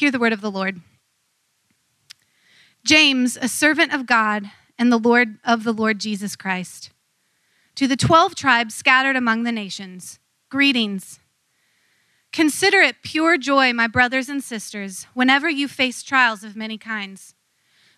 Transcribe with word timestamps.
Hear 0.00 0.10
the 0.10 0.18
word 0.18 0.32
of 0.32 0.40
the 0.40 0.50
Lord. 0.50 0.80
James, 2.86 3.36
a 3.36 3.48
servant 3.48 3.92
of 3.92 4.06
God 4.06 4.50
and 4.78 4.90
the 4.90 4.96
Lord 4.96 5.36
of 5.44 5.62
the 5.62 5.74
Lord 5.74 5.98
Jesus 5.98 6.36
Christ. 6.36 6.88
To 7.74 7.86
the 7.86 7.98
12 7.98 8.34
tribes 8.34 8.74
scattered 8.74 9.14
among 9.14 9.42
the 9.42 9.52
nations, 9.52 10.18
greetings. 10.48 11.20
Consider 12.32 12.78
it 12.78 13.02
pure 13.02 13.36
joy, 13.36 13.74
my 13.74 13.86
brothers 13.86 14.30
and 14.30 14.42
sisters, 14.42 15.06
whenever 15.12 15.50
you 15.50 15.68
face 15.68 16.02
trials 16.02 16.44
of 16.44 16.56
many 16.56 16.78
kinds, 16.78 17.34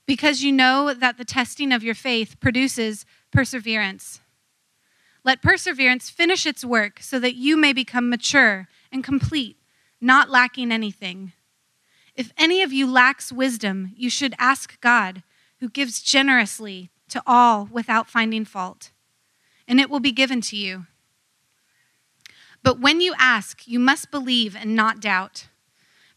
because 0.05 0.43
you 0.43 0.51
know 0.51 0.93
that 0.93 1.19
the 1.19 1.25
testing 1.25 1.71
of 1.71 1.85
your 1.85 1.95
faith 1.95 2.41
produces 2.41 3.07
perseverance. 3.31 4.21
Let 5.23 5.41
perseverance 5.41 6.11
finish 6.11 6.47
its 6.47 6.65
work 6.65 6.99
so 7.01 7.21
that 7.21 7.37
you 7.37 7.57
may 7.57 7.73
become 7.73 8.11
mature 8.11 8.67
and 8.91 9.05
complete, 9.05 9.57
not 10.01 10.31
lacking 10.31 10.73
anything. 10.73 11.33
If 12.15 12.33
any 12.37 12.63
of 12.63 12.73
you 12.73 12.87
lacks 12.91 13.33
wisdom, 13.33 13.93
you 13.97 14.11
should 14.11 14.35
ask 14.39 14.81
God, 14.81 15.23
who 15.61 15.69
gives 15.69 16.03
generously 16.03 16.91
to 17.09 17.23
all 17.27 17.69
without 17.71 18.11
finding 18.11 18.45
fault, 18.45 18.91
and 19.69 19.81
it 19.81 19.89
will 19.89 20.01
be 20.01 20.13
given 20.13 20.41
to 20.43 20.57
you. 20.57 20.87
But 22.63 22.81
when 22.81 23.01
you 23.01 23.15
ask, 23.19 23.67
you 23.67 23.79
must 23.79 24.11
believe 24.11 24.55
and 24.57 24.75
not 24.75 25.01
doubt, 25.01 25.47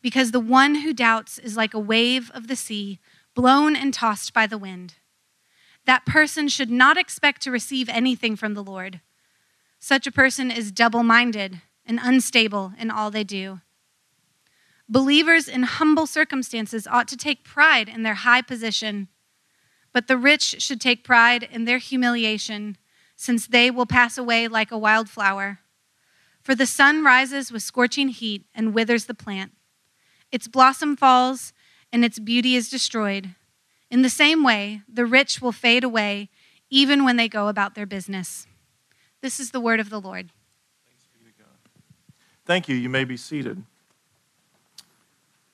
because 0.02 0.32
the 0.32 0.40
one 0.40 0.76
who 0.76 0.94
doubts 0.94 1.40
is 1.40 1.58
like 1.58 1.74
a 1.74 1.80
wave 1.80 2.30
of 2.34 2.48
the 2.48 2.56
sea, 2.56 3.00
blown 3.34 3.76
and 3.76 3.94
tossed 3.94 4.34
by 4.34 4.48
the 4.48 4.58
wind. 4.58 4.96
That 5.86 6.06
person 6.06 6.48
should 6.48 6.72
not 6.72 6.98
expect 6.98 7.42
to 7.44 7.52
receive 7.52 7.90
anything 7.90 8.36
from 8.36 8.54
the 8.54 8.64
Lord. 8.64 9.02
Such 9.80 10.08
a 10.08 10.12
person 10.12 10.50
is 10.50 10.72
double 10.72 11.04
minded 11.04 11.62
and 11.86 12.00
unstable 12.02 12.74
in 12.80 12.90
all 12.90 13.12
they 13.12 13.24
do. 13.24 13.62
Believers 14.88 15.48
in 15.48 15.64
humble 15.64 16.06
circumstances 16.06 16.86
ought 16.86 17.08
to 17.08 17.18
take 17.18 17.44
pride 17.44 17.90
in 17.90 18.04
their 18.04 18.14
high 18.14 18.42
position, 18.42 19.08
but 19.92 20.08
the 20.08 20.18
rich 20.18 20.62
should 20.62 20.80
take 20.80 21.04
pride 21.04 21.44
in 21.44 21.66
their 21.66 21.80
humiliation, 21.80 22.78
since 23.16 23.48
they 23.48 23.72
will 23.72 23.86
pass 23.86 24.18
away 24.18 24.48
like 24.48 24.72
a 24.72 24.78
wild 24.78 25.10
flower. 25.10 25.60
For 26.42 26.54
the 26.54 26.68
sun 26.68 27.04
rises 27.04 27.52
with 27.52 27.64
scorching 27.64 28.10
heat 28.10 28.46
and 28.54 28.74
withers 28.74 29.06
the 29.06 29.16
plant. 29.16 29.54
Its 30.32 30.48
blossom 30.48 30.96
falls, 30.96 31.54
and 31.92 32.06
its 32.06 32.20
beauty 32.20 32.56
is 32.56 32.70
destroyed. 32.70 33.34
In 33.90 34.02
the 34.02 34.10
same 34.10 34.44
way, 34.44 34.82
the 34.88 35.06
rich 35.06 35.42
will 35.42 35.52
fade 35.52 35.84
away 35.84 36.30
even 36.70 37.04
when 37.04 37.16
they 37.16 37.30
go 37.30 37.48
about 37.48 37.74
their 37.74 37.86
business. 37.86 38.46
This 39.22 39.40
is 39.40 39.52
the 39.52 39.60
word 39.60 39.80
of 39.80 39.90
the 39.90 40.02
Lord. 40.02 40.30
Thank 42.46 42.70
you. 42.70 42.76
You 42.76 42.90
may 42.90 43.06
be 43.06 43.18
seated. 43.18 43.64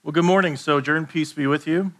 Well, 0.03 0.13
good 0.13 0.25
morning, 0.25 0.57
Sojourn. 0.57 1.05
Peace 1.05 1.31
be 1.31 1.45
with 1.45 1.67
you. 1.67 1.91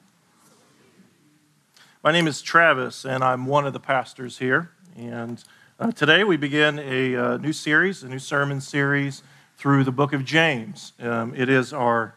My 2.04 2.12
name 2.12 2.26
is 2.26 2.42
Travis, 2.42 3.06
and 3.06 3.24
I'm 3.24 3.46
one 3.46 3.68
of 3.68 3.74
the 3.74 3.80
pastors 3.80 4.40
here. 4.40 4.72
And 4.98 5.44
uh, 5.80 5.92
today 5.92 6.24
we 6.24 6.36
begin 6.36 6.80
a 6.80 7.16
uh, 7.16 7.38
new 7.38 7.54
series, 7.54 8.02
a 8.02 8.10
new 8.10 8.18
sermon 8.18 8.60
series 8.60 9.22
through 9.56 9.84
the 9.84 9.92
book 9.92 10.14
of 10.14 10.26
James. 10.26 10.94
Um, 11.00 11.36
it, 11.36 11.48
is 11.48 11.74
our, 11.74 12.16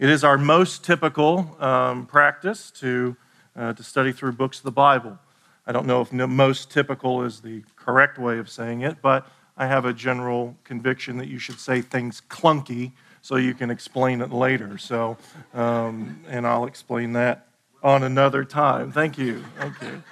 it 0.00 0.10
is 0.10 0.24
our 0.24 0.36
most 0.36 0.84
typical 0.84 1.56
um, 1.60 2.06
practice 2.06 2.72
to, 2.72 3.16
uh, 3.54 3.72
to 3.72 3.84
study 3.84 4.10
through 4.10 4.32
books 4.32 4.58
of 4.58 4.64
the 4.64 4.72
Bible. 4.72 5.16
I 5.64 5.70
don't 5.70 5.86
know 5.86 6.00
if 6.00 6.12
most 6.12 6.72
typical 6.72 7.22
is 7.22 7.38
the 7.38 7.62
correct 7.76 8.18
way 8.18 8.38
of 8.38 8.50
saying 8.50 8.80
it, 8.80 8.96
but 9.00 9.28
I 9.56 9.68
have 9.68 9.84
a 9.84 9.92
general 9.92 10.56
conviction 10.64 11.18
that 11.18 11.28
you 11.28 11.38
should 11.38 11.60
say 11.60 11.82
things 11.82 12.20
clunky 12.28 12.90
so 13.24 13.36
you 13.36 13.54
can 13.54 13.70
explain 13.70 14.20
it 14.20 14.30
later. 14.30 14.76
So, 14.76 15.16
um, 15.54 16.20
and 16.28 16.46
I'll 16.46 16.66
explain 16.66 17.14
that 17.14 17.48
on 17.82 18.02
another 18.02 18.44
time. 18.44 18.92
Thank 18.92 19.16
you. 19.16 19.42
Thank 19.56 19.80
you. 19.80 20.02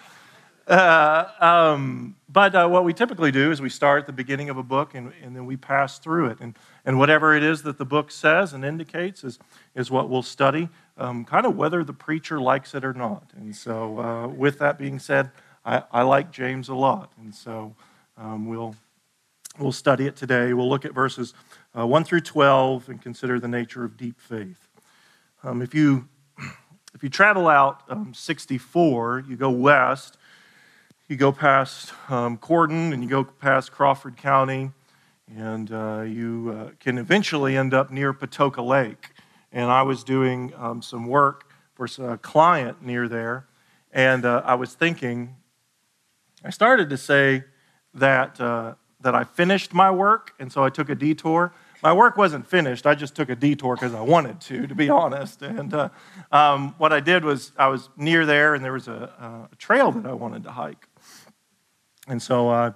Uh, 0.67 1.27
um, 1.39 2.17
but 2.31 2.55
uh, 2.55 2.67
what 2.69 2.85
we 2.85 2.95
typically 2.95 3.31
do 3.31 3.51
is 3.51 3.61
we 3.61 3.69
start 3.69 4.01
at 4.01 4.07
the 4.07 4.15
beginning 4.15 4.49
of 4.49 4.57
a 4.57 4.63
book 4.63 4.95
and, 4.95 5.13
and, 5.23 5.37
then 5.37 5.45
we 5.45 5.59
pass 5.59 5.99
through 5.99 6.29
it. 6.29 6.41
And, 6.41 6.57
and 6.87 6.99
whatever 6.99 7.37
it 7.37 7.43
is 7.43 7.63
that 7.65 7.77
the 7.77 7.85
book 7.85 8.11
says 8.11 8.55
and 8.55 8.65
indicates 8.65 9.25
is, 9.25 9.39
is 9.75 9.91
what 9.91 10.09
we'll 10.09 10.23
study, 10.23 10.71
um, 10.97 11.27
kind 11.27 11.45
of 11.45 11.55
whether 11.55 11.85
the 11.85 11.93
preacher 11.93 12.41
likes 12.41 12.75
it 12.75 12.83
or 12.83 12.95
not. 12.95 13.31
And 13.37 13.55
so, 13.55 13.99
uh, 13.99 14.27
with 14.29 14.59
that 14.61 14.79
being 14.79 14.99
said, 14.99 15.31
I, 15.67 15.83
I, 15.93 16.03
like 16.03 16.33
James 16.33 16.71
a 16.71 16.75
lot. 16.75 17.13
And 17.21 17.35
so, 17.35 17.75
um, 18.17 18.47
we'll, 18.47 18.75
we'll 19.59 19.73
study 19.73 20.07
it 20.07 20.17
today. 20.17 20.55
We'll 20.55 20.71
look 20.71 20.87
at 20.87 20.95
verses 20.95 21.35
uh, 21.77 21.87
1 21.87 22.05
through 22.05 22.21
12 22.21 22.89
and 22.89 23.01
consider 23.01 23.41
the 23.41 23.49
nature 23.49 23.85
of 23.85 23.97
deep 23.97 24.21
faith. 24.21 24.69
Um, 25.43 25.63
if, 25.63 25.75
you, 25.75 26.09
if 26.95 27.03
you 27.03 27.09
travel 27.09 27.49
out 27.49 27.83
um, 27.89 28.13
64, 28.15 29.25
you 29.29 29.37
go 29.37 29.51
west, 29.51 30.19
you 31.09 31.17
go 31.17 31.33
past 31.33 31.93
um, 32.11 32.37
Corydon 32.39 32.93
and 32.93 33.03
you 33.03 33.09
go 33.09 33.25
past 33.25 33.73
Crawford 33.73 34.17
County, 34.17 34.71
and 35.35 35.73
uh, 35.73 36.03
you 36.03 36.55
uh, 36.57 36.71
can 36.79 36.99
eventually 36.99 37.57
end 37.57 37.73
up 37.73 37.91
near 37.91 38.13
Patoka 38.13 38.65
Lake. 38.65 39.11
And 39.51 39.71
I 39.71 39.83
was 39.83 40.05
doing 40.05 40.53
um, 40.57 40.83
some 40.83 41.07
work 41.07 41.51
for 41.75 41.87
a 41.99 42.19
client 42.19 42.83
near 42.83 43.09
there, 43.09 43.47
and 43.93 44.25
uh, 44.25 44.43
I 44.45 44.55
was 44.55 44.75
thinking, 44.75 45.37
I 46.45 46.51
started 46.51 46.91
to 46.91 46.97
say 46.97 47.45
that, 47.95 48.41
uh, 48.41 48.75
that 49.01 49.15
I 49.15 49.25
finished 49.25 49.75
my 49.75 49.91
work, 49.91 50.35
and 50.39 50.53
so 50.53 50.65
I 50.65 50.71
took 50.71 50.89
a 50.89 50.95
detour 50.95 51.53
my 51.83 51.93
work 51.93 52.17
wasn't 52.17 52.47
finished. 52.47 52.87
I 52.87 52.95
just 52.95 53.17
took 53.17 53.29
a 53.29 53.35
detour 53.35 53.75
because 53.75 53.95
I 53.95 54.01
wanted 54.01 54.41
to, 54.43 54.67
to 54.67 54.75
be 54.75 54.89
honest. 55.03 55.43
And 55.43 55.75
uh, 55.75 55.89
um, 56.31 56.75
what 56.79 56.93
I 56.93 57.01
did 57.01 57.25
was 57.25 57.53
I 57.59 57.69
was 57.69 57.89
near 57.97 58.25
there, 58.25 58.55
and 58.55 58.65
there 58.65 58.73
was 58.73 58.89
a, 58.89 59.49
a, 59.53 59.57
trail 59.57 59.91
that 59.93 60.07
I 60.07 60.13
wanted 60.13 60.45
to 60.45 60.53
hike. 60.53 60.87
And 62.07 62.23
so 62.23 62.49
I 62.49 62.73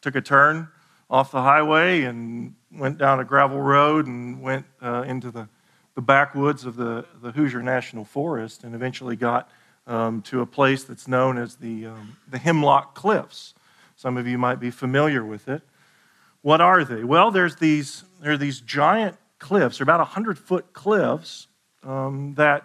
took 0.00 0.16
a 0.16 0.20
turn 0.20 0.68
off 1.08 1.30
the 1.30 1.42
highway 1.42 2.02
and 2.02 2.54
went 2.72 2.98
down 2.98 3.20
a 3.20 3.24
gravel 3.24 3.60
road 3.60 4.06
and 4.06 4.42
went 4.42 4.66
uh, 4.82 5.04
into 5.06 5.30
the, 5.30 5.48
the 5.94 6.02
backwoods 6.02 6.64
of 6.64 6.76
the, 6.76 7.04
the 7.22 7.32
Hoosier 7.32 7.62
National 7.62 8.04
Forest 8.04 8.64
and 8.64 8.74
eventually 8.74 9.16
got 9.16 9.50
um, 9.86 10.20
to 10.22 10.40
a 10.40 10.46
place 10.46 10.84
that's 10.84 11.06
known 11.06 11.38
as 11.38 11.56
the, 11.56 11.86
um, 11.86 12.16
the 12.28 12.38
Hemlock 12.38 12.94
Cliffs. 12.94 13.54
Some 13.94 14.16
of 14.16 14.26
you 14.26 14.36
might 14.36 14.60
be 14.60 14.70
familiar 14.70 15.24
with 15.24 15.48
it. 15.48 15.62
What 16.42 16.60
are 16.60 16.84
they? 16.84 17.02
Well, 17.02 17.30
there's 17.30 17.56
these, 17.56 18.04
there 18.20 18.32
are 18.32 18.36
these 18.38 18.60
giant 18.60 19.16
cliffs, 19.38 19.78
they're 19.78 19.84
about 19.84 20.00
100 20.00 20.38
foot 20.38 20.72
cliffs 20.72 21.48
um, 21.82 22.34
that 22.36 22.64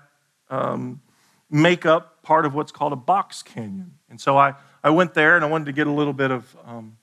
um, 0.49 1.01
make 1.49 1.85
up 1.85 2.21
part 2.23 2.45
of 2.45 2.53
what's 2.53 2.71
called 2.71 2.93
a 2.93 2.97
box 2.97 3.43
canyon. 3.43 3.93
And 4.09 4.19
so 4.19 4.37
I, 4.37 4.53
I 4.83 4.89
went 4.89 5.13
there 5.13 5.35
and 5.35 5.43
I 5.43 5.47
wanted 5.49 5.65
to 5.65 5.71
get 5.73 5.87
a 5.87 5.91
little 5.91 6.13
bit 6.13 6.31
of 6.31 6.55
um, 6.65 6.97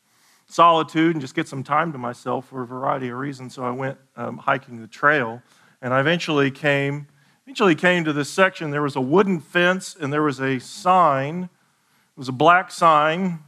solitude 0.47 1.15
and 1.15 1.21
just 1.21 1.35
get 1.35 1.49
some 1.49 1.63
time 1.63 1.93
to 1.93 1.99
myself 1.99 2.49
for 2.49 2.63
a 2.63 2.67
variety 2.67 3.09
of 3.09 3.19
reasons. 3.19 3.55
So 3.55 3.65
I 3.65 3.71
went 3.71 3.99
um, 4.17 4.39
hiking 4.39 4.81
the 4.81 4.87
trail 4.87 5.43
and 5.83 5.93
I 5.93 6.01
eventually 6.01 6.51
came, 6.51 7.07
eventually 7.45 7.75
came 7.75 8.05
to 8.05 8.13
this 8.13 8.31
section. 8.31 8.71
There 8.71 8.83
was 8.83 8.97
a 8.97 9.01
wooden 9.01 9.41
fence 9.41 9.97
and 9.99 10.13
there 10.13 10.23
was 10.23 10.41
a 10.41 10.59
sign. 10.59 11.45
It 11.45 12.19
was 12.19 12.29
a 12.29 12.33
black 12.33 12.73
sign, 12.73 13.41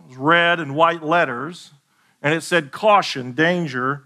it 0.00 0.08
was 0.08 0.16
red 0.16 0.60
and 0.60 0.74
white 0.74 1.02
letters 1.02 1.72
and 2.20 2.34
it 2.34 2.42
said 2.42 2.72
caution, 2.72 3.32
danger, 3.32 4.04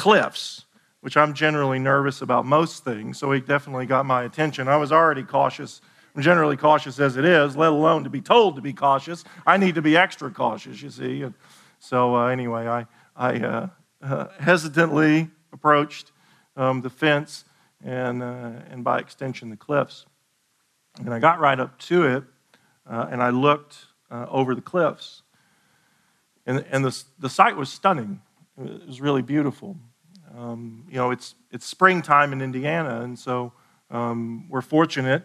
cliffs, 0.00 0.64
which 1.02 1.16
I'm 1.16 1.34
generally 1.34 1.78
nervous 1.78 2.22
about 2.22 2.46
most 2.46 2.84
things, 2.84 3.18
so 3.18 3.32
it 3.32 3.46
definitely 3.46 3.84
got 3.84 4.06
my 4.06 4.24
attention. 4.24 4.66
I 4.66 4.78
was 4.78 4.92
already 4.92 5.22
cautious. 5.22 5.82
I'm 6.16 6.22
generally 6.22 6.56
cautious 6.56 6.98
as 6.98 7.18
it 7.18 7.26
is, 7.26 7.54
let 7.54 7.70
alone 7.70 8.04
to 8.04 8.10
be 8.10 8.22
told 8.22 8.56
to 8.56 8.62
be 8.62 8.72
cautious. 8.72 9.24
I 9.46 9.58
need 9.58 9.74
to 9.74 9.82
be 9.82 9.98
extra 9.98 10.30
cautious, 10.30 10.80
you 10.80 10.88
see. 10.88 11.22
And 11.22 11.34
so, 11.80 12.16
uh, 12.16 12.28
anyway, 12.28 12.66
I, 12.66 12.86
I 13.14 13.38
uh, 13.40 13.68
uh, 14.02 14.26
hesitantly 14.38 15.28
approached 15.52 16.12
um, 16.56 16.80
the 16.80 16.90
fence 16.90 17.44
and, 17.84 18.22
uh, 18.22 18.52
and, 18.70 18.82
by 18.82 19.00
extension, 19.00 19.50
the 19.50 19.56
cliffs. 19.56 20.06
And 20.98 21.12
I 21.12 21.18
got 21.18 21.40
right 21.40 21.60
up 21.60 21.78
to 21.80 22.06
it, 22.06 22.24
uh, 22.90 23.06
and 23.10 23.22
I 23.22 23.30
looked 23.30 23.76
uh, 24.10 24.26
over 24.30 24.54
the 24.54 24.62
cliffs. 24.62 25.22
And, 26.46 26.64
and 26.70 26.84
the, 26.86 27.04
the 27.18 27.28
sight 27.28 27.56
was 27.56 27.70
stunning. 27.70 28.22
It 28.58 28.86
was 28.86 29.00
really 29.00 29.22
beautiful. 29.22 29.76
Um, 30.36 30.84
you 30.88 30.96
know, 30.96 31.10
it's, 31.10 31.34
it's 31.50 31.66
springtime 31.66 32.32
in 32.32 32.40
Indiana, 32.40 33.00
and 33.00 33.18
so 33.18 33.52
um, 33.90 34.48
we're 34.48 34.62
fortunate. 34.62 35.24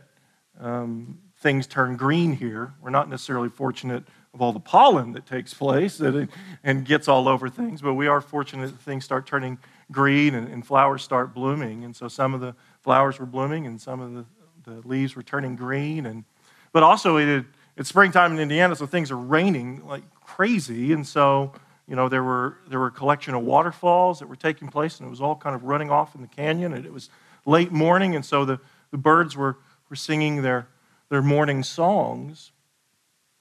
Um, 0.59 1.19
things 1.37 1.67
turn 1.67 1.97
green 1.97 2.33
here. 2.33 2.73
We're 2.81 2.89
not 2.89 3.09
necessarily 3.09 3.49
fortunate 3.49 4.03
of 4.33 4.41
all 4.41 4.51
the 4.51 4.59
pollen 4.59 5.13
that 5.13 5.25
takes 5.25 5.53
place 5.53 5.97
that, 5.97 6.27
and 6.63 6.85
gets 6.85 7.07
all 7.07 7.27
over 7.27 7.49
things, 7.49 7.81
but 7.81 7.93
we 7.93 8.07
are 8.07 8.19
fortunate 8.19 8.67
that 8.67 8.81
things 8.81 9.05
start 9.05 9.25
turning 9.25 9.57
green 9.91 10.35
and, 10.35 10.47
and, 10.47 10.65
flowers 10.65 11.03
start 11.03 11.33
blooming. 11.33 11.83
And 11.83 11.95
so 11.95 12.07
some 12.07 12.33
of 12.33 12.41
the 12.41 12.55
flowers 12.81 13.19
were 13.19 13.25
blooming 13.25 13.67
and 13.67 13.79
some 13.79 14.01
of 14.01 14.13
the, 14.13 14.25
the 14.69 14.87
leaves 14.87 15.15
were 15.15 15.23
turning 15.23 15.55
green. 15.55 16.05
And, 16.05 16.25
but 16.73 16.83
also, 16.83 17.17
it, 17.17 17.45
it's 17.77 17.87
springtime 17.87 18.33
in 18.33 18.39
Indiana, 18.39 18.75
so 18.75 18.85
things 18.85 19.11
are 19.11 19.17
raining 19.17 19.85
like 19.85 20.03
crazy. 20.21 20.91
And 20.91 21.05
so, 21.05 21.53
you 21.87 21.95
know, 21.95 22.09
there 22.09 22.23
were, 22.23 22.57
there 22.67 22.79
were 22.79 22.87
a 22.87 22.91
collection 22.91 23.33
of 23.35 23.43
waterfalls 23.43 24.19
that 24.19 24.27
were 24.27 24.35
taking 24.35 24.67
place, 24.67 24.99
and 24.99 25.07
it 25.07 25.09
was 25.09 25.21
all 25.21 25.35
kind 25.35 25.55
of 25.55 25.63
running 25.63 25.91
off 25.91 26.15
in 26.15 26.21
the 26.21 26.27
canyon, 26.27 26.73
and 26.73 26.85
it 26.85 26.91
was 26.91 27.09
late 27.45 27.71
morning, 27.71 28.15
and 28.15 28.25
so 28.25 28.43
the, 28.43 28.59
the 28.91 28.97
birds 28.97 29.37
were, 29.37 29.57
were 29.89 29.95
singing 29.95 30.41
their, 30.41 30.67
their 31.09 31.21
morning 31.21 31.61
songs. 31.61 32.51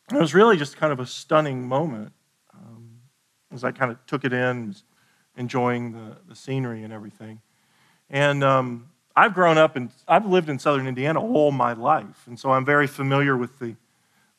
And 0.08 0.18
it 0.18 0.20
was 0.20 0.34
really 0.34 0.58
just 0.58 0.76
kind 0.76 0.92
of 0.92 1.00
a 1.00 1.06
stunning 1.06 1.66
moment 1.66 2.12
um, 2.52 2.98
as 3.50 3.64
I 3.64 3.72
kind 3.72 3.90
of 3.90 4.04
took 4.06 4.24
it 4.24 4.34
in, 4.34 4.74
enjoying 5.36 5.92
the, 5.92 6.18
the 6.28 6.36
scenery 6.36 6.82
and 6.82 6.92
everything. 6.92 7.40
And 8.10 8.44
um, 8.44 8.90
I've 9.16 9.32
grown 9.32 9.56
up 9.56 9.74
and 9.74 9.90
I've 10.06 10.26
lived 10.26 10.50
in 10.50 10.58
southern 10.58 10.86
Indiana 10.86 11.20
all 11.20 11.50
my 11.50 11.72
life, 11.72 12.26
and 12.26 12.38
so 12.38 12.52
I'm 12.52 12.66
very 12.66 12.86
familiar 12.86 13.38
with 13.38 13.58
the, 13.58 13.76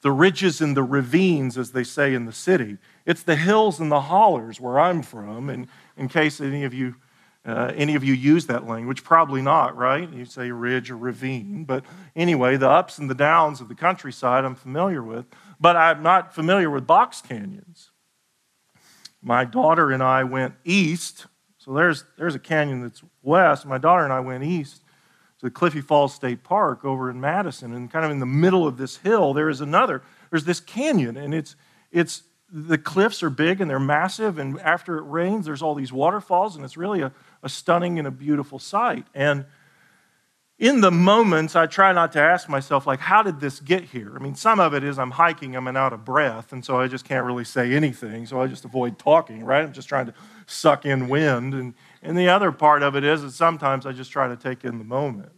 the 0.02 0.12
ridges 0.12 0.62
and 0.62 0.78
the 0.78 0.84
ravines, 0.84 1.58
as 1.58 1.72
they 1.72 1.84
say 1.84 2.14
in 2.14 2.26
the 2.26 2.34
city. 2.34 2.78
It's 3.06 3.24
the 3.24 3.36
hills 3.36 3.80
and 3.80 3.92
the 3.92 4.02
hollers 4.02 4.60
where 4.60 4.80
I'm 4.80 5.02
from, 5.02 5.50
and 5.50 5.68
in 5.96 6.08
case 6.08 6.42
any 6.42 6.64
of 6.64 6.74
you 6.74 6.96
uh, 7.46 7.72
any 7.76 7.94
of 7.94 8.04
you 8.04 8.14
use 8.14 8.48
that 8.48 8.66
language? 8.68 9.04
Probably 9.04 9.42
not, 9.42 9.78
right? 9.78 10.12
You 10.12 10.26
say 10.26 10.50
ridge 10.50 10.90
or 10.90 10.98
ravine. 10.98 11.64
But 11.64 11.86
anyway, 12.16 12.58
the 12.58 12.70
ups 12.70 12.98
and 12.98 13.08
the 13.08 13.16
downs 13.16 13.62
of 13.62 13.68
the 13.68 13.76
countryside 13.76 14.44
I'm 14.44 14.56
familiar 14.56 15.04
with, 15.04 15.28
but 15.60 15.76
I'm 15.76 16.02
not 16.02 16.34
familiar 16.34 16.72
with 16.72 16.88
box 16.88 17.22
canyons. 17.22 17.92
My 19.22 19.46
daughter 19.46 19.92
and 19.92 20.02
I 20.02 20.24
went 20.24 20.56
east. 20.64 21.28
So 21.60 21.74
there's, 21.74 22.04
there's 22.18 22.36
a 22.36 22.40
canyon 22.40 22.82
that's 22.82 23.04
west. 23.22 23.66
My 23.66 23.78
daughter 23.78 24.04
and 24.04 24.14
I 24.14 24.22
went 24.22 24.44
east 24.44 24.82
to 25.42 25.52
Clifty 25.52 25.82
Falls 25.82 26.16
State 26.16 26.44
Park 26.44 26.84
over 26.84 27.12
in 27.12 27.20
Madison. 27.20 27.74
And 27.74 27.92
kind 27.92 28.06
of 28.06 28.12
in 28.12 28.20
the 28.20 28.26
middle 28.26 28.66
of 28.68 28.78
this 28.78 28.98
hill, 28.98 29.34
there 29.34 29.50
is 29.50 29.62
another, 29.62 30.02
there's 30.32 30.46
this 30.46 30.60
canyon. 30.60 31.16
And 31.16 31.34
it's, 31.34 31.56
it's 31.92 32.24
the 32.52 32.78
cliffs 32.78 33.24
are 33.24 33.30
big 33.30 33.62
and 33.62 33.70
they're 33.70 33.80
massive. 33.80 34.38
And 34.38 34.60
after 34.60 34.98
it 34.98 35.04
rains, 35.04 35.46
there's 35.46 35.62
all 35.62 35.76
these 35.76 35.92
waterfalls. 35.92 36.56
And 36.56 36.64
it's 36.64 36.78
really 36.78 37.02
a, 37.02 37.12
a 37.44 37.50
stunning 37.50 38.00
and 38.00 38.08
a 38.08 38.12
beautiful 38.12 38.60
sight. 38.60 39.06
And 39.14 39.46
in 40.58 40.80
the 40.80 40.92
moments, 40.92 41.56
I 41.56 41.66
try 41.66 41.92
not 41.92 42.14
to 42.14 42.22
ask 42.22 42.48
myself, 42.48 42.88
like, 42.88 43.02
how 43.02 43.22
did 43.24 43.42
this 43.42 43.60
get 43.60 43.84
here? 43.84 44.14
I 44.16 44.20
mean, 44.20 44.36
some 44.36 44.62
of 44.62 44.74
it 44.74 44.86
is 44.86 44.98
I'm 44.98 45.12
hiking, 45.12 45.54
I'm 45.56 45.68
out 45.68 45.92
of 45.92 46.06
breath, 46.06 46.54
and 46.54 46.64
so 46.64 46.80
I 46.80 46.88
just 46.88 47.04
can't 47.04 47.26
really 47.26 47.44
say 47.44 47.74
anything, 47.74 48.26
so 48.26 48.40
I 48.40 48.48
just 48.48 48.64
avoid 48.64 48.98
talking, 48.98 49.44
right? 49.44 49.64
I'm 49.64 49.74
just 49.74 49.90
trying 49.90 50.06
to 50.06 50.14
suck 50.46 50.86
in 50.86 51.10
wind. 51.10 51.54
And, 51.54 51.74
and 52.02 52.18
the 52.18 52.30
other 52.30 52.54
part 52.54 52.84
of 52.84 52.96
it 52.96 53.04
is 53.04 53.22
that 53.22 53.32
sometimes 53.32 53.86
I 53.86 53.92
just 53.92 54.12
try 54.12 54.30
to 54.30 54.38
take 54.38 54.64
in 54.64 54.78
the 54.78 54.86
moment. 54.86 55.34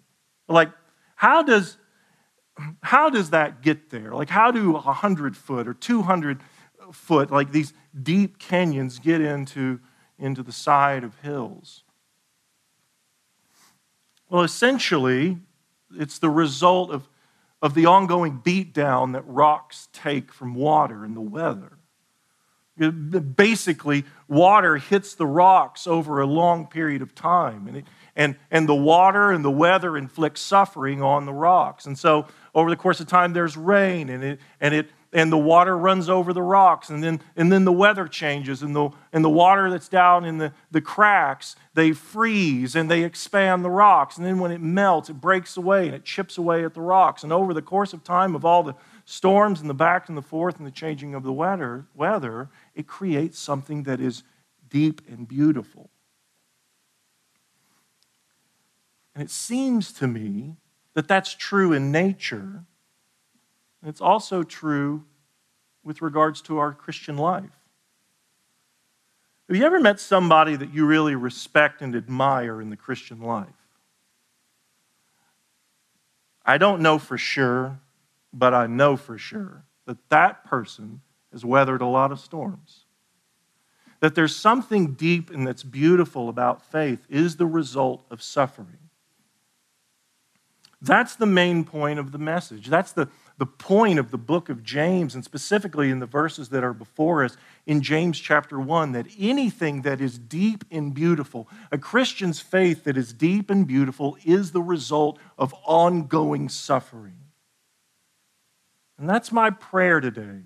Like, 0.48 0.70
how 1.16 1.42
does, 1.42 1.78
how 2.84 3.10
does 3.10 3.32
that 3.32 3.64
get 3.64 3.90
there? 3.90 4.14
Like, 4.14 4.30
how 4.30 4.52
do 4.52 4.74
100 4.74 5.36
foot 5.36 5.68
or 5.68 5.74
200 5.74 6.42
foot, 6.92 7.32
like 7.32 7.52
these 7.52 7.74
deep 8.02 8.40
canyons, 8.40 9.00
get 9.00 9.22
into, 9.22 9.80
into 10.18 10.44
the 10.44 10.52
side 10.52 11.04
of 11.04 11.20
hills? 11.22 11.84
Well, 14.30 14.44
essentially, 14.44 15.38
it's 15.98 16.20
the 16.20 16.30
result 16.30 16.92
of, 16.92 17.08
of 17.62 17.74
the 17.74 17.86
ongoing 17.86 18.42
beatdown 18.44 19.14
that 19.14 19.24
rocks 19.26 19.88
take 19.94 20.34
from 20.34 20.54
water 20.54 21.06
and 21.06 21.16
the 21.16 21.22
weather. 21.22 21.74
Basically, 22.78 24.06
water 24.28 24.78
hits 24.78 25.16
the 25.16 25.26
rocks 25.26 25.88
over 25.88 26.22
a 26.22 26.28
long 26.28 26.68
period 26.68 27.02
of 27.02 27.16
time, 27.16 27.68
and, 27.68 27.78
it, 27.78 27.86
and, 28.16 28.36
and 28.52 28.70
the 28.70 28.76
water 28.76 29.32
and 29.32 29.44
the 29.44 29.50
weather 29.50 29.98
inflict 29.98 30.38
suffering 30.38 31.02
on 31.02 31.26
the 31.26 31.34
rocks. 31.34 31.88
And 31.88 31.98
so, 31.98 32.28
over 32.54 32.70
the 32.70 32.76
course 32.76 33.00
of 33.00 33.08
time, 33.08 33.34
there's 33.34 33.58
rain, 33.58 34.10
and 34.10 34.24
it, 34.24 34.40
and 34.62 34.76
it 34.76 34.90
and 35.18 35.32
the 35.32 35.38
water 35.38 35.76
runs 35.76 36.10
over 36.10 36.32
the 36.32 36.44
rocks 36.44 36.92
and 36.92 37.04
then, 37.04 37.20
and 37.36 37.52
then 37.52 37.66
the 37.66 37.72
weather 37.72 38.08
changes 38.08 38.62
and 38.62 38.76
the, 38.76 38.92
and 39.12 39.26
the 39.26 39.30
water 39.30 39.68
that's 39.72 39.90
down 39.90 40.24
in 40.26 40.38
the, 40.38 40.54
the 40.70 40.80
cracks 40.80 41.56
they 41.74 41.92
freeze 41.92 42.76
and 42.76 42.90
they 42.90 43.04
expand 43.04 43.66
the 43.66 43.70
rocks. 43.72 44.18
And 44.18 44.26
then 44.28 44.38
when 44.38 44.52
it 44.52 44.62
melts 44.62 45.10
it 45.10 45.16
breaks 45.16 45.58
away 45.58 45.88
and 45.88 45.96
it 45.96 46.06
chips 46.06 46.38
away 46.38 46.64
at 46.64 46.76
the 46.76 46.82
rocks. 46.82 47.24
And 47.24 47.34
over 47.34 47.52
the 47.52 47.64
course 47.64 47.94
of 47.94 48.04
time 48.04 48.36
of 48.36 48.46
all 48.46 48.62
the 48.62 48.76
storms 49.06 49.60
and 49.60 49.68
the 49.68 49.74
back 49.74 50.08
and 50.08 50.16
the 50.16 50.22
forth 50.22 50.60
and 50.60 50.68
the 50.68 50.72
changing 50.72 51.16
of 51.16 51.24
the 51.24 51.34
weather, 51.34 51.88
weather 51.96 52.52
it 52.76 52.86
creates 52.86 53.40
something 53.40 53.84
that 53.84 54.00
is 54.00 54.22
deep 54.70 55.02
and 55.10 55.28
beautiful. 55.28 55.90
And 59.16 59.24
it 59.24 59.32
seems 59.32 59.92
to 59.94 60.06
me 60.06 60.58
that 60.94 61.08
that's 61.08 61.34
true 61.34 61.74
in 61.74 61.92
nature 61.92 62.66
it's 63.86 64.02
also 64.02 64.44
true 64.44 65.04
with 65.84 66.02
regards 66.02 66.42
to 66.44 66.58
our 66.58 66.74
Christian 66.74 67.18
life. 67.18 67.50
Have 69.48 69.56
you 69.56 69.66
ever 69.66 69.80
met 69.80 70.00
somebody 70.00 70.56
that 70.56 70.74
you 70.74 70.86
really 70.86 71.16
respect 71.16 71.82
and 71.82 71.96
admire 71.96 72.62
in 72.62 72.70
the 72.70 72.76
Christian 72.76 73.22
life? 73.22 73.48
I 76.46 76.58
don't 76.58 76.82
know 76.82 76.98
for 76.98 77.18
sure, 77.18 77.80
but 78.34 78.54
I 78.54 78.68
know 78.68 78.98
for 78.98 79.18
sure 79.18 79.64
that 79.86 80.10
that 80.10 80.44
person 80.46 81.02
has 81.32 81.46
weathered 81.46 81.82
a 81.82 81.86
lot 81.86 82.12
of 82.12 82.20
storms. 82.20 82.86
That 84.00 84.16
there's 84.16 84.36
something 84.36 84.94
deep 84.94 85.30
and 85.30 85.48
that's 85.48 85.64
beautiful 85.64 86.30
about 86.30 86.64
faith 86.64 87.06
is 87.10 87.38
the 87.38 87.46
result 87.46 88.06
of 88.12 88.22
suffering. 88.22 88.78
That's 90.82 91.16
the 91.16 91.26
main 91.26 91.64
point 91.64 92.00
of 92.00 92.12
the 92.12 92.18
message. 92.18 92.68
That's 92.68 92.92
the, 92.92 93.10
the 93.38 93.46
point 93.46 94.00
of 94.00 94.10
the 94.10 94.18
book 94.18 94.50
of 94.50 94.64
James, 94.64 95.14
and 95.14 95.24
specifically 95.24 95.92
in 95.92 96.00
the 96.00 96.06
verses 96.06 96.50
that 96.50 96.64
are 96.64 96.74
before 96.74 97.24
us 97.24 97.38
in 97.68 97.82
James 97.82 98.20
chapter 98.20 98.60
1, 98.60 98.94
that 98.94 99.06
anything 99.20 99.84
that 99.84 100.02
is 100.02 100.18
deep 100.18 100.64
and 100.72 100.94
beautiful, 100.94 101.48
a 101.72 101.78
Christian's 101.78 102.40
faith 102.40 102.84
that 102.86 102.98
is 102.98 103.14
deep 103.14 103.50
and 103.50 103.68
beautiful, 103.68 104.18
is 104.26 104.52
the 104.52 104.62
result 104.62 105.20
of 105.38 105.54
ongoing 105.66 106.50
suffering. 106.50 107.18
And 108.98 109.08
that's 109.08 109.32
my 109.32 109.52
prayer 109.52 110.00
today, 110.00 110.42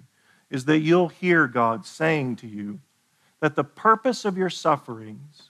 is 0.50 0.66
that 0.66 0.80
you'll 0.80 1.08
hear 1.08 1.48
God 1.48 1.86
saying 1.86 2.36
to 2.38 2.48
you 2.48 2.82
that 3.40 3.56
the 3.56 3.64
purpose 3.64 4.26
of 4.26 4.38
your 4.38 4.50
sufferings 4.50 5.50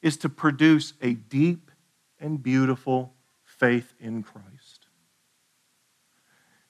is 0.00 0.16
to 0.18 0.28
produce 0.28 0.92
a 1.02 1.14
deep 1.14 1.72
and 2.20 2.40
beautiful 2.40 3.12
faith 3.44 3.92
in 3.98 4.22
Christ. 4.22 4.46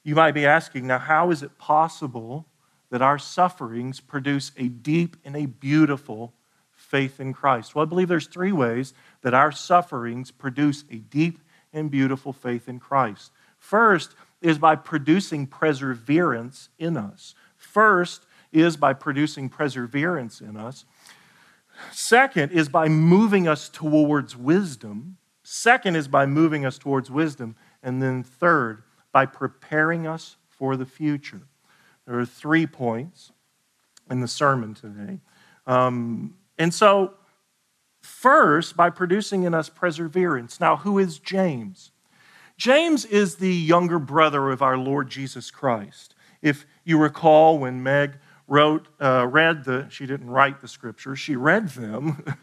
You 0.05 0.15
might 0.15 0.33
be 0.33 0.47
asking, 0.47 0.87
now, 0.87 0.99
how 0.99 1.31
is 1.31 1.43
it 1.43 1.59
possible 1.59 2.47
that 2.91 3.03
our 3.03 3.19
sufferings 3.19 4.01
produce 4.01 4.53
a 4.57 4.69
deep 4.69 5.17
and 5.25 5.35
a 5.35 5.47
beautiful 5.47 6.35
faith 6.75 7.19
in 7.19 7.33
Christ? 7.33 7.75
Well, 7.75 7.85
I 7.85 7.89
believe 7.89 8.09
there's 8.09 8.27
three 8.27 8.53
ways 8.53 8.93
that 9.23 9.35
our 9.35 9.51
sufferings 9.51 10.31
produce 10.31 10.85
a 10.91 10.97
deep 10.97 11.41
and 11.73 11.91
beautiful 11.91 12.33
faith 12.33 12.69
in 12.69 12.79
Christ. 12.79 13.33
First 13.59 14.15
is 14.43 14.59
by 14.59 14.77
producing 14.77 15.47
perseverance 15.47 16.69
in 16.79 16.99
us. 16.99 17.35
First 17.57 18.27
is 18.53 18.77
by 18.77 18.93
producing 18.93 19.49
perseverance 19.49 20.41
in 20.43 20.57
us. 20.57 20.85
Second 21.91 22.53
is 22.53 22.69
by 22.69 22.89
moving 22.89 23.49
us 23.49 23.69
towards 23.69 24.37
wisdom. 24.37 25.17
Second 25.43 25.97
is 25.97 26.09
by 26.09 26.27
moving 26.27 26.65
us 26.65 26.79
towards 26.79 27.11
wisdom. 27.11 27.57
And 27.83 28.01
then 28.03 28.23
third 28.23 28.83
by 29.15 29.25
preparing 29.25 30.09
us 30.09 30.37
for 30.49 30.77
the 30.77 30.85
future. 30.85 31.43
There 32.05 32.19
are 32.19 32.27
three 32.27 32.67
points 32.67 33.31
in 34.11 34.21
the 34.21 34.27
sermon 34.27 34.75
today. 34.75 35.21
Um, 35.69 36.35
and 36.59 36.75
so, 36.75 37.15
first, 38.03 38.77
by 38.77 38.91
producing 38.91 39.45
in 39.45 39.55
us 39.55 39.69
perseverance. 39.69 40.61
Now, 40.61 40.79
who 40.79 40.99
is 40.99 41.21
James? 41.21 41.93
James 42.57 43.05
is 43.05 43.37
the 43.37 43.55
younger 43.55 44.01
brother 44.01 44.51
of 44.51 44.63
our 44.63 44.77
Lord 44.77 45.09
Jesus 45.11 45.53
Christ. 45.53 46.17
If 46.43 46.67
you 46.83 46.99
recall, 46.99 47.59
when 47.59 47.85
Meg 47.85 48.19
wrote, 48.47 48.89
uh, 49.01 49.27
read 49.27 49.65
the, 49.65 49.87
she 49.89 50.07
didn't 50.07 50.29
write 50.29 50.61
the 50.61 50.69
scriptures, 50.69 51.19
she 51.19 51.37
read 51.37 51.71
them. 51.71 52.23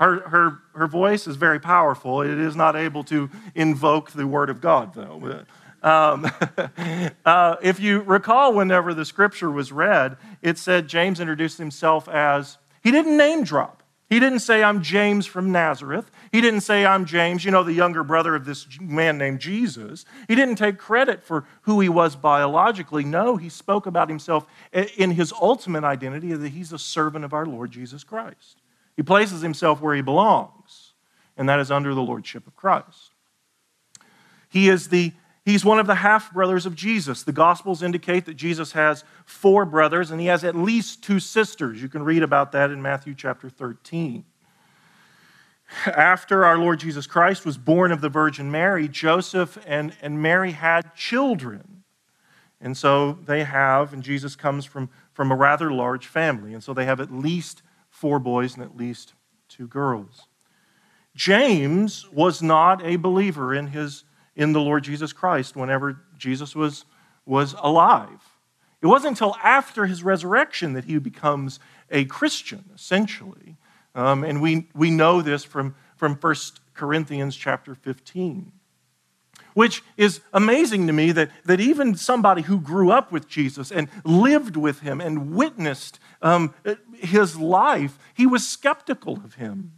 her, 0.00 0.28
her, 0.28 0.58
her 0.74 0.86
voice 0.86 1.26
is 1.26 1.36
very 1.36 1.60
powerful. 1.60 2.22
It 2.22 2.38
is 2.38 2.56
not 2.56 2.74
able 2.76 3.04
to 3.04 3.30
invoke 3.54 4.10
the 4.10 4.26
word 4.26 4.50
of 4.50 4.60
God, 4.60 4.94
though. 4.94 5.44
Um, 5.82 6.30
uh, 7.24 7.56
if 7.62 7.78
you 7.78 8.00
recall, 8.00 8.52
whenever 8.52 8.92
the 8.92 9.04
scripture 9.04 9.50
was 9.50 9.70
read, 9.70 10.16
it 10.42 10.58
said 10.58 10.88
James 10.88 11.20
introduced 11.20 11.58
himself 11.58 12.08
as, 12.08 12.58
he 12.82 12.90
didn't 12.90 13.16
name 13.16 13.44
drop. 13.44 13.79
He 14.10 14.18
didn't 14.18 14.40
say, 14.40 14.64
I'm 14.64 14.82
James 14.82 15.24
from 15.24 15.52
Nazareth. 15.52 16.10
He 16.32 16.40
didn't 16.40 16.62
say, 16.62 16.84
I'm 16.84 17.04
James, 17.04 17.44
you 17.44 17.52
know, 17.52 17.62
the 17.62 17.72
younger 17.72 18.02
brother 18.02 18.34
of 18.34 18.44
this 18.44 18.66
man 18.80 19.16
named 19.18 19.38
Jesus. 19.38 20.04
He 20.26 20.34
didn't 20.34 20.56
take 20.56 20.78
credit 20.78 21.22
for 21.22 21.46
who 21.62 21.78
he 21.78 21.88
was 21.88 22.16
biologically. 22.16 23.04
No, 23.04 23.36
he 23.36 23.48
spoke 23.48 23.86
about 23.86 24.08
himself 24.08 24.46
in 24.72 25.12
his 25.12 25.32
ultimate 25.40 25.84
identity 25.84 26.32
that 26.32 26.48
he's 26.48 26.72
a 26.72 26.78
servant 26.78 27.24
of 27.24 27.32
our 27.32 27.46
Lord 27.46 27.70
Jesus 27.70 28.02
Christ. 28.02 28.60
He 28.96 29.04
places 29.04 29.42
himself 29.42 29.80
where 29.80 29.94
he 29.94 30.02
belongs, 30.02 30.92
and 31.36 31.48
that 31.48 31.60
is 31.60 31.70
under 31.70 31.94
the 31.94 32.02
lordship 32.02 32.48
of 32.48 32.56
Christ. 32.56 33.12
He 34.48 34.68
is 34.68 34.88
the 34.88 35.12
He's 35.44 35.64
one 35.64 35.78
of 35.78 35.86
the 35.86 35.94
half 35.96 36.32
brothers 36.32 36.66
of 36.66 36.74
Jesus. 36.74 37.22
The 37.22 37.32
Gospels 37.32 37.82
indicate 37.82 38.26
that 38.26 38.34
Jesus 38.34 38.72
has 38.72 39.04
four 39.24 39.64
brothers 39.64 40.10
and 40.10 40.20
he 40.20 40.26
has 40.26 40.44
at 40.44 40.54
least 40.54 41.02
two 41.02 41.18
sisters. 41.18 41.80
You 41.80 41.88
can 41.88 42.02
read 42.02 42.22
about 42.22 42.52
that 42.52 42.70
in 42.70 42.82
Matthew 42.82 43.14
chapter 43.14 43.48
13. 43.48 44.24
after 45.86 46.44
our 46.44 46.58
Lord 46.58 46.80
Jesus 46.80 47.06
Christ 47.06 47.44
was 47.44 47.56
born 47.56 47.92
of 47.92 48.00
the 48.00 48.08
Virgin 48.08 48.50
Mary, 48.50 48.88
Joseph 48.88 49.58
and, 49.66 49.94
and 50.02 50.20
Mary 50.20 50.52
had 50.52 50.94
children. 50.94 51.84
And 52.60 52.76
so 52.76 53.18
they 53.24 53.44
have, 53.44 53.92
and 53.92 54.02
Jesus 54.02 54.36
comes 54.36 54.66
from, 54.66 54.90
from 55.12 55.32
a 55.32 55.36
rather 55.36 55.72
large 55.72 56.06
family. 56.06 56.52
And 56.52 56.62
so 56.62 56.74
they 56.74 56.84
have 56.84 57.00
at 57.00 57.12
least 57.12 57.62
four 57.88 58.18
boys 58.18 58.54
and 58.54 58.62
at 58.62 58.76
least 58.76 59.14
two 59.48 59.66
girls. 59.66 60.26
James 61.16 62.08
was 62.12 62.42
not 62.42 62.84
a 62.84 62.96
believer 62.96 63.54
in, 63.54 63.68
his, 63.68 64.04
in 64.40 64.54
the 64.54 64.60
Lord 64.60 64.82
Jesus 64.82 65.12
Christ 65.12 65.54
whenever 65.54 66.00
Jesus 66.16 66.56
was, 66.56 66.86
was 67.26 67.54
alive. 67.58 68.38
It 68.80 68.86
wasn't 68.86 69.10
until 69.10 69.36
after 69.42 69.84
his 69.84 70.02
resurrection 70.02 70.72
that 70.72 70.84
he 70.84 70.98
becomes 70.98 71.60
a 71.90 72.06
Christian, 72.06 72.64
essentially. 72.74 73.58
Um, 73.94 74.24
and 74.24 74.40
we, 74.40 74.68
we 74.74 74.90
know 74.90 75.20
this 75.20 75.44
from, 75.44 75.74
from 75.94 76.14
1 76.14 76.34
Corinthians 76.72 77.36
chapter 77.36 77.74
15, 77.74 78.50
which 79.52 79.82
is 79.98 80.22
amazing 80.32 80.86
to 80.86 80.94
me 80.94 81.12
that, 81.12 81.30
that 81.44 81.60
even 81.60 81.94
somebody 81.94 82.40
who 82.40 82.58
grew 82.58 82.90
up 82.90 83.12
with 83.12 83.28
Jesus 83.28 83.70
and 83.70 83.90
lived 84.06 84.56
with 84.56 84.80
him 84.80 85.02
and 85.02 85.34
witnessed 85.34 86.00
um, 86.22 86.54
his 86.94 87.36
life, 87.36 87.98
he 88.14 88.26
was 88.26 88.48
skeptical 88.48 89.16
of 89.22 89.34
him. 89.34 89.72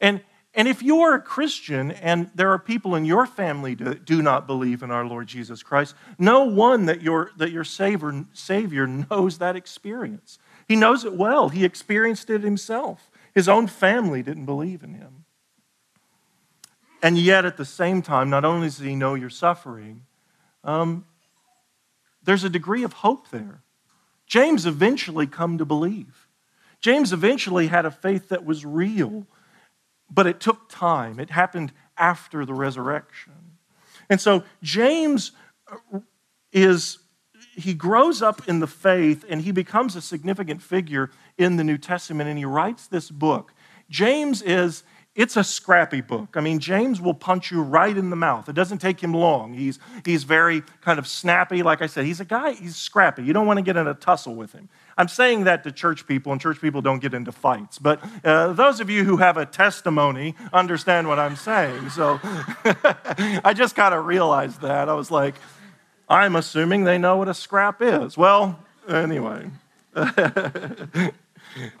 And, 0.00 0.20
and 0.58 0.66
if 0.66 0.82
you're 0.82 1.14
a 1.14 1.20
Christian 1.20 1.92
and 1.92 2.32
there 2.34 2.50
are 2.50 2.58
people 2.58 2.96
in 2.96 3.04
your 3.04 3.26
family 3.26 3.76
that 3.76 4.04
do 4.04 4.20
not 4.20 4.48
believe 4.48 4.82
in 4.82 4.90
our 4.90 5.06
Lord 5.06 5.28
Jesus 5.28 5.62
Christ, 5.62 5.94
no 6.18 6.46
one 6.46 6.86
that 6.86 7.00
your, 7.00 7.30
that 7.36 7.52
your 7.52 7.62
savior, 7.62 8.24
savior 8.32 8.84
knows 8.88 9.38
that 9.38 9.54
experience. 9.54 10.40
He 10.66 10.74
knows 10.74 11.04
it 11.04 11.14
well. 11.14 11.48
He 11.48 11.64
experienced 11.64 12.28
it 12.28 12.42
himself. 12.42 13.08
His 13.36 13.48
own 13.48 13.68
family 13.68 14.20
didn't 14.20 14.46
believe 14.46 14.82
in 14.82 14.94
him. 14.94 15.26
And 17.04 17.16
yet, 17.16 17.44
at 17.44 17.56
the 17.56 17.64
same 17.64 18.02
time, 18.02 18.28
not 18.28 18.44
only 18.44 18.66
does 18.66 18.78
he 18.78 18.96
know 18.96 19.14
you're 19.14 19.30
suffering, 19.30 20.06
um, 20.64 21.06
there's 22.24 22.42
a 22.42 22.50
degree 22.50 22.82
of 22.82 22.94
hope 22.94 23.30
there. 23.30 23.62
James 24.26 24.66
eventually 24.66 25.28
come 25.28 25.56
to 25.58 25.64
believe. 25.64 26.26
James 26.80 27.12
eventually 27.12 27.68
had 27.68 27.86
a 27.86 27.92
faith 27.92 28.30
that 28.30 28.44
was 28.44 28.66
real, 28.66 29.24
but 30.10 30.26
it 30.26 30.40
took 30.40 30.68
time. 30.68 31.18
It 31.20 31.30
happened 31.30 31.72
after 31.96 32.44
the 32.44 32.54
resurrection. 32.54 33.32
And 34.08 34.20
so 34.20 34.44
James 34.62 35.32
uh, 35.70 36.00
is 36.52 36.98
he 37.54 37.74
grows 37.74 38.22
up 38.22 38.48
in 38.48 38.60
the 38.60 38.66
faith 38.66 39.24
and 39.28 39.42
he 39.42 39.50
becomes 39.50 39.96
a 39.96 40.00
significant 40.00 40.62
figure 40.62 41.10
in 41.36 41.56
the 41.56 41.64
New 41.64 41.76
Testament 41.76 42.28
and 42.28 42.38
he 42.38 42.44
writes 42.44 42.86
this 42.86 43.10
book. 43.10 43.52
James 43.90 44.42
is 44.42 44.84
it's 45.18 45.36
a 45.36 45.42
scrappy 45.42 46.00
book. 46.00 46.36
I 46.36 46.40
mean, 46.40 46.60
James 46.60 47.00
will 47.00 47.12
punch 47.12 47.50
you 47.50 47.60
right 47.60 47.94
in 47.94 48.08
the 48.08 48.14
mouth. 48.14 48.48
It 48.48 48.52
doesn't 48.52 48.78
take 48.78 49.02
him 49.02 49.12
long. 49.12 49.52
He's, 49.52 49.80
he's 50.04 50.22
very 50.22 50.62
kind 50.80 50.96
of 50.96 51.08
snappy. 51.08 51.64
Like 51.64 51.82
I 51.82 51.88
said, 51.88 52.04
he's 52.04 52.20
a 52.20 52.24
guy, 52.24 52.52
he's 52.52 52.76
scrappy. 52.76 53.24
You 53.24 53.32
don't 53.32 53.44
want 53.44 53.56
to 53.56 53.64
get 53.64 53.76
in 53.76 53.88
a 53.88 53.94
tussle 53.94 54.36
with 54.36 54.52
him. 54.52 54.68
I'm 54.96 55.08
saying 55.08 55.42
that 55.44 55.64
to 55.64 55.72
church 55.72 56.06
people, 56.06 56.30
and 56.30 56.40
church 56.40 56.60
people 56.60 56.82
don't 56.82 57.00
get 57.00 57.14
into 57.14 57.32
fights. 57.32 57.80
But 57.80 58.00
uh, 58.24 58.52
those 58.52 58.78
of 58.78 58.90
you 58.90 59.02
who 59.02 59.16
have 59.16 59.36
a 59.36 59.44
testimony 59.44 60.36
understand 60.52 61.08
what 61.08 61.18
I'm 61.18 61.34
saying. 61.34 61.90
So 61.90 62.20
I 63.42 63.52
just 63.56 63.74
kind 63.74 63.94
of 63.94 64.06
realized 64.06 64.60
that. 64.60 64.88
I 64.88 64.94
was 64.94 65.10
like, 65.10 65.34
I'm 66.08 66.36
assuming 66.36 66.84
they 66.84 66.96
know 66.96 67.16
what 67.16 67.26
a 67.26 67.34
scrap 67.34 67.82
is. 67.82 68.16
Well, 68.16 68.60
anyway. 68.88 69.50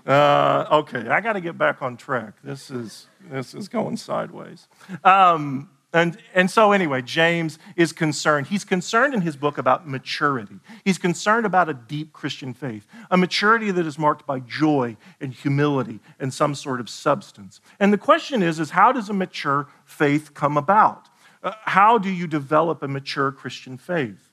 uh, 0.06 0.66
okay, 0.70 1.08
I 1.08 1.20
got 1.20 1.34
to 1.34 1.40
get 1.40 1.58
back 1.58 1.82
on 1.82 1.96
track. 1.96 2.34
This 2.42 2.70
is, 2.70 3.06
this 3.30 3.54
is 3.54 3.68
going 3.68 3.96
sideways. 3.96 4.68
Um, 5.04 5.70
and, 5.92 6.18
and 6.34 6.50
so, 6.50 6.72
anyway, 6.72 7.00
James 7.00 7.58
is 7.74 7.92
concerned. 7.92 8.48
He's 8.48 8.64
concerned 8.64 9.14
in 9.14 9.22
his 9.22 9.36
book 9.36 9.56
about 9.56 9.88
maturity. 9.88 10.56
He's 10.84 10.98
concerned 10.98 11.46
about 11.46 11.70
a 11.70 11.74
deep 11.74 12.12
Christian 12.12 12.52
faith, 12.52 12.86
a 13.10 13.16
maturity 13.16 13.70
that 13.70 13.86
is 13.86 13.98
marked 13.98 14.26
by 14.26 14.40
joy 14.40 14.98
and 15.18 15.32
humility 15.32 16.00
and 16.20 16.32
some 16.32 16.54
sort 16.54 16.80
of 16.80 16.90
substance. 16.90 17.62
And 17.80 17.90
the 17.90 17.98
question 17.98 18.42
is, 18.42 18.60
is 18.60 18.70
how 18.70 18.92
does 18.92 19.08
a 19.08 19.14
mature 19.14 19.68
faith 19.86 20.34
come 20.34 20.58
about? 20.58 21.08
Uh, 21.42 21.52
how 21.62 21.96
do 21.96 22.10
you 22.10 22.26
develop 22.26 22.82
a 22.82 22.88
mature 22.88 23.32
Christian 23.32 23.78
faith? 23.78 24.32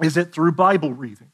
Is 0.00 0.16
it 0.16 0.32
through 0.32 0.52
Bible 0.52 0.94
reading? 0.94 1.30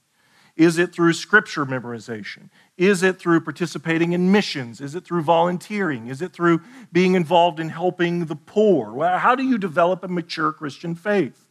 Is 0.56 0.78
it 0.78 0.92
through 0.92 1.12
scripture 1.12 1.66
memorization? 1.66 2.48
Is 2.78 3.02
it 3.02 3.18
through 3.18 3.40
participating 3.42 4.12
in 4.12 4.32
missions? 4.32 4.80
Is 4.80 4.94
it 4.94 5.04
through 5.04 5.22
volunteering? 5.22 6.06
Is 6.06 6.22
it 6.22 6.32
through 6.32 6.62
being 6.90 7.14
involved 7.14 7.60
in 7.60 7.68
helping 7.68 8.24
the 8.24 8.36
poor? 8.36 9.06
How 9.18 9.34
do 9.34 9.42
you 9.42 9.58
develop 9.58 10.02
a 10.02 10.08
mature 10.08 10.52
Christian 10.52 10.94
faith? 10.94 11.46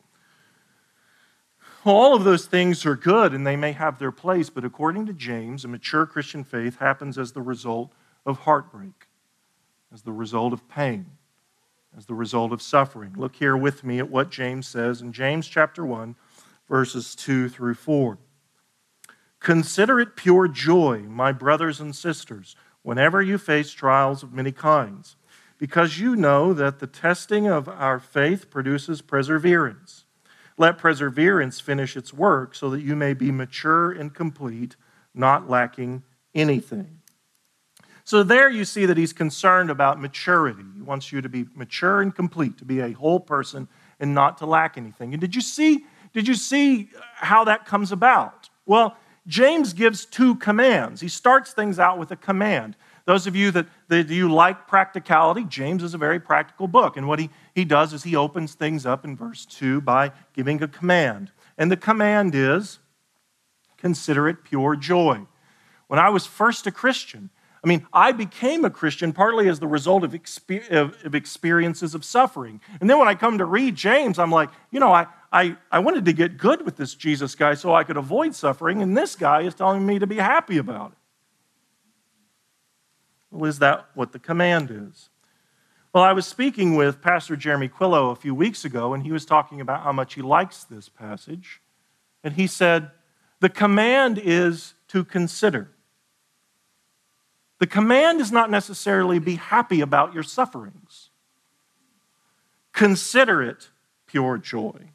Well, 1.83 1.95
all 1.95 2.15
of 2.15 2.23
those 2.23 2.47
things 2.47 2.83
are 2.87 2.95
good 2.95 3.31
and 3.31 3.45
they 3.45 3.55
may 3.55 3.73
have 3.73 3.99
their 3.99 4.11
place, 4.11 4.49
but 4.49 4.65
according 4.65 5.05
to 5.05 5.13
James, 5.13 5.63
a 5.63 5.67
mature 5.67 6.07
Christian 6.07 6.43
faith 6.43 6.79
happens 6.79 7.19
as 7.19 7.33
the 7.33 7.43
result 7.43 7.91
of 8.25 8.39
heartbreak, 8.39 9.07
as 9.93 10.01
the 10.01 10.11
result 10.11 10.51
of 10.51 10.67
pain, 10.67 11.05
as 11.95 12.07
the 12.07 12.15
result 12.15 12.51
of 12.51 12.59
suffering. 12.59 13.13
Look 13.15 13.35
here 13.35 13.55
with 13.55 13.83
me 13.83 13.99
at 13.99 14.09
what 14.09 14.31
James 14.31 14.67
says 14.67 14.99
in 14.99 15.13
James 15.13 15.47
chapter 15.47 15.85
1, 15.85 16.15
verses 16.67 17.13
2 17.13 17.49
through 17.49 17.75
4. 17.75 18.17
Consider 19.39 19.99
it 19.99 20.15
pure 20.15 20.47
joy, 20.47 20.99
my 21.01 21.31
brothers 21.31 21.79
and 21.79 21.95
sisters, 21.95 22.55
whenever 22.81 23.21
you 23.21 23.37
face 23.37 23.71
trials 23.71 24.23
of 24.23 24.33
many 24.33 24.51
kinds, 24.51 25.15
because 25.57 25.99
you 25.99 26.15
know 26.15 26.53
that 26.53 26.79
the 26.79 26.87
testing 26.87 27.47
of 27.47 27.67
our 27.67 27.99
faith 27.99 28.49
produces 28.49 29.01
perseverance. 29.01 30.05
Let 30.57 30.77
perseverance 30.77 31.59
finish 31.59 31.97
its 31.97 32.13
work 32.13 32.55
so 32.55 32.69
that 32.69 32.81
you 32.81 32.95
may 32.95 33.13
be 33.13 33.31
mature 33.31 33.91
and 33.91 34.13
complete, 34.13 34.75
not 35.13 35.49
lacking 35.49 36.03
anything. 36.33 37.01
So, 38.03 38.21
there 38.21 38.49
you 38.49 38.65
see 38.65 38.85
that 38.85 38.97
he's 38.97 39.13
concerned 39.13 39.71
about 39.71 39.99
maturity. 39.99 40.63
He 40.75 40.81
wants 40.83 41.11
you 41.11 41.21
to 41.21 41.29
be 41.29 41.47
mature 41.55 42.01
and 42.01 42.13
complete, 42.13 42.55
to 42.59 42.65
be 42.65 42.79
a 42.79 42.91
whole 42.91 43.19
person 43.19 43.67
and 43.99 44.13
not 44.13 44.37
to 44.37 44.45
lack 44.45 44.77
anything. 44.77 45.13
And 45.13 45.19
did 45.19 45.33
you 45.33 45.41
see, 45.41 45.85
did 46.13 46.27
you 46.27 46.35
see 46.35 46.89
how 47.15 47.45
that 47.45 47.65
comes 47.65 47.91
about? 47.91 48.49
Well, 48.67 48.95
James 49.27 49.73
gives 49.73 50.05
two 50.05 50.35
commands. 50.35 51.01
He 51.01 51.07
starts 51.07 51.53
things 51.53 51.79
out 51.79 51.97
with 51.97 52.11
a 52.11 52.15
command. 52.15 52.75
Those 53.05 53.27
of 53.27 53.35
you 53.35 53.51
that, 53.51 53.67
that 53.87 54.09
you 54.09 54.31
like 54.31 54.67
practicality, 54.67 55.45
James 55.45 55.83
is 55.83 55.93
a 55.93 55.97
very 55.97 56.19
practical 56.19 56.67
book. 56.67 56.97
And 56.97 57.07
what 57.07 57.19
he, 57.19 57.29
he 57.53 57.65
does 57.65 57.93
is 57.93 58.03
he 58.03 58.15
opens 58.15 58.53
things 58.53 58.85
up 58.85 59.05
in 59.05 59.15
verse 59.15 59.45
2 59.45 59.81
by 59.81 60.11
giving 60.33 60.61
a 60.61 60.67
command. 60.67 61.31
And 61.57 61.71
the 61.71 61.77
command 61.77 62.33
is 62.35 62.79
consider 63.77 64.27
it 64.27 64.43
pure 64.43 64.75
joy. 64.75 65.21
When 65.87 65.99
I 65.99 66.09
was 66.09 66.25
first 66.25 66.65
a 66.65 66.71
Christian, 66.71 67.29
I 67.65 67.67
mean, 67.67 67.87
I 67.91 68.11
became 68.11 68.63
a 68.63 68.69
Christian 68.69 69.11
partly 69.11 69.49
as 69.49 69.59
the 69.59 69.67
result 69.67 70.03
of, 70.03 70.13
of, 70.69 71.15
experiences 71.15 71.95
of 71.95 72.05
suffering. 72.05 72.61
And 72.79 72.87
then 72.87 72.99
when 72.99 73.07
I 73.07 73.15
come 73.15 73.39
to 73.39 73.45
read 73.45 73.75
James, 73.75 74.19
I'm 74.19 74.29
like, 74.29 74.51
you 74.69 74.79
know, 74.79 74.93
I, 74.93 75.07
I, 75.31 75.57
I 75.71 75.79
wanted 75.79 76.05
to 76.05 76.13
get 76.13 76.37
good 76.37 76.63
with 76.63 76.77
this 76.77 76.93
Jesus 76.93 77.33
guy 77.33 77.55
so 77.55 77.73
I 77.73 77.83
could 77.83 77.97
avoid 77.97 78.35
suffering, 78.35 78.83
and 78.83 78.95
this 78.95 79.15
guy 79.15 79.41
is 79.41 79.55
telling 79.55 79.83
me 79.83 79.97
to 79.97 80.05
be 80.05 80.17
happy 80.17 80.59
about 80.59 80.91
it. 80.91 80.97
Well, 83.31 83.49
is 83.49 83.57
that 83.59 83.87
what 83.95 84.11
the 84.11 84.19
command 84.19 84.69
is? 84.69 85.09
Well, 85.91 86.03
I 86.03 86.13
was 86.13 86.27
speaking 86.27 86.75
with 86.75 87.01
Pastor 87.01 87.35
Jeremy 87.35 87.67
Quillo 87.67 88.11
a 88.11 88.15
few 88.15 88.35
weeks 88.35 88.63
ago, 88.63 88.93
and 88.93 89.01
he 89.01 89.11
was 89.11 89.25
talking 89.25 89.59
about 89.59 89.81
how 89.81 89.91
much 89.91 90.13
he 90.13 90.21
likes 90.21 90.65
this 90.65 90.87
passage. 90.87 91.61
And 92.23 92.35
he 92.35 92.45
said, 92.45 92.91
The 93.39 93.49
command 93.49 94.19
is 94.23 94.75
to 94.89 95.03
consider. 95.03 95.71
The 97.65 97.71
command 97.71 98.21
is 98.21 98.31
not 98.31 98.51
necessarily 98.51 99.17
be 99.17 99.37
happy 99.37 99.81
about 99.81 100.13
your 100.13 100.21
sufferings. 100.21 101.09
Consider 102.73 103.41
it 103.41 103.71
pure 104.05 104.37
joy. 104.37 104.91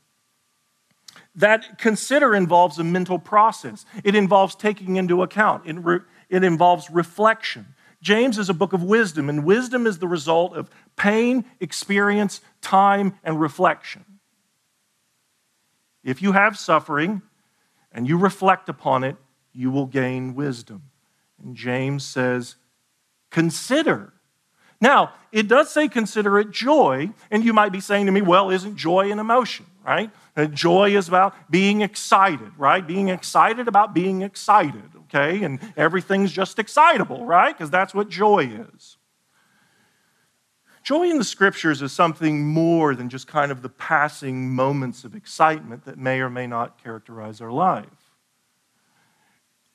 That 1.34 1.80
consider 1.80 2.32
involves 2.32 2.78
a 2.78 2.84
mental 2.84 3.18
process. 3.18 3.84
It 4.04 4.14
involves 4.14 4.54
taking 4.54 4.94
into 4.94 5.20
account. 5.20 5.64
It, 5.66 6.02
it 6.28 6.44
involves 6.44 6.88
reflection. 6.90 7.74
James 8.00 8.38
is 8.38 8.48
a 8.48 8.54
book 8.54 8.72
of 8.72 8.84
wisdom, 8.84 9.28
and 9.28 9.44
wisdom 9.44 9.84
is 9.84 9.98
the 9.98 10.06
result 10.06 10.54
of 10.54 10.70
pain, 10.94 11.44
experience, 11.58 12.40
time, 12.60 13.18
and 13.24 13.40
reflection. 13.40 14.04
If 16.04 16.22
you 16.22 16.30
have 16.30 16.56
suffering 16.56 17.22
and 17.90 18.06
you 18.06 18.16
reflect 18.16 18.68
upon 18.68 19.02
it, 19.02 19.16
you 19.52 19.72
will 19.72 19.86
gain 19.86 20.36
wisdom. 20.36 20.84
And 21.42 21.56
James 21.56 22.04
says, 22.04 22.54
consider. 23.30 24.12
Now, 24.80 25.12
it 25.30 25.46
does 25.46 25.70
say 25.70 25.88
consider 25.88 26.38
it 26.38 26.50
joy, 26.50 27.10
and 27.30 27.44
you 27.44 27.52
might 27.52 27.70
be 27.70 27.80
saying 27.80 28.06
to 28.06 28.12
me, 28.12 28.22
well, 28.22 28.50
isn't 28.50 28.76
joy 28.76 29.10
an 29.12 29.18
emotion, 29.18 29.66
right? 29.86 30.10
And 30.34 30.54
joy 30.54 30.96
is 30.96 31.06
about 31.06 31.50
being 31.50 31.82
excited, 31.82 32.52
right? 32.56 32.86
Being 32.86 33.08
excited 33.08 33.68
about 33.68 33.94
being 33.94 34.22
excited, 34.22 34.90
okay? 35.04 35.44
And 35.44 35.60
everything's 35.76 36.32
just 36.32 36.58
excitable, 36.58 37.26
right? 37.26 37.56
Because 37.56 37.70
that's 37.70 37.94
what 37.94 38.08
joy 38.08 38.46
is. 38.74 38.96
Joy 40.82 41.10
in 41.10 41.18
the 41.18 41.24
scriptures 41.24 41.82
is 41.82 41.92
something 41.92 42.46
more 42.46 42.94
than 42.94 43.10
just 43.10 43.26
kind 43.26 43.52
of 43.52 43.60
the 43.60 43.68
passing 43.68 44.50
moments 44.50 45.04
of 45.04 45.14
excitement 45.14 45.84
that 45.84 45.98
may 45.98 46.20
or 46.20 46.30
may 46.30 46.46
not 46.46 46.82
characterize 46.82 47.42
our 47.42 47.52
life. 47.52 48.09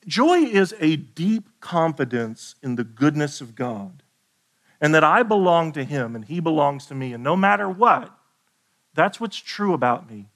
Joy 0.06 0.38
is 0.38 0.74
a 0.78 0.96
deep 0.96 1.48
confidence 1.60 2.54
in 2.62 2.76
the 2.76 2.84
goodness 2.84 3.40
of 3.40 3.54
God 3.54 4.02
and 4.80 4.94
that 4.94 5.04
I 5.04 5.22
belong 5.22 5.72
to 5.72 5.84
Him 5.84 6.14
and 6.14 6.24
He 6.24 6.40
belongs 6.40 6.86
to 6.86 6.94
me. 6.94 7.12
And 7.12 7.24
no 7.24 7.36
matter 7.36 7.68
what, 7.68 8.16
that's 8.94 9.20
what's 9.20 9.36
true 9.36 9.74
about 9.74 10.10
me. 10.10 10.28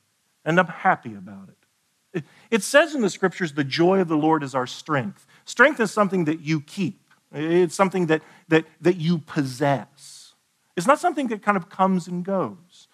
And 0.44 0.58
I'm 0.58 0.66
happy 0.66 1.14
about 1.14 1.48
it. 1.48 2.24
It 2.50 2.62
says 2.64 2.94
in 2.94 3.02
the 3.02 3.10
scriptures, 3.10 3.52
the 3.52 3.62
joy 3.62 4.00
of 4.00 4.08
the 4.08 4.16
Lord 4.16 4.42
is 4.42 4.54
our 4.54 4.66
strength. 4.66 5.26
Strength 5.44 5.78
is 5.80 5.92
something 5.92 6.24
that 6.24 6.40
you 6.40 6.60
keep, 6.60 7.00
it's 7.32 7.74
something 7.74 8.06
that, 8.06 8.22
that, 8.48 8.64
that 8.80 8.96
you 8.96 9.18
possess. 9.18 10.34
It's 10.76 10.86
not 10.86 10.98
something 10.98 11.28
that 11.28 11.42
kind 11.42 11.56
of 11.56 11.68
comes 11.68 12.08
and 12.08 12.24
goes. 12.24 12.88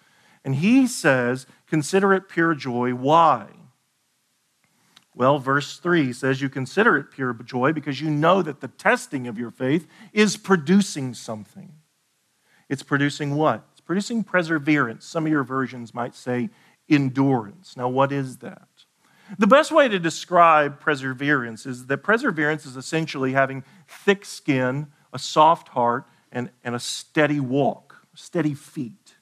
And 0.45 0.57
He 0.57 0.87
says, 0.87 1.47
consider 1.67 2.13
it 2.13 2.29
pure 2.29 2.55
joy. 2.55 2.93
Why? 2.93 3.47
Well, 5.17 5.39
verse 5.39 5.79
3 5.79 6.13
says 6.13 6.43
you 6.43 6.51
consider 6.51 6.99
it 6.99 7.11
pure 7.11 7.33
joy 7.33 7.73
because 7.73 8.03
you 8.03 8.11
know 8.11 8.43
that 8.43 8.61
the 8.61 8.69
testing 8.69 9.27
of 9.27 9.39
your 9.39 9.51
faith 9.51 9.89
is 10.13 10.37
producing 10.37 11.15
something. 11.15 11.73
It's 12.69 12.83
producing 12.83 13.35
what? 13.35 13.67
It's 13.73 13.81
producing 13.81 14.23
perseverance. 14.25 15.07
Some 15.07 15.25
of 15.25 15.33
your 15.33 15.43
versions 15.43 15.95
might 15.95 16.15
say 16.15 16.51
endurance. 16.89 17.79
Now, 17.79 17.89
what 17.89 18.13
is 18.13 18.39
that? 18.39 18.69
The 19.39 19.47
best 19.47 19.73
way 19.73 19.89
to 19.89 19.99
describe 19.99 20.81
perseverance 20.81 21.65
is 21.65 21.87
that 21.87 21.99
perseverance 21.99 22.67
is 22.67 22.77
essentially 22.77 23.33
having 23.33 23.65
thick 23.89 24.27
skin, 24.27 24.89
a 25.15 25.19
soft 25.19 25.69
heart, 25.69 26.05
and, 26.31 26.51
and 26.63 26.75
a 26.75 26.79
steady 26.79 27.41
walk, 27.41 28.03
steady 28.15 28.53
feet. 28.53 29.15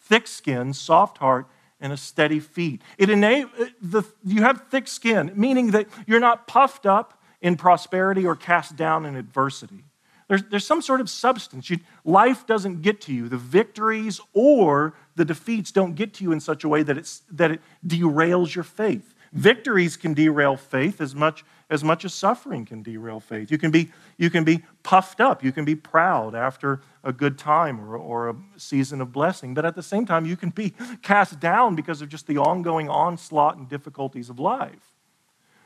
Thick 0.00 0.26
skin, 0.26 0.72
soft 0.72 1.18
heart, 1.18 1.46
and 1.80 1.92
a 1.92 1.96
steady 1.96 2.40
feet. 2.40 2.82
It 2.98 3.10
enable, 3.10 3.50
the, 3.80 4.02
you 4.24 4.42
have 4.42 4.68
thick 4.70 4.88
skin, 4.88 5.32
meaning 5.34 5.72
that 5.72 5.86
you're 6.06 6.20
not 6.20 6.46
puffed 6.46 6.86
up 6.86 7.20
in 7.40 7.56
prosperity 7.56 8.26
or 8.26 8.36
cast 8.36 8.76
down 8.76 9.04
in 9.04 9.16
adversity. 9.16 9.84
There's, 10.28 10.42
there's 10.44 10.66
some 10.66 10.80
sort 10.80 11.00
of 11.00 11.10
substance. 11.10 11.68
You, 11.68 11.78
life 12.04 12.46
doesn't 12.46 12.82
get 12.82 13.00
to 13.02 13.12
you. 13.12 13.28
The 13.28 13.36
victories 13.36 14.20
or 14.32 14.94
the 15.16 15.24
defeats 15.24 15.70
don't 15.70 15.94
get 15.94 16.14
to 16.14 16.24
you 16.24 16.32
in 16.32 16.40
such 16.40 16.64
a 16.64 16.68
way 16.68 16.82
that, 16.82 16.96
it's, 16.96 17.22
that 17.30 17.50
it 17.50 17.60
derails 17.86 18.54
your 18.54 18.64
faith. 18.64 19.14
Victories 19.32 19.96
can 19.96 20.14
derail 20.14 20.56
faith 20.56 21.00
as 21.00 21.14
much 21.14 21.44
as 21.74 21.82
much 21.82 22.04
as 22.04 22.14
suffering 22.14 22.64
can 22.64 22.82
derail 22.82 23.18
faith. 23.18 23.50
You 23.50 23.58
can 23.58 23.72
be, 23.72 23.90
you 24.16 24.30
can 24.30 24.44
be 24.44 24.62
puffed 24.84 25.20
up, 25.20 25.42
you 25.42 25.50
can 25.50 25.64
be 25.64 25.74
proud 25.74 26.34
after 26.34 26.80
a 27.02 27.12
good 27.12 27.36
time 27.36 27.80
or, 27.80 27.96
or 27.96 28.30
a 28.30 28.36
season 28.56 29.00
of 29.00 29.12
blessing, 29.12 29.54
but 29.54 29.66
at 29.66 29.74
the 29.74 29.82
same 29.82 30.06
time, 30.06 30.24
you 30.24 30.36
can 30.36 30.50
be 30.50 30.72
cast 31.02 31.40
down 31.40 31.74
because 31.74 32.00
of 32.00 32.08
just 32.08 32.28
the 32.28 32.38
ongoing 32.38 32.88
onslaught 32.88 33.56
and 33.56 33.68
difficulties 33.68 34.30
of 34.30 34.38
life. 34.38 34.94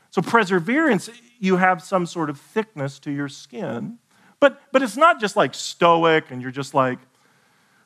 So, 0.09 0.23
perseverance, 0.23 1.11
you 1.39 1.57
have 1.57 1.83
some 1.83 2.07
sort 2.07 2.31
of 2.31 2.39
thickness 2.39 2.97
to 2.99 3.11
your 3.11 3.29
skin, 3.29 3.99
but, 4.39 4.59
but 4.71 4.81
it's 4.81 4.97
not 4.97 5.21
just 5.21 5.35
like 5.35 5.53
stoic 5.53 6.31
and 6.31 6.41
you're 6.41 6.49
just 6.49 6.73
like, 6.73 6.97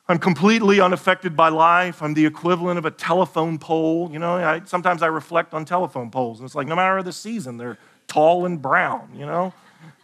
I'm 0.06 0.18
completely 0.18 0.80
unaffected 0.80 1.34
by 1.34 1.48
life. 1.48 2.02
I'm 2.02 2.12
the 2.12 2.26
equivalent 2.26 2.78
of 2.78 2.84
a 2.84 2.90
telephone 2.90 3.58
pole. 3.58 4.10
You 4.12 4.18
know, 4.18 4.36
I, 4.36 4.60
sometimes 4.64 5.02
I 5.02 5.06
reflect 5.06 5.54
on 5.54 5.64
telephone 5.64 6.10
poles, 6.10 6.40
and 6.40 6.46
it's 6.46 6.54
like 6.54 6.66
no 6.66 6.76
matter 6.76 7.02
the 7.02 7.12
season, 7.12 7.56
they're 7.56 7.78
tall 8.06 8.46
and 8.46 8.60
brown, 8.60 9.08
you 9.16 9.26
know, 9.26 9.52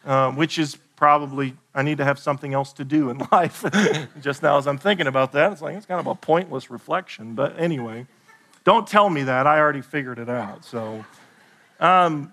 uh, 0.04 0.30
which 0.32 0.58
is 0.58 0.76
probably, 0.96 1.54
I 1.74 1.82
need 1.82 1.98
to 1.98 2.04
have 2.04 2.18
something 2.18 2.54
else 2.54 2.72
to 2.74 2.84
do 2.84 3.10
in 3.10 3.18
life. 3.32 3.64
Just 4.20 4.42
now, 4.42 4.58
as 4.58 4.66
I'm 4.66 4.78
thinking 4.78 5.06
about 5.06 5.32
that, 5.32 5.52
it's 5.52 5.62
like 5.62 5.76
it's 5.76 5.86
kind 5.86 6.00
of 6.00 6.06
a 6.06 6.14
pointless 6.14 6.70
reflection. 6.70 7.34
But 7.34 7.58
anyway, 7.58 8.06
don't 8.64 8.86
tell 8.86 9.08
me 9.08 9.22
that. 9.24 9.46
I 9.46 9.58
already 9.58 9.80
figured 9.80 10.18
it 10.18 10.28
out. 10.28 10.64
So, 10.64 11.04
um, 11.78 12.32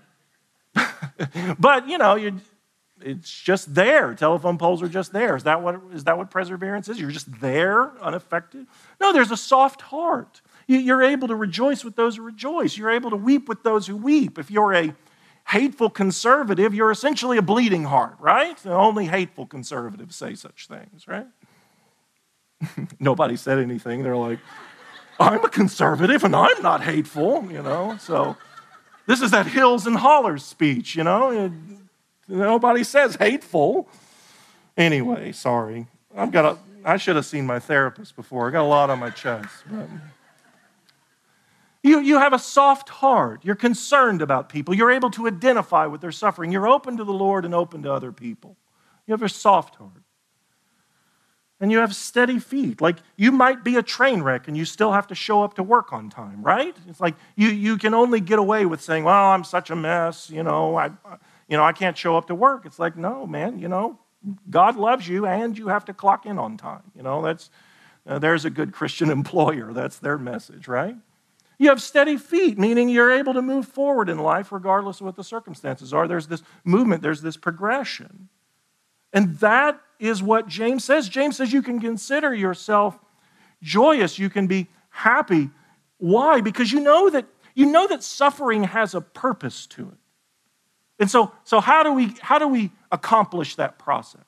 but 1.60 1.88
you 1.88 1.98
know, 1.98 2.16
you 2.16 2.40
it's 3.02 3.32
just 3.32 3.74
there. 3.74 4.14
Telephone 4.16 4.58
poles 4.58 4.82
are 4.82 4.90
just 4.90 5.14
there. 5.14 5.36
Is 5.36 5.44
that 5.44 5.62
what 5.62 5.80
is 5.94 6.04
that 6.06 6.18
what 6.18 6.32
perseverance 6.32 6.90
is? 6.90 7.00
You're 7.00 7.12
just 7.12 7.40
there, 7.40 7.92
unaffected. 8.02 8.66
No, 9.00 9.14
there's 9.14 9.32
a 9.32 9.38
soft 9.38 9.82
heart. 9.82 10.42
You're 10.68 11.04
able 11.04 11.30
to 11.30 11.36
rejoice 11.36 11.86
with 11.86 11.96
those 11.96 12.18
who 12.18 12.24
rejoice. 12.24 12.78
You're 12.78 12.92
able 12.92 13.12
to 13.12 13.16
weep 13.16 13.48
with 13.48 13.64
those 13.64 13.88
who 13.88 13.96
weep. 13.96 14.38
If 14.38 14.52
you're 14.52 14.74
a 14.74 14.94
hateful 15.48 15.90
conservative, 15.90 16.74
you're 16.74 16.92
essentially 16.92 17.38
a 17.38 17.42
bleeding 17.42 17.86
heart, 17.86 18.16
right? 18.20 18.58
Only 18.66 19.06
hateful 19.06 19.46
conservatives 19.46 20.16
say 20.16 20.36
such 20.36 20.68
things, 20.68 21.08
right? 21.08 21.28
Nobody 23.00 23.38
said 23.38 23.58
anything. 23.60 24.04
They're 24.04 24.18
like, 24.18 24.40
I'm 25.20 25.44
a 25.44 25.50
conservative 25.50 26.24
and 26.24 26.36
I'm 26.36 26.62
not 26.62 26.84
hateful, 26.84 27.48
you 27.50 27.64
know? 27.64 27.98
So 28.00 28.36
this 29.06 29.22
is 29.22 29.32
that 29.32 29.48
hills 29.48 29.88
and 29.88 29.96
hollers 29.96 30.44
speech, 30.44 30.96
you 30.96 31.04
know? 31.04 31.52
Nobody 32.28 32.84
says 32.84 33.16
hateful. 33.16 33.88
Anyway, 34.76 35.32
sorry. 35.32 35.88
I've 36.16 36.32
got 36.32 36.46
a, 36.46 36.58
I 36.84 36.98
should 36.98 37.16
have 37.16 37.26
seen 37.26 37.46
my 37.46 37.60
therapist 37.60 38.16
before. 38.16 38.50
I 38.50 38.52
got 38.52 38.64
a 38.64 38.68
lot 38.68 38.90
on 38.90 39.00
my 39.00 39.12
chest. 39.12 39.64
But. 39.72 39.88
You, 41.88 42.02
you 42.02 42.20
have 42.20 42.34
a 42.34 42.40
soft 42.40 42.90
heart. 42.90 43.46
You're 43.46 43.56
concerned 43.56 44.22
about 44.22 44.50
people. 44.50 44.74
You're 44.74 44.92
able 44.92 45.10
to 45.12 45.28
identify 45.28 45.86
with 45.86 46.02
their 46.02 46.12
suffering. 46.12 46.52
You're 46.52 46.68
open 46.68 46.98
to 46.98 47.04
the 47.04 47.14
Lord 47.14 47.46
and 47.46 47.56
open 47.56 47.84
to 47.84 47.94
other 47.94 48.12
people. 48.12 48.58
You 49.06 49.14
have 49.14 49.24
a 49.24 49.30
soft 49.30 49.76
heart. 49.76 50.04
And 51.60 51.72
you 51.72 51.80
have 51.80 51.96
steady 51.96 52.40
feet. 52.40 52.82
Like 52.82 52.98
you 53.16 53.32
might 53.32 53.64
be 53.64 53.78
a 53.78 53.82
train 53.82 54.22
wreck 54.22 54.48
and 54.48 54.56
you 54.56 54.66
still 54.66 54.92
have 54.92 55.08
to 55.08 55.16
show 55.16 55.44
up 55.44 55.56
to 55.56 55.64
work 55.64 55.94
on 55.94 56.10
time, 56.10 56.44
right? 56.44 56.76
It's 56.88 57.00
like 57.00 57.16
you, 57.36 57.48
you 57.48 57.78
can 57.78 57.94
only 57.94 58.20
get 58.20 58.38
away 58.38 58.66
with 58.66 58.82
saying, 58.82 59.06
well, 59.06 59.28
I'm 59.28 59.44
such 59.44 59.72
a 59.72 59.76
mess, 59.76 60.30
you 60.30 60.44
know, 60.44 60.76
I, 60.78 60.92
you 61.48 61.58
know, 61.58 61.64
I 61.64 61.72
can't 61.72 61.98
show 61.98 62.18
up 62.18 62.28
to 62.28 62.36
work. 62.36 62.66
It's 62.66 62.78
like, 62.78 62.96
no, 62.96 63.26
man, 63.26 63.58
you 63.60 63.70
know, 63.70 63.98
God 64.50 64.76
loves 64.76 65.08
you 65.08 65.26
and 65.26 65.58
you 65.58 65.70
have 65.70 65.86
to 65.86 65.94
clock 65.94 66.26
in 66.26 66.38
on 66.38 66.58
time. 66.58 66.84
You 66.94 67.02
know, 67.02 67.24
that's, 67.24 67.50
uh, 68.06 68.20
there's 68.20 68.46
a 68.46 68.50
good 68.50 68.74
Christian 68.74 69.10
employer. 69.20 69.74
That's 69.74 69.98
their 69.98 70.18
message, 70.18 70.68
right? 70.68 70.98
You 71.58 71.70
have 71.70 71.82
steady 71.82 72.18
feet, 72.18 72.60
meaning 72.60 72.88
you're 72.88 73.12
able 73.12 73.34
to 73.34 73.42
move 73.42 73.68
forward 73.68 74.10
in 74.10 74.20
life 74.20 74.52
regardless 74.52 75.00
of 75.00 75.06
what 75.08 75.16
the 75.16 75.24
circumstances 75.24 75.94
are. 75.94 76.08
There's 76.08 76.28
this 76.28 76.44
movement, 76.64 77.02
there's 77.02 77.22
this 77.22 77.38
progression. 77.38 78.30
And 79.12 79.38
that 79.40 79.82
is 80.00 80.22
what 80.22 80.48
James 80.48 80.84
says. 80.84 81.10
James 81.10 81.38
says 81.38 81.52
you 81.52 81.64
can 81.64 81.80
consider 81.80 82.34
yourself 82.34 83.00
joyous, 83.62 84.20
you 84.20 84.30
can 84.30 84.46
be 84.46 84.68
happy. 84.90 85.50
Why? 85.98 86.42
Because 86.42 86.72
you 86.72 86.80
know 86.80 87.10
that 87.10 87.26
you 87.56 87.66
know 87.66 87.88
that 87.88 88.04
suffering 88.04 88.66
has 88.66 88.94
a 88.94 89.02
purpose 89.02 89.66
to 89.68 89.88
it. 89.88 89.98
And 91.00 91.10
so, 91.10 91.32
so 91.44 91.60
how 91.60 91.82
do 91.82 91.92
we 91.92 92.14
how 92.22 92.38
do 92.38 92.48
we 92.48 92.72
accomplish 92.92 93.56
that 93.56 93.80
process? 93.80 94.27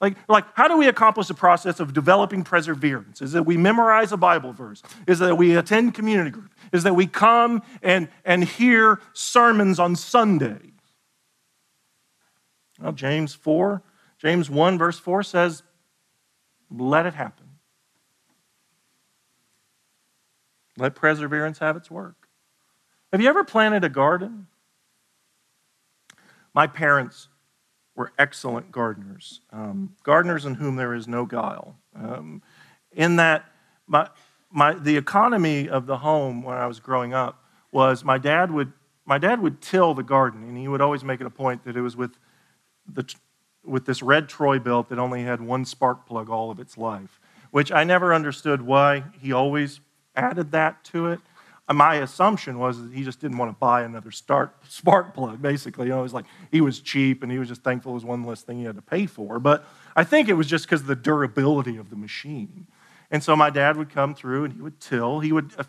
Like, 0.00 0.16
like, 0.28 0.44
how 0.54 0.68
do 0.68 0.76
we 0.76 0.88
accomplish 0.88 1.28
the 1.28 1.34
process 1.34 1.80
of 1.80 1.94
developing 1.94 2.44
perseverance? 2.44 3.22
Is 3.22 3.32
that 3.32 3.44
we 3.44 3.56
memorize 3.56 4.12
a 4.12 4.16
Bible 4.16 4.52
verse? 4.52 4.82
Is 5.06 5.20
that 5.20 5.36
we 5.36 5.56
attend 5.56 5.94
community 5.94 6.30
group? 6.30 6.50
Is 6.72 6.82
that 6.82 6.94
we 6.94 7.06
come 7.06 7.62
and, 7.82 8.08
and 8.24 8.44
hear 8.44 9.00
sermons 9.14 9.78
on 9.78 9.96
Sundays? 9.96 10.72
Well, 12.78 12.92
James 12.92 13.34
4, 13.34 13.82
James 14.18 14.50
1, 14.50 14.76
verse 14.76 14.98
4 14.98 15.22
says, 15.22 15.62
let 16.70 17.06
it 17.06 17.14
happen. 17.14 17.46
Let 20.76 20.94
perseverance 20.94 21.58
have 21.60 21.76
its 21.76 21.90
work. 21.90 22.28
Have 23.12 23.22
you 23.22 23.30
ever 23.30 23.44
planted 23.44 23.82
a 23.82 23.88
garden? 23.88 24.46
My 26.52 26.66
parents 26.66 27.28
were 27.96 28.12
excellent 28.18 28.70
gardeners, 28.70 29.40
um, 29.50 29.96
gardeners 30.04 30.44
in 30.44 30.54
whom 30.54 30.76
there 30.76 30.94
is 30.94 31.08
no 31.08 31.24
guile. 31.24 31.76
Um, 31.94 32.42
in 32.92 33.16
that, 33.16 33.46
my, 33.86 34.08
my, 34.50 34.74
the 34.74 34.96
economy 34.96 35.68
of 35.68 35.86
the 35.86 35.98
home 35.98 36.42
when 36.42 36.56
I 36.56 36.66
was 36.66 36.78
growing 36.78 37.14
up 37.14 37.42
was 37.72 38.04
my 38.04 38.18
dad 38.18 38.50
would 38.52 38.72
my 39.08 39.18
dad 39.18 39.40
would 39.40 39.60
till 39.60 39.94
the 39.94 40.02
garden, 40.02 40.42
and 40.42 40.58
he 40.58 40.66
would 40.66 40.80
always 40.80 41.04
make 41.04 41.20
it 41.20 41.26
a 41.26 41.30
point 41.30 41.64
that 41.64 41.76
it 41.76 41.80
was 41.80 41.96
with 41.96 42.18
the 42.92 43.04
with 43.64 43.86
this 43.86 44.02
red 44.02 44.28
Troy-Bilt 44.28 44.88
that 44.88 44.98
only 44.98 45.22
had 45.22 45.40
one 45.40 45.64
spark 45.64 46.06
plug 46.06 46.28
all 46.28 46.50
of 46.50 46.58
its 46.58 46.76
life, 46.76 47.20
which 47.50 47.70
I 47.70 47.84
never 47.84 48.12
understood 48.12 48.62
why 48.62 49.04
he 49.20 49.32
always 49.32 49.80
added 50.16 50.50
that 50.52 50.82
to 50.84 51.08
it 51.08 51.20
my 51.74 51.96
assumption 51.96 52.58
was 52.58 52.80
that 52.80 52.92
he 52.92 53.02
just 53.02 53.20
didn't 53.20 53.38
want 53.38 53.50
to 53.50 53.56
buy 53.58 53.82
another 53.82 54.10
start, 54.10 54.54
spark 54.68 55.14
plug, 55.14 55.42
basically. 55.42 55.86
You 55.86 55.92
know, 55.92 56.00
it 56.00 56.04
was 56.04 56.14
like 56.14 56.26
he 56.52 56.60
was 56.60 56.80
cheap 56.80 57.22
and 57.22 57.32
he 57.32 57.38
was 57.38 57.48
just 57.48 57.62
thankful 57.62 57.92
it 57.92 57.94
was 57.94 58.04
one 58.04 58.22
less 58.24 58.42
thing 58.42 58.58
he 58.58 58.64
had 58.64 58.76
to 58.76 58.82
pay 58.82 59.06
for. 59.06 59.40
But 59.40 59.64
I 59.96 60.04
think 60.04 60.28
it 60.28 60.34
was 60.34 60.46
just 60.46 60.66
because 60.66 60.82
of 60.82 60.86
the 60.86 60.96
durability 60.96 61.76
of 61.76 61.90
the 61.90 61.96
machine. 61.96 62.68
And 63.10 63.22
so 63.22 63.34
my 63.34 63.50
dad 63.50 63.76
would 63.76 63.90
come 63.90 64.14
through 64.14 64.44
and 64.44 64.52
he 64.52 64.60
would 64.60 64.80
till. 64.80 65.20
He 65.20 65.32
would 65.32 65.52
uh, 65.58 65.64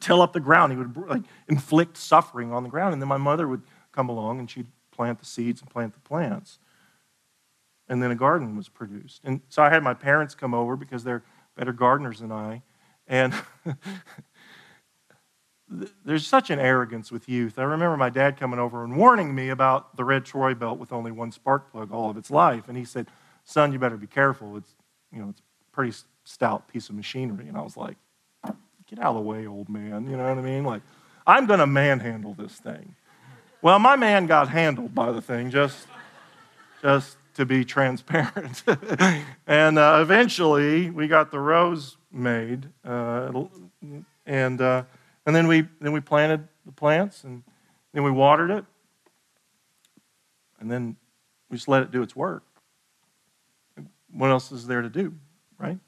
till 0.00 0.20
up 0.20 0.32
the 0.32 0.40
ground. 0.40 0.72
He 0.72 0.78
would 0.78 0.96
like 0.96 1.22
inflict 1.48 1.96
suffering 1.96 2.52
on 2.52 2.64
the 2.64 2.68
ground. 2.68 2.92
And 2.92 3.00
then 3.02 3.08
my 3.08 3.16
mother 3.16 3.46
would 3.46 3.62
come 3.92 4.08
along 4.08 4.40
and 4.40 4.50
she'd 4.50 4.66
plant 4.90 5.18
the 5.20 5.26
seeds 5.26 5.60
and 5.60 5.70
plant 5.70 5.94
the 5.94 6.00
plants. 6.00 6.58
and 7.88 8.02
then 8.02 8.10
a 8.10 8.14
garden 8.16 8.56
was 8.56 8.68
produced. 8.68 9.20
And 9.24 9.40
so 9.48 9.62
I 9.62 9.70
had 9.70 9.82
my 9.82 9.94
parents 9.94 10.34
come 10.34 10.54
over 10.54 10.76
because 10.76 11.04
they're 11.04 11.22
better 11.56 11.72
gardeners 11.72 12.20
than 12.20 12.32
I. 12.32 12.62
And 13.06 13.34
there's 15.68 16.26
such 16.26 16.50
an 16.50 16.58
arrogance 16.58 17.10
with 17.10 17.28
youth. 17.28 17.58
I 17.58 17.62
remember 17.62 17.96
my 17.96 18.10
dad 18.10 18.36
coming 18.36 18.58
over 18.58 18.84
and 18.84 18.96
warning 18.96 19.34
me 19.34 19.48
about 19.48 19.96
the 19.96 20.04
red 20.04 20.24
Troy-Bilt 20.24 20.78
with 20.78 20.92
only 20.92 21.10
one 21.10 21.32
spark 21.32 21.72
plug 21.72 21.90
all 21.90 22.10
of 22.10 22.16
its 22.16 22.30
life. 22.30 22.68
And 22.68 22.76
he 22.76 22.84
said, 22.84 23.08
Son, 23.44 23.72
you 23.72 23.78
better 23.78 23.96
be 23.96 24.06
careful. 24.06 24.56
It's, 24.56 24.74
you 25.12 25.20
know, 25.20 25.30
it's 25.30 25.40
a 25.40 25.74
pretty 25.74 25.96
stout 26.24 26.68
piece 26.68 26.88
of 26.88 26.94
machinery. 26.94 27.48
And 27.48 27.56
I 27.56 27.62
was 27.62 27.76
like, 27.76 27.96
Get 28.86 28.98
out 28.98 29.10
of 29.10 29.14
the 29.16 29.22
way, 29.22 29.46
old 29.46 29.70
man. 29.70 30.10
You 30.10 30.18
know 30.18 30.28
what 30.28 30.36
I 30.36 30.42
mean? 30.42 30.62
Like, 30.62 30.82
I'm 31.26 31.46
going 31.46 31.60
to 31.60 31.66
manhandle 31.66 32.34
this 32.34 32.52
thing. 32.52 32.94
Well, 33.62 33.78
my 33.78 33.96
man 33.96 34.26
got 34.26 34.50
handled 34.50 34.94
by 34.94 35.10
the 35.10 35.22
thing, 35.22 35.50
just, 35.50 35.86
just 36.82 37.16
to 37.36 37.46
be 37.46 37.64
transparent. 37.64 38.62
and 39.46 39.78
uh, 39.78 40.00
eventually, 40.02 40.90
we 40.90 41.08
got 41.08 41.30
the 41.30 41.40
rows 41.40 41.96
made. 42.12 42.68
Uh, 42.84 43.46
and. 44.26 44.60
Uh, 44.60 44.82
and 45.26 45.34
then 45.34 45.46
we, 45.46 45.66
then 45.80 45.92
we 45.92 46.00
planted 46.00 46.46
the 46.66 46.72
plants 46.72 47.24
and 47.24 47.42
then 47.92 48.02
we 48.02 48.10
watered 48.10 48.50
it. 48.50 48.64
And 50.60 50.70
then 50.70 50.96
we 51.50 51.56
just 51.56 51.68
let 51.68 51.82
it 51.82 51.90
do 51.90 52.02
its 52.02 52.16
work. 52.16 52.44
What 54.12 54.30
else 54.30 54.52
is 54.52 54.66
there 54.66 54.82
to 54.82 54.88
do, 54.88 55.14
right? 55.58 55.78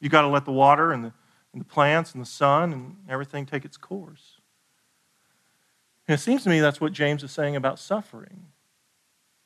You 0.00 0.08
got 0.08 0.22
to 0.22 0.28
let 0.28 0.44
the 0.44 0.52
water 0.52 0.92
and 0.92 1.04
the, 1.04 1.12
and 1.52 1.60
the 1.60 1.66
plants 1.66 2.12
and 2.12 2.20
the 2.20 2.26
sun 2.26 2.72
and 2.72 2.96
everything 3.08 3.46
take 3.46 3.64
its 3.64 3.76
course. 3.76 4.40
And 6.06 6.14
it 6.14 6.20
seems 6.20 6.42
to 6.44 6.50
me 6.50 6.60
that's 6.60 6.80
what 6.80 6.92
James 6.92 7.22
is 7.22 7.30
saying 7.30 7.56
about 7.56 7.78
suffering. 7.78 8.46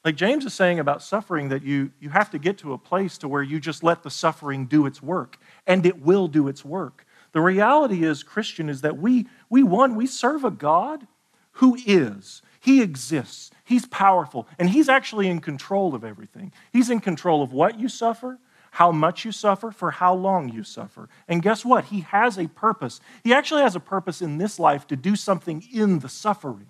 Like 0.05 0.17
James 0.17 0.45
is 0.45 0.55
saying 0.55 0.79
about 0.79 1.03
suffering 1.03 1.49
that 1.51 1.63
you, 1.63 1.93
you 2.01 2.11
have 2.11 2.31
to 2.31 2.39
get 2.39 2.59
to 2.59 2.73
a 2.73 2.79
place 2.79 3.19
to 3.19 3.29
where 3.29 3.43
you 3.43 3.61
just 3.61 3.83
let 3.83 4.03
the 4.03 4.11
suffering 4.11 4.67
do 4.67 4.87
its 4.87 5.03
work, 5.03 5.39
and 5.67 5.85
it 5.85 6.01
will 6.01 6.29
do 6.29 6.49
its 6.49 6.65
work. 6.65 7.05
The 7.39 7.43
reality 7.43 8.03
is, 8.03 8.25
Christian, 8.25 8.69
is 8.69 8.81
that 8.81 8.99
we, 8.99 9.29
we 9.49 9.63
one, 9.63 9.95
we 9.95 10.09
serve 10.09 10.43
a 10.43 10.51
God 10.51 11.07
who 11.53 11.79
is. 11.87 12.43
He 12.59 12.83
exists. 12.83 13.53
He's 13.63 13.87
powerful. 13.87 14.49
And 14.59 14.69
He's 14.69 14.89
actually 14.89 15.29
in 15.29 15.39
control 15.39 15.95
of 15.95 16.03
everything. 16.03 16.53
He's 16.73 16.91
in 16.91 16.99
control 16.99 17.41
of 17.41 17.53
what 17.53 17.79
you 17.79 17.89
suffer, 17.89 18.41
how 18.73 18.91
much 18.91 19.25
you 19.25 19.31
suffer, 19.31 19.71
for 19.71 19.93
how 19.93 20.15
long 20.15 20.49
you 20.49 20.65
suffer. 20.65 21.09
And 21.29 21.41
guess 21.41 21.65
what? 21.65 21.85
He 21.85 22.01
has 22.01 22.41
a 22.41 22.49
purpose. 22.49 23.01
He 23.23 23.33
actually 23.33 23.63
has 23.63 23.77
a 23.77 23.81
purpose 23.95 24.21
in 24.21 24.39
this 24.39 24.59
life 24.59 24.89
to 24.89 24.97
do 24.97 25.15
something 25.15 25.63
in 25.73 26.01
the 26.01 26.09
suffering. 26.09 26.67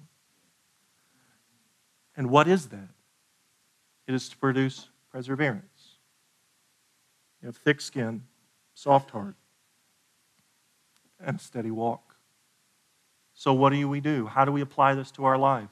And 2.14 2.28
what 2.28 2.46
is 2.46 2.66
that? 2.66 2.90
It 4.07 4.12
is 4.12 4.28
to 4.28 4.37
produce 4.37 4.90
perseverance. 5.11 5.96
You 7.40 7.46
have 7.46 7.57
thick 7.57 7.81
skin, 7.81 8.24
soft 8.74 9.12
heart, 9.12 9.35
and 11.24 11.37
a 11.37 11.42
steady 11.42 11.70
walk. 11.70 12.16
So, 13.35 13.52
what 13.52 13.72
do 13.72 13.88
we 13.88 14.00
do? 14.00 14.26
How 14.26 14.44
do 14.44 14.52
we 14.52 14.61
apply 14.61 14.94
this 14.94 15.11
to 15.12 15.24
our 15.24 15.38
life? 15.38 15.70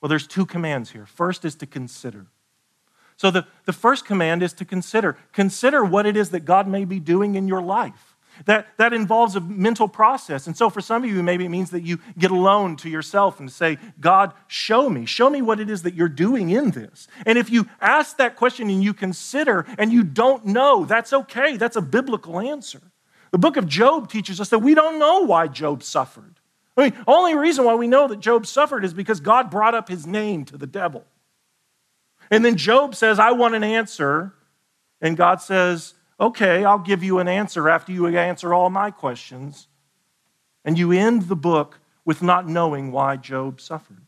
Well, 0.00 0.08
there's 0.08 0.26
two 0.26 0.46
commands 0.46 0.90
here. 0.90 1.06
First 1.06 1.44
is 1.44 1.54
to 1.56 1.66
consider. 1.66 2.26
So, 3.16 3.30
the, 3.30 3.46
the 3.64 3.72
first 3.72 4.04
command 4.04 4.42
is 4.42 4.52
to 4.54 4.64
consider. 4.64 5.16
Consider 5.32 5.84
what 5.84 6.06
it 6.06 6.16
is 6.16 6.30
that 6.30 6.40
God 6.40 6.66
may 6.66 6.84
be 6.84 6.98
doing 6.98 7.36
in 7.36 7.46
your 7.46 7.62
life. 7.62 8.16
That, 8.46 8.68
that 8.76 8.92
involves 8.92 9.34
a 9.36 9.40
mental 9.40 9.88
process. 9.88 10.46
And 10.46 10.56
so, 10.56 10.68
for 10.70 10.80
some 10.80 11.04
of 11.04 11.10
you, 11.10 11.22
maybe 11.22 11.44
it 11.44 11.48
means 11.48 11.70
that 11.70 11.82
you 11.82 12.00
get 12.18 12.30
alone 12.30 12.76
to 12.78 12.88
yourself 12.88 13.40
and 13.40 13.50
say, 13.50 13.78
God, 14.00 14.32
show 14.46 14.88
me. 14.88 15.06
Show 15.06 15.30
me 15.30 15.42
what 15.42 15.60
it 15.60 15.70
is 15.70 15.82
that 15.82 15.94
you're 15.94 16.08
doing 16.08 16.50
in 16.50 16.72
this. 16.72 17.08
And 17.26 17.38
if 17.38 17.50
you 17.50 17.68
ask 17.80 18.16
that 18.16 18.36
question 18.36 18.70
and 18.70 18.82
you 18.82 18.94
consider 18.94 19.64
and 19.78 19.92
you 19.92 20.02
don't 20.02 20.44
know, 20.44 20.84
that's 20.84 21.12
okay. 21.12 21.56
That's 21.56 21.76
a 21.76 21.82
biblical 21.82 22.40
answer. 22.40 22.80
The 23.30 23.38
book 23.38 23.56
of 23.56 23.66
Job 23.66 24.10
teaches 24.10 24.40
us 24.40 24.48
that 24.50 24.60
we 24.60 24.74
don't 24.74 24.98
know 24.98 25.20
why 25.20 25.48
Job 25.48 25.82
suffered. 25.82 26.40
I 26.76 26.82
mean, 26.82 26.90
the 26.92 27.04
only 27.10 27.34
reason 27.34 27.64
why 27.64 27.74
we 27.74 27.88
know 27.88 28.08
that 28.08 28.20
Job 28.20 28.46
suffered 28.46 28.84
is 28.84 28.94
because 28.94 29.20
God 29.20 29.50
brought 29.50 29.74
up 29.74 29.88
his 29.88 30.06
name 30.06 30.44
to 30.46 30.56
the 30.56 30.66
devil. 30.66 31.04
And 32.30 32.44
then 32.44 32.56
Job 32.56 32.94
says, 32.94 33.18
I 33.18 33.32
want 33.32 33.54
an 33.54 33.64
answer. 33.64 34.34
And 35.00 35.16
God 35.16 35.40
says, 35.40 35.94
Okay, 36.20 36.64
I'll 36.64 36.78
give 36.80 37.04
you 37.04 37.20
an 37.20 37.28
answer 37.28 37.68
after 37.68 37.92
you 37.92 38.06
answer 38.08 38.52
all 38.52 38.70
my 38.70 38.90
questions. 38.90 39.68
And 40.64 40.78
you 40.78 40.92
end 40.92 41.22
the 41.22 41.36
book 41.36 41.78
with 42.04 42.22
not 42.22 42.48
knowing 42.48 42.90
why 42.90 43.16
Job 43.16 43.60
suffered. 43.60 44.02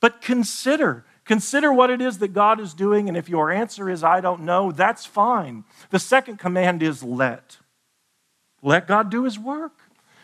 But 0.00 0.22
consider 0.22 1.04
Consider 1.30 1.72
what 1.72 1.90
it 1.90 2.00
is 2.00 2.18
that 2.18 2.32
God 2.32 2.58
is 2.58 2.74
doing, 2.74 3.06
and 3.06 3.16
if 3.16 3.28
your 3.28 3.52
answer 3.52 3.88
is, 3.88 4.02
I 4.02 4.20
don't 4.20 4.40
know, 4.40 4.72
that's 4.72 5.06
fine. 5.06 5.62
The 5.90 6.00
second 6.00 6.40
command 6.40 6.82
is 6.82 7.04
let. 7.04 7.58
Let 8.62 8.86
God 8.86 9.10
do 9.10 9.24
his 9.24 9.38
work. 9.38 9.72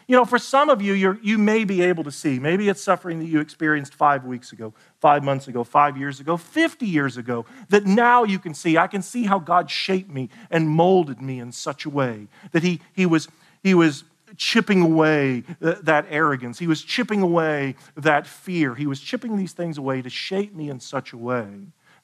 You 0.08 0.14
know, 0.14 0.24
for 0.24 0.38
some 0.38 0.70
of 0.70 0.80
you, 0.80 0.92
you 0.92 1.18
you 1.20 1.36
may 1.36 1.64
be 1.64 1.82
able 1.82 2.04
to 2.04 2.12
see. 2.12 2.38
Maybe 2.38 2.68
it's 2.68 2.82
suffering 2.82 3.18
that 3.18 3.26
you 3.26 3.40
experienced 3.40 3.92
five 3.92 4.24
weeks 4.24 4.52
ago, 4.52 4.72
five 5.00 5.24
months 5.24 5.48
ago, 5.48 5.64
five 5.64 5.96
years 5.96 6.20
ago, 6.20 6.36
50 6.36 6.86
years 6.86 7.16
ago, 7.16 7.44
that 7.70 7.86
now 7.86 8.22
you 8.22 8.38
can 8.38 8.54
see. 8.54 8.78
I 8.78 8.86
can 8.86 9.02
see 9.02 9.24
how 9.24 9.40
God 9.40 9.68
shaped 9.68 10.10
me 10.10 10.28
and 10.48 10.68
molded 10.68 11.20
me 11.20 11.40
in 11.40 11.50
such 11.50 11.86
a 11.86 11.90
way 11.90 12.28
that 12.52 12.62
He, 12.62 12.80
he, 12.94 13.04
was, 13.04 13.28
he 13.64 13.74
was 13.74 14.04
chipping 14.36 14.80
away 14.80 15.42
that 15.60 16.06
arrogance. 16.08 16.60
He 16.60 16.68
was 16.68 16.82
chipping 16.82 17.20
away 17.20 17.74
that 17.96 18.28
fear. 18.28 18.76
He 18.76 18.86
was 18.86 19.00
chipping 19.00 19.36
these 19.36 19.54
things 19.54 19.76
away 19.76 20.02
to 20.02 20.10
shape 20.10 20.54
me 20.54 20.70
in 20.70 20.78
such 20.78 21.12
a 21.12 21.16
way 21.16 21.48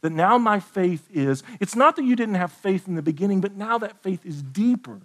that 0.01 0.11
now 0.11 0.37
my 0.37 0.59
faith 0.59 1.09
is, 1.12 1.45
it's 1.61 1.77
not 1.77 1.95
that 1.95 2.03
you 2.05 2.16
didn't 2.16 2.35
have 2.35 2.51
faith 2.51 2.88
in 2.88 2.97
the 2.97 3.03
beginning, 3.03 3.40
but 3.40 3.57
now 3.57 3.79
that 3.79 4.03
faith 4.03 4.27
is 4.27 4.42
deeper 4.42 5.01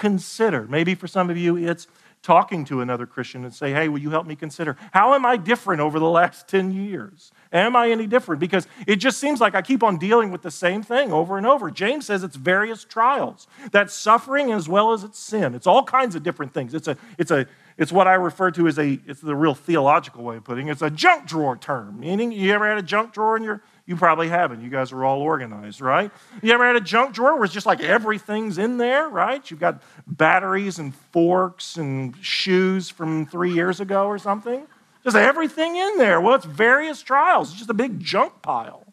consider. 0.00 0.66
Maybe 0.66 0.96
for 0.96 1.06
some 1.06 1.30
of 1.30 1.36
you, 1.36 1.56
it's 1.56 1.86
talking 2.22 2.64
to 2.66 2.80
another 2.80 3.06
Christian 3.06 3.44
and 3.44 3.54
say, 3.54 3.72
hey, 3.72 3.88
will 3.88 3.98
you 3.98 4.10
help 4.10 4.26
me 4.26 4.34
consider? 4.34 4.76
How 4.92 5.14
am 5.14 5.24
I 5.24 5.36
different 5.36 5.80
over 5.80 5.98
the 5.98 6.10
last 6.10 6.48
10 6.48 6.72
years? 6.72 7.32
Am 7.52 7.74
I 7.74 7.90
any 7.90 8.06
different? 8.06 8.40
Because 8.40 8.66
it 8.86 8.96
just 8.96 9.18
seems 9.18 9.40
like 9.40 9.54
I 9.54 9.62
keep 9.62 9.82
on 9.82 9.96
dealing 9.96 10.30
with 10.30 10.42
the 10.42 10.50
same 10.50 10.82
thing 10.82 11.12
over 11.12 11.38
and 11.38 11.46
over. 11.46 11.70
James 11.70 12.06
says 12.06 12.22
it's 12.22 12.36
various 12.36 12.84
trials. 12.84 13.46
That's 13.72 13.94
suffering 13.94 14.52
as 14.52 14.68
well 14.68 14.92
as 14.92 15.02
it's 15.02 15.18
sin. 15.18 15.54
It's 15.54 15.66
all 15.66 15.82
kinds 15.82 16.14
of 16.14 16.22
different 16.22 16.52
things. 16.52 16.74
It's 16.74 16.88
a, 16.88 16.96
it's 17.18 17.30
a, 17.30 17.46
it's 17.78 17.92
what 17.92 18.06
I 18.06 18.14
refer 18.14 18.50
to 18.50 18.66
as 18.66 18.78
a, 18.78 19.00
it's 19.06 19.20
the 19.20 19.34
real 19.34 19.54
theological 19.54 20.22
way 20.22 20.36
of 20.36 20.44
putting 20.44 20.68
it. 20.68 20.72
It's 20.72 20.82
a 20.82 20.90
junk 20.90 21.26
drawer 21.26 21.56
term, 21.56 22.00
meaning 22.00 22.32
you 22.32 22.52
ever 22.52 22.68
had 22.68 22.76
a 22.76 22.82
junk 22.82 23.12
drawer 23.12 23.36
in 23.36 23.42
your 23.42 23.62
you 23.90 23.96
probably 23.96 24.28
haven't. 24.28 24.62
You 24.62 24.70
guys 24.70 24.92
are 24.92 25.04
all 25.04 25.20
organized, 25.20 25.80
right? 25.80 26.12
You 26.44 26.52
ever 26.52 26.64
had 26.64 26.76
a 26.76 26.80
junk 26.80 27.12
drawer 27.12 27.34
where 27.34 27.42
it's 27.42 27.52
just 27.52 27.66
like 27.66 27.80
everything's 27.80 28.56
in 28.56 28.76
there, 28.76 29.08
right? 29.08 29.50
You've 29.50 29.58
got 29.58 29.82
batteries 30.06 30.78
and 30.78 30.94
forks 30.94 31.76
and 31.76 32.14
shoes 32.24 32.88
from 32.88 33.26
three 33.26 33.52
years 33.52 33.80
ago 33.80 34.06
or 34.06 34.16
something. 34.16 34.64
Just 35.02 35.16
everything 35.16 35.74
in 35.74 35.96
there. 35.96 36.20
Well, 36.20 36.36
it's 36.36 36.44
various 36.44 37.02
trials. 37.02 37.50
It's 37.50 37.58
just 37.58 37.70
a 37.70 37.74
big 37.74 37.98
junk 37.98 38.42
pile. 38.42 38.86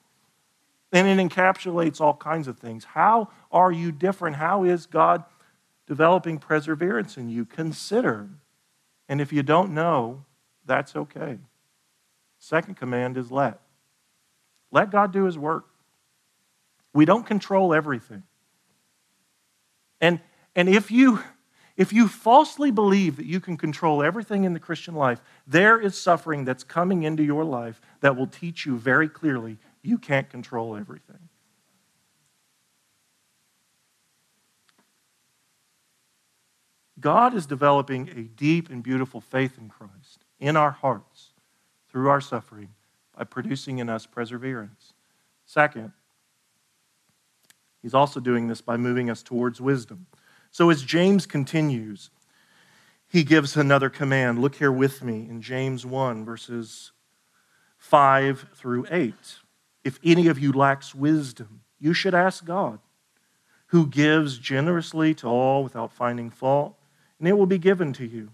And 0.91 1.07
it 1.07 1.23
encapsulates 1.23 2.01
all 2.01 2.15
kinds 2.15 2.47
of 2.47 2.57
things. 2.57 2.83
How 2.83 3.29
are 3.51 3.71
you 3.71 3.91
different? 3.91 4.37
How 4.37 4.63
is 4.63 4.87
God 4.87 5.23
developing 5.85 6.39
perseverance 6.39 7.17
in 7.17 7.29
you? 7.29 7.45
Consider. 7.45 8.29
And 9.07 9.21
if 9.21 9.31
you 9.31 9.43
don't 9.43 9.75
know, 9.75 10.23
that's 10.65 10.95
okay. 10.95 11.37
Second 12.39 12.77
command 12.77 13.15
is 13.15 13.31
let. 13.31 13.61
Let 14.71 14.91
God 14.91 15.13
do 15.13 15.25
his 15.25 15.37
work. 15.37 15.65
We 16.93 17.05
don't 17.05 17.25
control 17.25 17.73
everything. 17.73 18.23
And, 20.01 20.19
and 20.55 20.67
if, 20.69 20.91
you, 20.91 21.23
if 21.75 21.93
you 21.93 22.07
falsely 22.07 22.71
believe 22.71 23.17
that 23.17 23.25
you 23.25 23.39
can 23.39 23.57
control 23.57 24.03
everything 24.03 24.43
in 24.43 24.53
the 24.53 24.59
Christian 24.59 24.95
life, 24.95 25.21
there 25.45 25.79
is 25.79 25.99
suffering 25.99 26.45
that's 26.45 26.63
coming 26.63 27.03
into 27.03 27.23
your 27.23 27.43
life 27.43 27.81
that 28.01 28.15
will 28.15 28.27
teach 28.27 28.65
you 28.65 28.77
very 28.77 29.09
clearly 29.09 29.57
you 29.81 29.97
can't 29.97 30.29
control 30.29 30.75
everything. 30.75 31.29
God 36.99 37.35
is 37.35 37.45
developing 37.45 38.09
a 38.09 38.23
deep 38.23 38.69
and 38.69 38.81
beautiful 38.81 39.21
faith 39.21 39.57
in 39.57 39.69
Christ 39.69 40.25
in 40.39 40.57
our 40.57 40.71
hearts 40.71 41.33
through 41.89 42.09
our 42.09 42.21
suffering 42.21 42.69
by 43.17 43.23
producing 43.23 43.79
in 43.79 43.89
us 43.89 44.05
perseverance. 44.05 44.93
Second, 45.45 45.91
he's 47.81 47.93
also 47.93 48.19
doing 48.19 48.47
this 48.47 48.61
by 48.61 48.77
moving 48.77 49.09
us 49.09 49.23
towards 49.23 49.59
wisdom. 49.59 50.05
So 50.51 50.69
as 50.69 50.83
James 50.83 51.25
continues, 51.25 52.11
he 53.07 53.23
gives 53.23 53.57
another 53.57 53.89
command. 53.89 54.39
Look 54.39 54.55
here 54.55 54.71
with 54.71 55.03
me 55.03 55.27
in 55.29 55.41
James 55.41 55.85
1, 55.85 56.25
verses 56.25 56.91
5 57.77 58.49
through 58.55 58.85
8. 58.91 59.13
If 59.83 59.99
any 60.03 60.27
of 60.27 60.37
you 60.37 60.51
lacks 60.51 60.93
wisdom, 60.93 61.61
you 61.79 61.93
should 61.93 62.13
ask 62.13 62.45
God, 62.45 62.79
who 63.67 63.87
gives 63.87 64.37
generously 64.37 65.13
to 65.15 65.27
all 65.27 65.63
without 65.63 65.91
finding 65.91 66.29
fault, 66.29 66.75
and 67.19 67.27
it 67.27 67.33
will 67.33 67.45
be 67.45 67.57
given 67.57 67.93
to 67.93 68.05
you. 68.05 68.31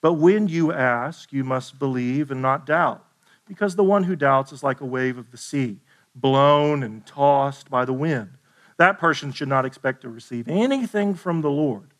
But 0.00 0.14
when 0.14 0.48
you 0.48 0.72
ask, 0.72 1.32
you 1.32 1.44
must 1.44 1.78
believe 1.78 2.30
and 2.30 2.40
not 2.40 2.66
doubt 2.66 3.04
because 3.48 3.74
the 3.74 3.84
one 3.84 4.04
who 4.04 4.14
doubts 4.14 4.52
is 4.52 4.62
like 4.62 4.80
a 4.80 4.86
wave 4.86 5.18
of 5.18 5.30
the 5.30 5.36
sea, 5.36 5.78
blown 6.14 6.82
and 6.82 7.04
tossed 7.06 7.70
by 7.70 7.84
the 7.84 7.92
wind. 7.92 8.30
That 8.76 8.98
person 8.98 9.32
should 9.32 9.48
not 9.48 9.64
expect 9.64 10.02
to 10.02 10.08
receive 10.08 10.46
anything 10.46 11.14
from 11.14 11.40
the 11.40 11.50
Lord. 11.50 11.90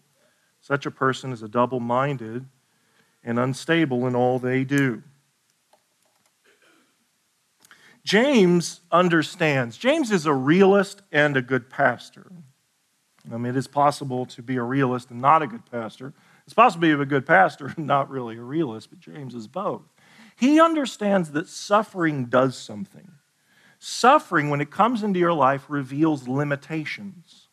Such 0.61 0.87
a 0.87 0.91
person 0.91 1.33
is 1.33 1.43
a 1.43 1.49
double 1.49 1.81
minded 1.81 2.47
and 3.25 3.39
unstable 3.39 4.07
in 4.07 4.15
all 4.15 4.39
they 4.39 4.65
do. 4.65 5.03
James 8.05 8.81
understands. 8.91 9.77
James 9.77 10.11
is 10.11 10.25
a 10.25 10.33
realist 10.33 11.03
and 11.13 11.37
a 11.37 11.43
good 11.43 11.69
pastor. 11.69 12.31
I 13.31 13.37
mean, 13.37 13.55
it 13.55 13.59
is 13.59 13.67
possible 13.67 14.25
to 14.27 14.43
be 14.43 14.57
a 14.57 14.63
realist 14.63 15.11
and 15.11 15.21
not 15.21 15.43
a 15.43 15.47
good 15.47 15.71
pastor. 15.71 16.15
It's 16.45 16.55
possible 16.55 16.89
to 16.89 16.97
be 16.97 17.03
a 17.03 17.07
good 17.07 17.27
pastor 17.27 17.75
and 17.77 17.87
not 17.87 18.09
really 18.09 18.39
a 18.39 18.43
realist, 18.43 18.89
but 18.89 19.01
James 19.01 19.35
is 19.35 19.47
both. 19.47 19.83
He 20.39 20.61
understands 20.61 21.33
that 21.33 21.49
suffering 21.49 22.27
does 22.27 22.57
something. 22.57 23.11
Suffering, 23.81 24.51
when 24.51 24.61
it 24.61 24.71
comes 24.71 25.03
into 25.03 25.19
your 25.19 25.33
life, 25.33 25.65
reveals 25.69 26.29
limitations. 26.29 27.49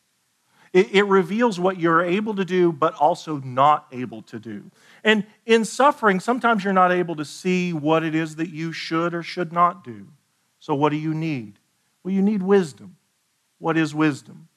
It, 0.72 0.94
it, 0.94 1.04
reveals 1.04 1.60
what 1.60 1.80
you're 1.80 2.04
able 2.04 2.36
to 2.36 2.46
do, 2.46 2.72
but 2.72 2.94
also 2.94 3.38
not 3.38 3.88
able 3.92 4.22
to 4.24 4.38
do. 4.38 4.70
And 5.04 5.26
in 5.48 5.66
suffering, 5.66 6.20
sometimes 6.20 6.64
you're 6.64 6.74
not 6.74 6.92
able 6.92 7.16
to 7.16 7.26
see 7.26 7.74
what 7.74 8.04
it 8.04 8.14
is 8.14 8.36
that 8.36 8.50
you 8.50 8.72
should 8.72 9.16
or 9.16 9.24
should 9.24 9.52
not 9.52 9.84
do. 9.84 10.06
So, 10.60 10.76
what 10.76 10.90
do 10.90 10.98
you 10.98 11.16
need? 11.16 11.58
Well, 12.04 12.14
you 12.14 12.22
need 12.22 12.44
wisdom. 12.44 12.98
What 13.58 13.78
is 13.78 13.96
wisdom? 13.96 14.48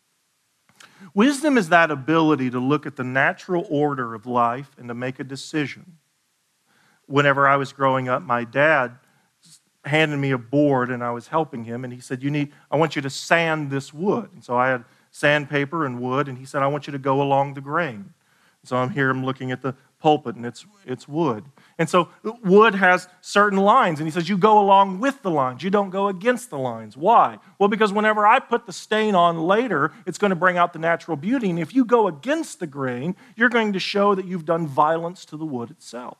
Wisdom 1.15 1.57
is 1.57 1.71
that 1.71 1.91
ability 1.91 2.51
to 2.51 2.59
look 2.59 2.85
at 2.85 2.97
the 2.97 3.05
natural 3.05 3.67
order 3.71 4.15
of 4.15 4.27
life 4.27 4.77
and 4.77 4.89
to 4.89 4.95
make 4.95 5.19
a 5.19 5.25
decision. 5.25 5.97
Whenever 7.09 7.49
I 7.49 7.57
was 7.57 7.73
growing 7.73 8.09
up, 8.09 8.23
my 8.23 8.45
dad 8.45 8.93
handed 9.85 10.19
me 10.19 10.31
a 10.31 10.39
board 10.39 10.91
and 10.91 11.03
I 11.03 11.11
was 11.11 11.29
helping 11.29 11.65
him, 11.65 11.85
and 11.85 11.93
he 11.93 12.01
said, 12.01 12.23
You 12.23 12.31
need, 12.31 12.53
I 12.71 12.77
want 12.77 12.95
you 12.95 13.03
to 13.03 13.11
sand 13.11 13.71
this 13.71 13.93
wood. 13.93 14.31
And 14.33 14.45
so 14.45 14.57
I 14.57 14.69
had 14.69 14.85
sandpaper 15.11 15.85
and 15.85 16.01
wood, 16.01 16.29
and 16.29 16.39
he 16.39 16.45
said, 16.45 16.63
I 16.63 16.69
want 16.69 16.87
you 16.87 16.93
to 16.93 16.99
go 16.99 17.21
along 17.21 17.55
the 17.55 17.61
grain. 17.61 18.15
So 18.65 18.77
I'm 18.77 18.91
here, 18.91 19.09
I'm 19.09 19.25
looking 19.25 19.51
at 19.51 19.63
the 19.63 19.75
pulpit, 19.99 20.37
and 20.37 20.45
it's, 20.45 20.67
it's 20.85 21.09
wood. 21.09 21.45
And 21.79 21.89
so 21.89 22.09
uh, 22.25 22.33
wood 22.45 22.75
has 22.75 23.09
certain 23.21 23.59
lines, 23.59 23.99
and 23.99 24.07
he 24.07 24.11
says, 24.11 24.29
You 24.29 24.37
go 24.37 24.59
along 24.59 25.01
with 25.01 25.23
the 25.23 25.31
lines, 25.31 25.63
you 25.63 25.71
don't 25.71 25.91
go 25.91 26.09
against 26.09 26.51
the 26.51 26.59
lines. 26.59 26.97
Why? 26.97 27.39
Well, 27.59 27.69
because 27.69 27.93
whenever 27.93 28.27
I 28.27 28.41
put 28.41 28.67
the 28.67 28.73
stain 28.73 29.15
on 29.15 29.39
later, 29.39 29.93
it's 30.07 30.19
going 30.19 30.31
to 30.31 30.37
bring 30.37 30.59
out 30.59 30.73
the 30.73 30.79
natural 30.79 31.17
beauty. 31.17 31.51
And 31.51 31.59
if 31.59 31.75
you 31.75 31.85
go 31.85 32.09
against 32.09 32.61
the 32.61 32.67
grain, 32.67 33.17
you're 33.37 33.49
going 33.49 33.73
to 33.73 33.81
show 33.81 34.15
that 34.15 34.27
you've 34.27 34.45
done 34.45 34.67
violence 34.67 35.25
to 35.27 35.37
the 35.37 35.47
wood 35.47 35.71
itself. 35.71 36.19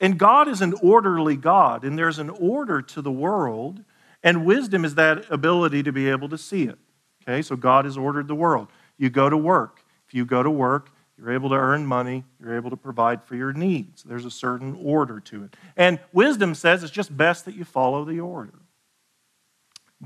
And 0.00 0.18
God 0.18 0.48
is 0.48 0.60
an 0.60 0.74
orderly 0.82 1.36
God, 1.36 1.84
and 1.84 1.98
there's 1.98 2.18
an 2.18 2.30
order 2.30 2.82
to 2.82 3.02
the 3.02 3.12
world, 3.12 3.84
and 4.22 4.44
wisdom 4.44 4.84
is 4.84 4.96
that 4.96 5.30
ability 5.30 5.82
to 5.84 5.92
be 5.92 6.08
able 6.08 6.28
to 6.30 6.38
see 6.38 6.64
it. 6.64 6.78
Okay, 7.22 7.42
so 7.42 7.56
God 7.56 7.84
has 7.84 7.96
ordered 7.96 8.28
the 8.28 8.34
world. 8.34 8.68
You 8.98 9.10
go 9.10 9.30
to 9.30 9.36
work. 9.36 9.84
If 10.06 10.14
you 10.14 10.24
go 10.24 10.42
to 10.42 10.50
work, 10.50 10.90
you're 11.16 11.32
able 11.32 11.48
to 11.50 11.54
earn 11.54 11.86
money. 11.86 12.24
You're 12.40 12.56
able 12.56 12.70
to 12.70 12.76
provide 12.76 13.22
for 13.22 13.36
your 13.36 13.52
needs. 13.52 14.02
There's 14.02 14.24
a 14.24 14.30
certain 14.30 14.76
order 14.82 15.20
to 15.20 15.44
it. 15.44 15.56
And 15.76 16.00
wisdom 16.12 16.54
says 16.54 16.82
it's 16.82 16.92
just 16.92 17.16
best 17.16 17.44
that 17.44 17.54
you 17.54 17.64
follow 17.64 18.04
the 18.04 18.20
order. 18.20 18.58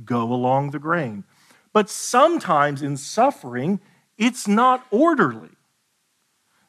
Go 0.04 0.32
along 0.32 0.70
the 0.70 0.78
grain. 0.78 1.24
But 1.72 1.90
sometimes 1.90 2.82
in 2.82 2.96
suffering, 2.96 3.80
it's 4.16 4.46
not 4.46 4.86
orderly. 4.90 5.50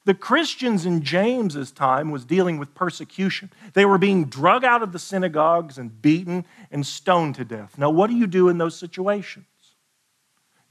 The 0.06 0.14
Christians 0.14 0.86
in 0.86 1.04
James's 1.04 1.72
time 1.72 2.10
was 2.10 2.26
dealing 2.26 2.58
with 2.58 2.74
persecution. 2.74 3.52
They 3.74 3.86
were 3.86 3.98
being 3.98 4.26
drug 4.26 4.64
out 4.64 4.82
of 4.82 4.92
the 4.92 5.00
synagogues 5.00 5.78
and 5.78 6.02
beaten 6.02 6.46
and 6.72 6.86
stoned 6.86 7.36
to 7.36 7.46
death. 7.46 7.78
Now, 7.78 7.90
what 7.90 8.10
do 8.10 8.16
you 8.16 8.26
do 8.26 8.50
in 8.50 8.58
those 8.58 8.78
situations? 8.78 9.46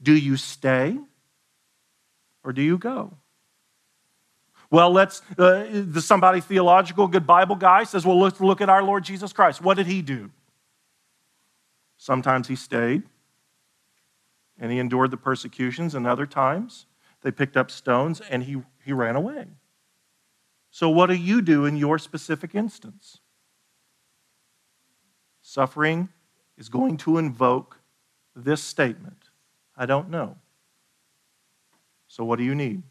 Do 0.01 0.13
you 0.13 0.35
stay 0.35 0.97
or 2.43 2.53
do 2.53 2.61
you 2.61 2.77
go? 2.77 3.17
Well, 4.71 4.91
let's, 4.91 5.21
uh, 5.37 5.65
somebody 5.99 6.41
theological, 6.41 7.07
good 7.07 7.25
Bible 7.25 7.55
guy 7.55 7.83
says, 7.83 8.05
well, 8.05 8.19
let's 8.19 8.39
look 8.39 8.61
at 8.61 8.69
our 8.69 8.83
Lord 8.83 9.03
Jesus 9.03 9.33
Christ. 9.33 9.61
What 9.61 9.77
did 9.77 9.87
he 9.87 10.01
do? 10.01 10.31
Sometimes 11.97 12.47
he 12.47 12.55
stayed 12.55 13.03
and 14.59 14.71
he 14.71 14.79
endured 14.79 15.11
the 15.11 15.17
persecutions, 15.17 15.95
and 15.95 16.05
other 16.05 16.25
times 16.25 16.85
they 17.21 17.31
picked 17.31 17.57
up 17.57 17.71
stones 17.71 18.21
and 18.29 18.43
he, 18.43 18.61
he 18.89 18.93
ran 18.93 19.15
away. 19.15 19.45
So, 20.71 20.89
what 20.89 21.07
do 21.07 21.13
you 21.13 21.43
do 21.43 21.65
in 21.65 21.75
your 21.75 21.99
specific 21.99 22.55
instance? 22.55 23.19
Suffering 25.43 26.09
is 26.57 26.69
going 26.69 26.97
to 26.97 27.19
invoke 27.19 27.81
this 28.35 28.63
statement 28.63 29.29
I 29.77 29.85
don't 29.85 30.09
know. 30.09 30.35
So, 32.07 32.25
what 32.25 32.39
do 32.39 32.43
you 32.43 32.55
need? 32.55 32.81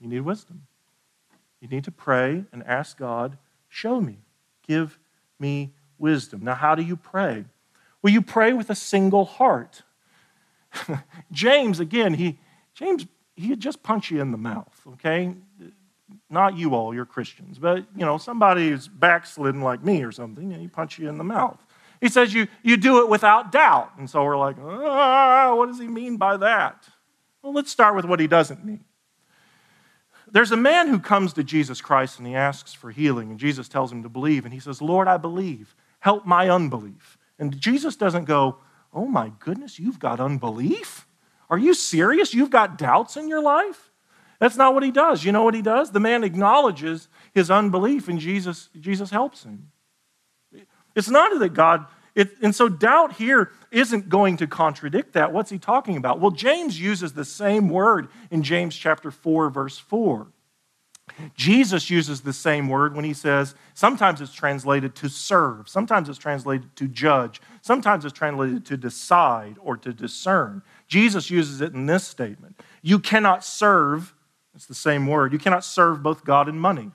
You 0.00 0.08
need 0.08 0.22
wisdom. 0.22 0.62
You 1.60 1.68
need 1.68 1.84
to 1.84 1.92
pray 1.92 2.46
and 2.52 2.64
ask 2.64 2.96
God, 2.96 3.36
show 3.68 4.00
me, 4.00 4.16
give 4.66 4.98
me 5.38 5.74
wisdom. 5.98 6.42
Now, 6.42 6.54
how 6.54 6.74
do 6.74 6.82
you 6.82 6.96
pray? 6.96 7.44
Well, 8.00 8.14
you 8.14 8.22
pray 8.22 8.54
with 8.54 8.70
a 8.70 8.74
single 8.74 9.26
heart. 9.26 9.82
James, 11.30 11.78
again, 11.80 12.14
he 12.14 12.38
James, 12.74 13.06
he'd 13.36 13.60
just 13.60 13.82
punch 13.82 14.10
you 14.10 14.20
in 14.20 14.30
the 14.30 14.38
mouth, 14.38 14.80
okay? 14.94 15.34
Not 16.28 16.56
you 16.56 16.74
all, 16.74 16.94
you're 16.94 17.06
Christians, 17.06 17.58
but 17.58 17.86
you 17.96 18.04
know, 18.04 18.18
somebody 18.18 18.70
who's 18.70 18.88
backslidden 18.88 19.62
like 19.62 19.82
me 19.84 20.02
or 20.02 20.12
something, 20.12 20.52
and 20.52 20.60
he 20.60 20.68
punch 20.68 20.98
you 20.98 21.08
in 21.08 21.18
the 21.18 21.24
mouth. 21.24 21.64
He 22.00 22.08
says 22.08 22.34
you, 22.34 22.48
you 22.62 22.76
do 22.76 23.02
it 23.02 23.08
without 23.08 23.52
doubt. 23.52 23.92
And 23.96 24.10
so 24.10 24.24
we're 24.24 24.36
like, 24.36 24.56
ah, 24.60 25.54
what 25.54 25.66
does 25.66 25.78
he 25.78 25.86
mean 25.86 26.16
by 26.16 26.36
that? 26.36 26.88
Well, 27.42 27.52
let's 27.52 27.70
start 27.70 27.94
with 27.94 28.04
what 28.04 28.18
he 28.18 28.26
doesn't 28.26 28.64
mean 28.64 28.84
there's 30.32 30.50
a 30.50 30.56
man 30.56 30.88
who 30.88 30.98
comes 30.98 31.34
to 31.34 31.44
Jesus 31.44 31.80
Christ 31.80 32.18
and 32.18 32.26
he 32.26 32.34
asks 32.34 32.72
for 32.72 32.90
healing, 32.90 33.30
and 33.30 33.38
Jesus 33.38 33.68
tells 33.68 33.92
him 33.92 34.02
to 34.02 34.08
believe, 34.08 34.44
and 34.44 34.52
he 34.52 34.60
says, 34.60 34.82
Lord, 34.82 35.06
I 35.06 35.18
believe. 35.18 35.76
Help 36.00 36.26
my 36.26 36.50
unbelief. 36.50 37.18
And 37.38 37.60
Jesus 37.60 37.94
doesn't 37.96 38.24
go, 38.24 38.58
Oh 38.94 39.06
my 39.06 39.32
goodness, 39.38 39.78
you've 39.78 39.98
got 39.98 40.20
unbelief? 40.20 41.06
Are 41.52 41.58
you 41.58 41.74
serious? 41.74 42.32
You've 42.32 42.50
got 42.50 42.78
doubts 42.78 43.18
in 43.18 43.28
your 43.28 43.42
life? 43.42 43.90
That's 44.38 44.56
not 44.56 44.72
what 44.72 44.82
he 44.82 44.90
does. 44.90 45.22
You 45.22 45.32
know 45.32 45.42
what 45.42 45.52
he 45.54 45.60
does? 45.60 45.92
The 45.92 46.00
man 46.00 46.24
acknowledges 46.24 47.08
his 47.34 47.50
unbelief, 47.50 48.08
and 48.08 48.18
Jesus, 48.18 48.70
Jesus 48.80 49.10
helps 49.10 49.44
him. 49.44 49.70
It's 50.96 51.10
not 51.10 51.38
that 51.38 51.50
God 51.50 51.86
it, 52.14 52.30
and 52.42 52.54
so 52.54 52.68
doubt 52.68 53.14
here 53.14 53.50
isn't 53.70 54.08
going 54.08 54.36
to 54.38 54.46
contradict 54.46 55.14
that. 55.14 55.32
What's 55.32 55.50
he 55.50 55.58
talking 55.58 55.96
about? 55.96 56.20
Well, 56.20 56.30
James 56.30 56.78
uses 56.80 57.12
the 57.12 57.24
same 57.24 57.68
word 57.68 58.08
in 58.30 58.42
James 58.42 58.76
chapter 58.76 59.10
4, 59.10 59.50
verse 59.50 59.78
4. 59.78 60.26
Jesus 61.34 61.90
uses 61.90 62.20
the 62.20 62.32
same 62.32 62.68
word 62.68 62.94
when 62.94 63.04
he 63.04 63.12
says, 63.12 63.54
sometimes 63.74 64.20
it's 64.20 64.32
translated 64.32 64.94
to 64.96 65.08
serve, 65.08 65.68
sometimes 65.68 66.08
it's 66.08 66.18
translated 66.18 66.74
to 66.76 66.86
judge, 66.86 67.40
sometimes 67.60 68.04
it's 68.04 68.16
translated 68.16 68.64
to 68.66 68.76
decide 68.76 69.56
or 69.60 69.76
to 69.76 69.92
discern. 69.92 70.62
Jesus 70.92 71.30
uses 71.30 71.62
it 71.62 71.72
in 71.72 71.86
this 71.86 72.06
statement 72.06 72.60
You 72.82 72.98
cannot 72.98 73.42
serve, 73.42 74.14
it's 74.54 74.66
the 74.66 74.74
same 74.74 75.06
word, 75.06 75.32
you 75.32 75.38
cannot 75.38 75.64
serve 75.64 76.02
both 76.02 76.22
God 76.22 76.48
and 76.48 76.60
money. 76.60 76.90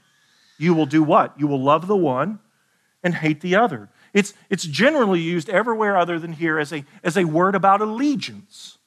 You 0.60 0.76
will 0.76 0.86
do 0.86 1.02
what? 1.02 1.34
You 1.40 1.48
will 1.48 1.62
love 1.62 1.88
the 1.88 1.96
one 1.96 2.40
and 3.04 3.16
hate 3.16 3.42
the 3.42 3.56
other. 3.56 3.90
It's, 4.14 4.36
it's 4.52 4.64
generally 4.66 5.20
used 5.20 5.50
everywhere 5.50 5.98
other 5.98 6.20
than 6.20 6.34
here 6.34 6.60
as 6.60 6.72
a, 6.72 6.86
as 7.04 7.18
a 7.18 7.26
word 7.26 7.56
about 7.56 7.82
allegiance. 7.82 8.78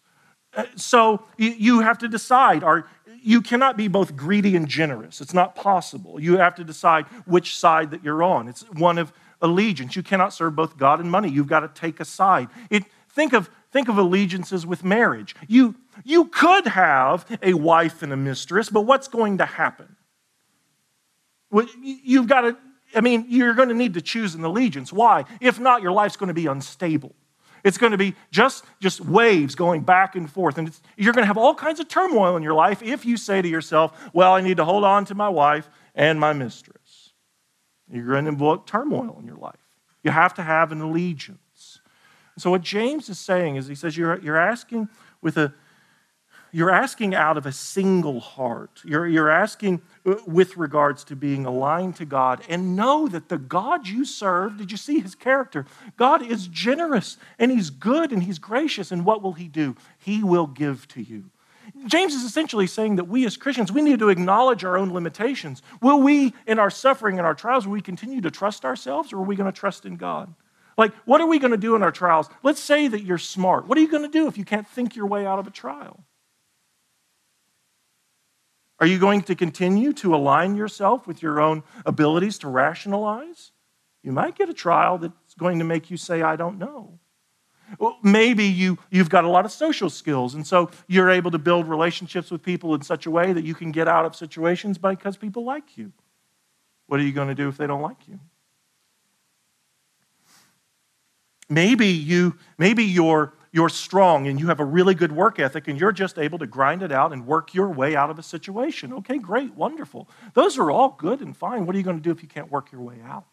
Uh, 0.54 0.64
so 0.76 1.24
you, 1.36 1.80
have 1.80 1.98
to 1.98 2.08
decide 2.08 2.62
are, 2.62 2.86
you 3.20 3.40
cannot 3.40 3.76
be 3.76 3.88
both 3.88 4.14
greedy 4.14 4.54
and 4.54 4.68
generous. 4.68 5.20
It's 5.20 5.34
not 5.34 5.56
possible. 5.56 6.20
You 6.20 6.38
have 6.38 6.54
to 6.56 6.64
decide 6.64 7.06
which 7.26 7.56
side 7.56 7.90
that 7.90 8.04
you're 8.04 8.22
on. 8.22 8.46
It's 8.46 8.62
one 8.70 8.98
of 8.98 9.12
allegiance. 9.42 9.96
You 9.96 10.04
cannot 10.04 10.32
serve 10.32 10.54
both 10.54 10.76
God 10.76 11.00
and 11.00 11.10
money. 11.10 11.28
You've 11.28 11.48
got 11.48 11.60
to 11.60 11.80
take 11.80 11.98
a 11.98 12.04
side. 12.04 12.48
It, 12.68 12.84
think, 13.08 13.32
of, 13.32 13.50
think 13.72 13.88
of 13.88 13.98
allegiances 13.98 14.66
with 14.66 14.84
marriage. 14.84 15.34
You, 15.46 15.74
you 16.04 16.26
could 16.26 16.66
have 16.66 17.26
a 17.42 17.54
wife 17.54 18.02
and 18.02 18.12
a 18.12 18.16
mistress, 18.16 18.68
but 18.68 18.82
what's 18.82 19.08
going 19.08 19.38
to 19.38 19.46
happen? 19.46 19.96
You've 21.82 22.28
got 22.28 22.42
to 22.42 22.56
I 22.94 23.00
mean, 23.00 23.26
you're 23.28 23.54
going 23.54 23.68
to 23.68 23.74
need 23.74 23.94
to 23.94 24.00
choose 24.00 24.34
an 24.34 24.44
allegiance. 24.44 24.92
Why? 24.92 25.24
If 25.40 25.60
not, 25.60 25.82
your 25.82 25.92
life's 25.92 26.16
going 26.16 26.28
to 26.28 26.34
be 26.34 26.46
unstable. 26.46 27.14
It's 27.62 27.78
going 27.78 27.92
to 27.92 27.98
be 27.98 28.14
just, 28.30 28.64
just 28.80 29.00
waves 29.00 29.54
going 29.54 29.82
back 29.82 30.16
and 30.16 30.30
forth. 30.30 30.56
And 30.58 30.72
you're 30.96 31.12
going 31.12 31.22
to 31.22 31.26
have 31.26 31.36
all 31.36 31.54
kinds 31.54 31.78
of 31.78 31.88
turmoil 31.88 32.36
in 32.36 32.42
your 32.42 32.54
life 32.54 32.82
if 32.82 33.04
you 33.04 33.16
say 33.16 33.42
to 33.42 33.48
yourself, 33.48 34.10
Well, 34.12 34.32
I 34.32 34.40
need 34.40 34.56
to 34.56 34.64
hold 34.64 34.82
on 34.84 35.04
to 35.06 35.14
my 35.14 35.28
wife 35.28 35.68
and 35.94 36.18
my 36.18 36.32
mistress. 36.32 37.12
You're 37.92 38.06
going 38.06 38.24
to 38.24 38.30
invoke 38.30 38.66
turmoil 38.66 39.16
in 39.20 39.26
your 39.26 39.36
life. 39.36 39.60
You 40.02 40.10
have 40.10 40.34
to 40.34 40.42
have 40.42 40.72
an 40.72 40.80
allegiance. 40.80 41.38
So, 42.40 42.50
what 42.50 42.62
James 42.62 43.08
is 43.08 43.18
saying 43.18 43.56
is, 43.56 43.66
he 43.66 43.74
says, 43.74 43.96
You're, 43.96 44.18
you're 44.20 44.38
asking 44.38 44.88
with 45.20 45.36
a, 45.36 45.52
you're 46.52 46.70
asking 46.70 47.14
out 47.14 47.36
of 47.36 47.46
a 47.46 47.52
single 47.52 48.20
heart. 48.20 48.80
You're, 48.84 49.06
you're 49.06 49.30
asking 49.30 49.82
uh, 50.04 50.16
with 50.26 50.56
regards 50.56 51.04
to 51.04 51.16
being 51.16 51.46
aligned 51.46 51.96
to 51.96 52.04
God. 52.04 52.42
And 52.48 52.74
know 52.74 53.06
that 53.08 53.28
the 53.28 53.38
God 53.38 53.86
you 53.86 54.04
serve, 54.04 54.56
did 54.56 54.70
you 54.72 54.76
see 54.76 55.00
his 55.00 55.14
character? 55.14 55.66
God 55.96 56.22
is 56.22 56.48
generous 56.48 57.18
and 57.38 57.50
he's 57.50 57.70
good 57.70 58.12
and 58.12 58.22
he's 58.22 58.38
gracious. 58.38 58.90
And 58.90 59.04
what 59.04 59.22
will 59.22 59.34
he 59.34 59.46
do? 59.46 59.76
He 59.98 60.24
will 60.24 60.46
give 60.46 60.88
to 60.88 61.02
you. 61.02 61.24
James 61.86 62.14
is 62.14 62.24
essentially 62.24 62.66
saying 62.66 62.96
that 62.96 63.04
we 63.04 63.24
as 63.26 63.36
Christians, 63.36 63.70
we 63.70 63.80
need 63.80 64.00
to 64.00 64.08
acknowledge 64.08 64.64
our 64.64 64.76
own 64.76 64.92
limitations. 64.92 65.62
Will 65.80 66.00
we, 66.00 66.34
in 66.46 66.58
our 66.58 66.70
suffering 66.70 67.18
and 67.18 67.26
our 67.26 67.34
trials, 67.34 67.64
will 67.64 67.74
we 67.74 67.80
continue 67.80 68.20
to 68.22 68.30
trust 68.30 68.64
ourselves 68.64 69.12
or 69.12 69.18
are 69.18 69.24
we 69.24 69.36
going 69.36 69.50
to 69.50 69.56
trust 69.56 69.86
in 69.86 69.96
God? 69.96 70.34
Like, 70.80 70.94
what 71.04 71.20
are 71.20 71.26
we 71.26 71.38
going 71.38 71.50
to 71.50 71.58
do 71.58 71.76
in 71.76 71.82
our 71.82 71.92
trials? 71.92 72.30
Let's 72.42 72.58
say 72.58 72.88
that 72.88 73.02
you're 73.02 73.18
smart. 73.18 73.66
What 73.66 73.76
are 73.76 73.82
you 73.82 73.90
going 73.90 74.02
to 74.02 74.08
do 74.08 74.28
if 74.28 74.38
you 74.38 74.46
can't 74.46 74.66
think 74.66 74.96
your 74.96 75.04
way 75.04 75.26
out 75.26 75.38
of 75.38 75.46
a 75.46 75.50
trial? 75.50 76.04
Are 78.78 78.86
you 78.86 78.98
going 78.98 79.20
to 79.24 79.34
continue 79.34 79.92
to 79.92 80.14
align 80.14 80.56
yourself 80.56 81.06
with 81.06 81.20
your 81.20 81.38
own 81.38 81.64
abilities 81.84 82.38
to 82.38 82.48
rationalize? 82.48 83.52
You 84.02 84.12
might 84.12 84.36
get 84.36 84.48
a 84.48 84.54
trial 84.54 84.96
that's 84.96 85.34
going 85.34 85.58
to 85.58 85.66
make 85.66 85.90
you 85.90 85.98
say, 85.98 86.22
I 86.22 86.34
don't 86.36 86.56
know. 86.56 86.98
Well, 87.78 87.98
maybe 88.02 88.44
you, 88.44 88.78
you've 88.90 89.10
got 89.10 89.24
a 89.24 89.28
lot 89.28 89.44
of 89.44 89.52
social 89.52 89.90
skills, 89.90 90.34
and 90.34 90.46
so 90.46 90.70
you're 90.86 91.10
able 91.10 91.30
to 91.32 91.38
build 91.38 91.68
relationships 91.68 92.30
with 92.30 92.42
people 92.42 92.74
in 92.74 92.80
such 92.80 93.04
a 93.04 93.10
way 93.10 93.34
that 93.34 93.44
you 93.44 93.54
can 93.54 93.70
get 93.70 93.86
out 93.86 94.06
of 94.06 94.16
situations 94.16 94.78
because 94.78 95.18
people 95.18 95.44
like 95.44 95.76
you. 95.76 95.92
What 96.86 97.00
are 97.00 97.02
you 97.02 97.12
going 97.12 97.28
to 97.28 97.34
do 97.34 97.50
if 97.50 97.58
they 97.58 97.66
don't 97.66 97.82
like 97.82 98.08
you? 98.08 98.18
Maybe 101.50 101.88
you, 101.88 102.38
maybe 102.56 102.84
you're 102.84 103.34
you're 103.52 103.68
strong 103.68 104.28
and 104.28 104.38
you 104.38 104.46
have 104.46 104.60
a 104.60 104.64
really 104.64 104.94
good 104.94 105.10
work 105.10 105.40
ethic 105.40 105.66
and 105.66 105.78
you're 105.78 105.92
just 105.92 106.18
able 106.18 106.38
to 106.38 106.46
grind 106.46 106.82
it 106.82 106.92
out 106.92 107.12
and 107.12 107.26
work 107.26 107.52
your 107.52 107.68
way 107.68 107.96
out 107.96 108.08
of 108.08 108.18
a 108.18 108.22
situation. 108.22 108.92
Okay, 108.92 109.18
great, 109.18 109.54
wonderful. 109.54 110.08
Those 110.34 110.56
are 110.56 110.70
all 110.70 110.94
good 110.96 111.20
and 111.20 111.36
fine. 111.36 111.66
What 111.66 111.74
are 111.74 111.78
you 111.78 111.84
going 111.84 111.96
to 111.96 112.02
do 112.02 112.12
if 112.12 112.22
you 112.22 112.28
can't 112.28 112.50
work 112.50 112.70
your 112.70 112.80
way 112.80 112.98
out? 113.04 113.24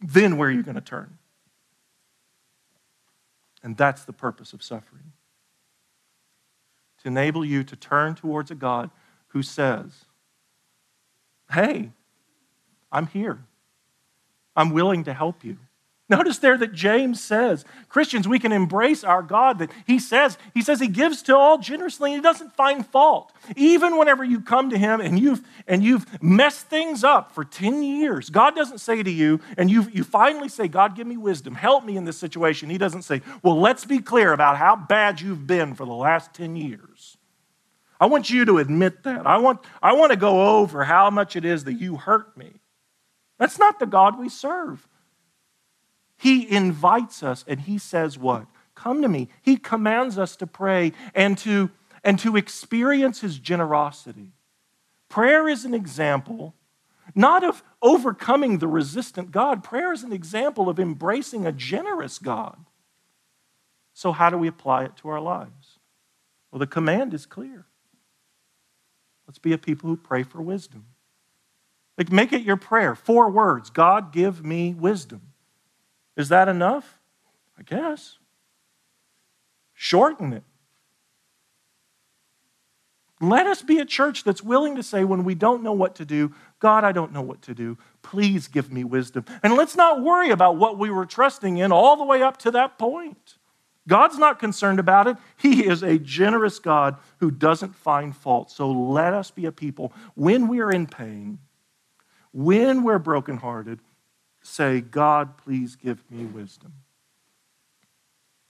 Then 0.00 0.36
where 0.36 0.48
are 0.48 0.52
you 0.52 0.62
going 0.62 0.74
to 0.74 0.82
turn? 0.82 1.16
And 3.62 3.76
that's 3.76 4.04
the 4.04 4.12
purpose 4.12 4.52
of 4.52 4.62
suffering 4.62 5.12
to 7.02 7.08
enable 7.08 7.44
you 7.44 7.64
to 7.64 7.76
turn 7.76 8.14
towards 8.14 8.50
a 8.50 8.54
God 8.54 8.90
who 9.28 9.42
says, 9.42 10.04
Hey, 11.50 11.92
I'm 12.90 13.06
here. 13.06 13.44
I'm 14.56 14.70
willing 14.70 15.04
to 15.04 15.14
help 15.14 15.44
you. 15.44 15.58
Notice 16.08 16.38
there 16.38 16.58
that 16.58 16.74
James 16.74 17.22
says, 17.22 17.64
Christians, 17.88 18.28
we 18.28 18.38
can 18.38 18.52
embrace 18.52 19.02
our 19.02 19.22
God 19.22 19.58
that 19.60 19.70
he 19.86 19.98
says, 19.98 20.36
he 20.52 20.60
says 20.60 20.78
he 20.78 20.88
gives 20.88 21.22
to 21.22 21.34
all 21.34 21.56
generously 21.56 22.12
and 22.12 22.18
he 22.18 22.22
doesn't 22.22 22.54
find 22.54 22.84
fault. 22.84 23.32
Even 23.56 23.96
whenever 23.96 24.22
you 24.22 24.42
come 24.42 24.68
to 24.68 24.76
him 24.76 25.00
and 25.00 25.18
you've 25.18 25.40
and 25.66 25.82
you've 25.82 26.22
messed 26.22 26.66
things 26.66 27.02
up 27.02 27.32
for 27.32 27.44
10 27.44 27.82
years, 27.82 28.28
God 28.28 28.54
doesn't 28.54 28.78
say 28.78 29.02
to 29.02 29.10
you, 29.10 29.40
and 29.56 29.70
you 29.70 29.88
you 29.90 30.04
finally 30.04 30.50
say, 30.50 30.68
God, 30.68 30.96
give 30.96 31.06
me 31.06 31.16
wisdom, 31.16 31.54
help 31.54 31.82
me 31.82 31.96
in 31.96 32.04
this 32.04 32.18
situation. 32.18 32.68
He 32.68 32.78
doesn't 32.78 33.02
say, 33.02 33.22
Well, 33.42 33.58
let's 33.58 33.86
be 33.86 34.00
clear 34.00 34.34
about 34.34 34.58
how 34.58 34.76
bad 34.76 35.20
you've 35.20 35.46
been 35.46 35.74
for 35.74 35.86
the 35.86 35.94
last 35.94 36.34
10 36.34 36.56
years. 36.56 37.16
I 37.98 38.06
want 38.06 38.28
you 38.28 38.44
to 38.46 38.58
admit 38.58 39.04
that. 39.04 39.26
I 39.26 39.38
want, 39.38 39.60
I 39.80 39.92
want 39.94 40.10
to 40.10 40.18
go 40.18 40.58
over 40.58 40.82
how 40.84 41.08
much 41.08 41.36
it 41.36 41.44
is 41.44 41.64
that 41.64 41.74
you 41.74 41.96
hurt 41.96 42.36
me. 42.36 42.61
That's 43.42 43.58
not 43.58 43.80
the 43.80 43.86
God 43.86 44.20
we 44.20 44.28
serve. 44.28 44.86
He 46.16 46.48
invites 46.48 47.24
us 47.24 47.44
and 47.48 47.58
he 47.58 47.76
says, 47.76 48.16
What? 48.16 48.46
Come 48.76 49.02
to 49.02 49.08
me. 49.08 49.30
He 49.42 49.56
commands 49.56 50.16
us 50.16 50.36
to 50.36 50.46
pray 50.46 50.92
and 51.12 51.36
to, 51.38 51.72
and 52.04 52.20
to 52.20 52.36
experience 52.36 53.20
his 53.20 53.40
generosity. 53.40 54.30
Prayer 55.08 55.48
is 55.48 55.64
an 55.64 55.74
example 55.74 56.54
not 57.16 57.42
of 57.42 57.64
overcoming 57.82 58.58
the 58.58 58.68
resistant 58.68 59.32
God, 59.32 59.64
prayer 59.64 59.92
is 59.92 60.04
an 60.04 60.12
example 60.12 60.68
of 60.68 60.78
embracing 60.78 61.44
a 61.44 61.50
generous 61.50 62.20
God. 62.20 62.64
So, 63.92 64.12
how 64.12 64.30
do 64.30 64.38
we 64.38 64.46
apply 64.46 64.84
it 64.84 64.96
to 64.98 65.08
our 65.08 65.20
lives? 65.20 65.80
Well, 66.52 66.60
the 66.60 66.68
command 66.68 67.12
is 67.12 67.26
clear. 67.26 67.66
Let's 69.26 69.40
be 69.40 69.52
a 69.52 69.58
people 69.58 69.90
who 69.90 69.96
pray 69.96 70.22
for 70.22 70.40
wisdom. 70.40 70.86
Like, 71.98 72.10
make 72.10 72.32
it 72.32 72.42
your 72.42 72.56
prayer. 72.56 72.94
Four 72.94 73.30
words 73.30 73.70
God, 73.70 74.12
give 74.12 74.44
me 74.44 74.74
wisdom. 74.74 75.32
Is 76.16 76.28
that 76.30 76.48
enough? 76.48 76.98
I 77.58 77.62
guess. 77.62 78.18
Shorten 79.74 80.32
it. 80.32 80.44
Let 83.20 83.46
us 83.46 83.62
be 83.62 83.78
a 83.78 83.84
church 83.84 84.24
that's 84.24 84.42
willing 84.42 84.74
to 84.74 84.82
say, 84.82 85.04
when 85.04 85.22
we 85.22 85.36
don't 85.36 85.62
know 85.62 85.72
what 85.72 85.94
to 85.96 86.04
do, 86.04 86.34
God, 86.58 86.82
I 86.82 86.90
don't 86.90 87.12
know 87.12 87.22
what 87.22 87.40
to 87.42 87.54
do. 87.54 87.78
Please 88.02 88.48
give 88.48 88.72
me 88.72 88.82
wisdom. 88.82 89.24
And 89.44 89.54
let's 89.54 89.76
not 89.76 90.02
worry 90.02 90.30
about 90.30 90.56
what 90.56 90.76
we 90.76 90.90
were 90.90 91.06
trusting 91.06 91.56
in 91.56 91.70
all 91.70 91.96
the 91.96 92.04
way 92.04 92.20
up 92.20 92.36
to 92.38 92.50
that 92.50 92.78
point. 92.78 93.36
God's 93.86 94.18
not 94.18 94.40
concerned 94.40 94.80
about 94.80 95.06
it. 95.06 95.16
He 95.36 95.66
is 95.66 95.82
a 95.84 95.98
generous 95.98 96.58
God 96.58 96.96
who 97.18 97.30
doesn't 97.30 97.76
find 97.76 98.14
fault. 98.14 98.50
So 98.50 98.70
let 98.70 99.12
us 99.12 99.30
be 99.30 99.46
a 99.46 99.52
people 99.52 99.92
when 100.14 100.48
we 100.48 100.60
are 100.60 100.72
in 100.72 100.88
pain, 100.88 101.38
when 102.32 102.82
we're 102.82 102.98
brokenhearted, 102.98 103.80
say, 104.42 104.80
God, 104.80 105.36
please 105.38 105.76
give 105.76 106.02
me 106.10 106.24
wisdom. 106.24 106.72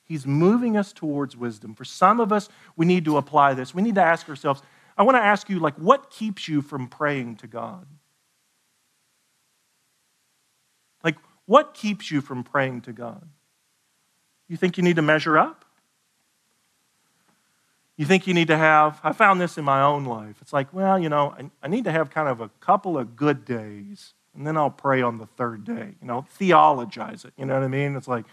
He's 0.04 0.26
moving 0.26 0.76
us 0.76 0.92
towards 0.92 1.36
wisdom. 1.36 1.74
For 1.74 1.84
some 1.84 2.20
of 2.20 2.32
us, 2.32 2.48
we 2.76 2.86
need 2.86 3.04
to 3.06 3.16
apply 3.16 3.54
this. 3.54 3.74
We 3.74 3.82
need 3.82 3.94
to 3.94 4.02
ask 4.02 4.28
ourselves, 4.28 4.62
I 4.96 5.04
want 5.04 5.16
to 5.16 5.22
ask 5.22 5.48
you, 5.48 5.58
like, 5.58 5.74
what 5.76 6.10
keeps 6.10 6.48
you 6.48 6.60
from 6.60 6.88
praying 6.88 7.36
to 7.36 7.46
God? 7.46 7.86
Like, 11.02 11.16
what 11.46 11.74
keeps 11.74 12.10
you 12.10 12.20
from 12.20 12.44
praying 12.44 12.82
to 12.82 12.92
God? 12.92 13.28
You 14.48 14.56
think 14.56 14.76
you 14.76 14.82
need 14.82 14.96
to 14.96 15.02
measure 15.02 15.38
up? 15.38 15.64
You 18.02 18.06
think 18.06 18.26
you 18.26 18.34
need 18.34 18.48
to 18.48 18.56
have, 18.56 18.98
I 19.04 19.12
found 19.12 19.40
this 19.40 19.58
in 19.58 19.64
my 19.64 19.80
own 19.80 20.04
life. 20.04 20.34
It's 20.42 20.52
like, 20.52 20.74
well, 20.74 20.98
you 20.98 21.08
know, 21.08 21.36
I, 21.38 21.48
I 21.62 21.68
need 21.68 21.84
to 21.84 21.92
have 21.92 22.10
kind 22.10 22.28
of 22.28 22.40
a 22.40 22.48
couple 22.58 22.98
of 22.98 23.14
good 23.14 23.44
days 23.44 24.14
and 24.34 24.44
then 24.44 24.56
I'll 24.56 24.72
pray 24.72 25.02
on 25.02 25.18
the 25.18 25.26
third 25.26 25.62
day. 25.62 25.94
You 26.00 26.08
know, 26.08 26.26
theologize 26.28 27.24
it. 27.24 27.32
You 27.36 27.46
know 27.46 27.54
what 27.54 27.62
I 27.62 27.68
mean? 27.68 27.94
It's 27.94 28.08
like, 28.08 28.24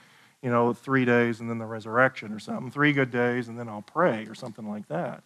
you 0.42 0.50
know, 0.50 0.74
three 0.74 1.06
days 1.06 1.40
and 1.40 1.48
then 1.48 1.60
the 1.60 1.68
resurrection 1.68 2.34
or 2.34 2.40
something. 2.40 2.72
Three 2.72 2.94
good 2.94 3.12
days 3.12 3.48
and 3.48 3.60
then 3.60 3.70
I'll 3.70 3.84
pray 3.84 4.26
or 4.26 4.34
something 4.34 4.68
like 4.68 4.88
that. 4.88 5.22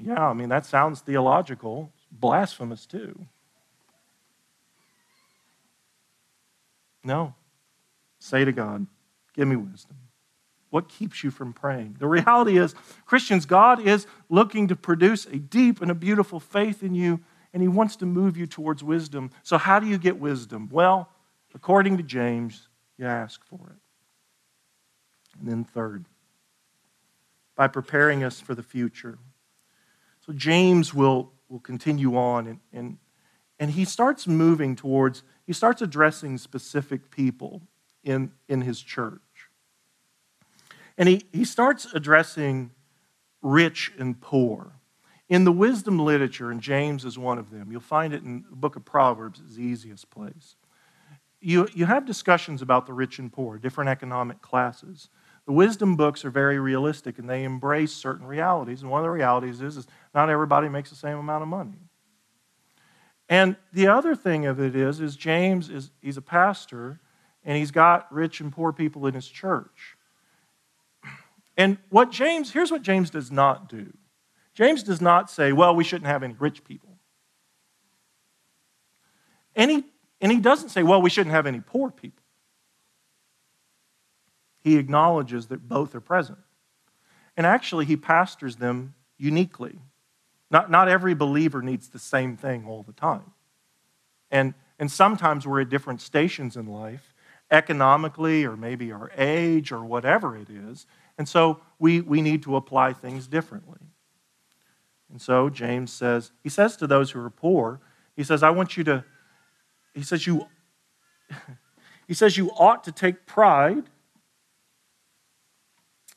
Yeah, 0.00 0.24
I 0.24 0.32
mean, 0.32 0.50
that 0.50 0.64
sounds 0.64 1.00
theological, 1.00 1.90
blasphemous 2.12 2.86
too. 2.86 3.26
No. 7.02 7.34
Say 8.20 8.44
to 8.44 8.52
God, 8.52 8.86
give 9.34 9.48
me 9.48 9.56
wisdom. 9.56 9.96
What 10.70 10.88
keeps 10.88 11.22
you 11.22 11.30
from 11.30 11.52
praying? 11.52 11.96
The 11.98 12.08
reality 12.08 12.58
is, 12.58 12.74
Christians, 13.04 13.46
God 13.46 13.80
is 13.80 14.06
looking 14.28 14.68
to 14.68 14.76
produce 14.76 15.24
a 15.26 15.38
deep 15.38 15.80
and 15.80 15.90
a 15.90 15.94
beautiful 15.94 16.40
faith 16.40 16.82
in 16.82 16.94
you 16.94 17.20
and 17.56 17.62
he 17.62 17.68
wants 17.68 17.96
to 17.96 18.04
move 18.04 18.36
you 18.36 18.46
towards 18.46 18.84
wisdom. 18.84 19.30
So, 19.42 19.56
how 19.56 19.80
do 19.80 19.86
you 19.86 19.96
get 19.96 20.18
wisdom? 20.18 20.68
Well, 20.70 21.08
according 21.54 21.96
to 21.96 22.02
James, 22.02 22.68
you 22.98 23.06
ask 23.06 23.42
for 23.46 23.70
it. 23.70 25.38
And 25.38 25.48
then, 25.48 25.64
third, 25.64 26.04
by 27.56 27.68
preparing 27.68 28.22
us 28.22 28.42
for 28.42 28.54
the 28.54 28.62
future. 28.62 29.16
So, 30.26 30.34
James 30.34 30.92
will, 30.92 31.32
will 31.48 31.60
continue 31.60 32.14
on, 32.18 32.46
and, 32.46 32.60
and, 32.74 32.98
and 33.58 33.70
he 33.70 33.86
starts 33.86 34.26
moving 34.26 34.76
towards, 34.76 35.22
he 35.46 35.54
starts 35.54 35.80
addressing 35.80 36.36
specific 36.36 37.10
people 37.10 37.62
in, 38.04 38.32
in 38.50 38.60
his 38.60 38.82
church. 38.82 39.22
And 40.98 41.08
he, 41.08 41.26
he 41.32 41.44
starts 41.44 41.86
addressing 41.94 42.70
rich 43.42 43.92
and 43.98 44.20
poor. 44.20 44.72
In 45.28 45.44
the 45.44 45.52
wisdom 45.52 45.98
literature, 45.98 46.50
and 46.50 46.60
James 46.60 47.04
is 47.04 47.18
one 47.18 47.38
of 47.38 47.50
them, 47.50 47.70
you'll 47.70 47.80
find 47.80 48.14
it 48.14 48.22
in 48.22 48.44
the 48.48 48.56
book 48.56 48.76
of 48.76 48.84
Proverbs, 48.84 49.40
is 49.40 49.56
the 49.56 49.62
easiest 49.62 50.08
place. 50.10 50.56
You, 51.40 51.68
you 51.74 51.84
have 51.84 52.06
discussions 52.06 52.62
about 52.62 52.86
the 52.86 52.92
rich 52.92 53.18
and 53.18 53.32
poor, 53.32 53.58
different 53.58 53.90
economic 53.90 54.40
classes. 54.40 55.10
The 55.46 55.52
wisdom 55.52 55.96
books 55.96 56.24
are 56.24 56.30
very 56.30 56.58
realistic 56.58 57.18
and 57.18 57.28
they 57.28 57.44
embrace 57.44 57.92
certain 57.92 58.26
realities. 58.26 58.82
And 58.82 58.90
one 58.90 59.00
of 59.00 59.04
the 59.04 59.10
realities 59.10 59.60
is, 59.60 59.76
is 59.76 59.86
not 60.14 60.30
everybody 60.30 60.68
makes 60.68 60.90
the 60.90 60.96
same 60.96 61.18
amount 61.18 61.42
of 61.42 61.48
money. 61.48 61.78
And 63.28 63.56
the 63.72 63.88
other 63.88 64.14
thing 64.14 64.46
of 64.46 64.60
it 64.60 64.74
is, 64.76 65.00
is 65.00 65.16
James 65.16 65.68
is 65.68 65.90
he's 66.00 66.16
a 66.16 66.22
pastor 66.22 67.00
and 67.44 67.56
he's 67.56 67.70
got 67.70 68.12
rich 68.12 68.40
and 68.40 68.52
poor 68.52 68.72
people 68.72 69.06
in 69.06 69.14
his 69.14 69.28
church. 69.28 69.95
And 71.56 71.78
what 71.88 72.10
James, 72.10 72.52
here's 72.52 72.70
what 72.70 72.82
James 72.82 73.10
does 73.10 73.30
not 73.30 73.68
do. 73.68 73.92
James 74.54 74.82
does 74.82 75.00
not 75.00 75.30
say, 75.30 75.52
well, 75.52 75.74
we 75.74 75.84
shouldn't 75.84 76.06
have 76.06 76.22
any 76.22 76.34
rich 76.38 76.64
people. 76.64 76.98
And 79.54 79.70
he, 79.70 79.84
and 80.20 80.30
he 80.30 80.38
doesn't 80.38 80.68
say, 80.68 80.82
well, 80.82 81.00
we 81.00 81.10
shouldn't 81.10 81.34
have 81.34 81.46
any 81.46 81.60
poor 81.60 81.90
people. 81.90 82.22
He 84.62 84.76
acknowledges 84.76 85.46
that 85.46 85.68
both 85.68 85.94
are 85.94 86.00
present. 86.00 86.38
And 87.36 87.46
actually, 87.46 87.84
he 87.84 87.96
pastors 87.96 88.56
them 88.56 88.94
uniquely. 89.18 89.78
Not, 90.50 90.70
not 90.70 90.88
every 90.88 91.14
believer 91.14 91.62
needs 91.62 91.88
the 91.88 91.98
same 91.98 92.36
thing 92.36 92.66
all 92.66 92.82
the 92.82 92.92
time. 92.92 93.32
And, 94.30 94.54
and 94.78 94.90
sometimes 94.90 95.46
we're 95.46 95.60
at 95.60 95.68
different 95.68 96.00
stations 96.00 96.56
in 96.56 96.66
life, 96.66 97.14
economically, 97.50 98.44
or 98.44 98.56
maybe 98.56 98.90
our 98.92 99.10
age, 99.16 99.70
or 99.70 99.84
whatever 99.84 100.36
it 100.36 100.48
is. 100.50 100.86
And 101.18 101.28
so 101.28 101.60
we, 101.78 102.00
we 102.00 102.20
need 102.20 102.42
to 102.42 102.56
apply 102.56 102.92
things 102.92 103.26
differently. 103.26 103.78
And 105.10 105.20
so 105.20 105.48
James 105.48 105.92
says, 105.92 106.32
he 106.42 106.48
says 106.48 106.76
to 106.76 106.86
those 106.86 107.10
who 107.10 107.20
are 107.20 107.30
poor, 107.30 107.80
he 108.16 108.24
says, 108.24 108.42
I 108.42 108.50
want 108.50 108.76
you 108.76 108.84
to, 108.84 109.04
he 109.94 110.02
says, 110.02 110.26
you, 110.26 110.46
he 112.08 112.14
says, 112.14 112.36
you 112.36 112.50
ought 112.50 112.84
to 112.84 112.92
take 112.92 113.26
pride 113.26 113.84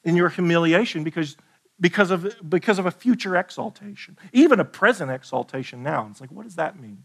in 0.04 0.16
your 0.16 0.30
humiliation 0.30 1.04
because, 1.04 1.38
because, 1.80 2.12
of, 2.12 2.36
because 2.50 2.80
of 2.80 2.86
a 2.86 2.91
future 2.91 3.36
exaltation, 3.36 4.18
even 4.34 4.60
a 4.60 4.66
present 4.66 5.12
exaltation 5.12 5.84
now. 5.84 6.08
It's 6.10 6.22
like, 6.22 6.32
what 6.32 6.43
does 6.43 6.56
that 6.56 6.80
mean? 6.80 7.04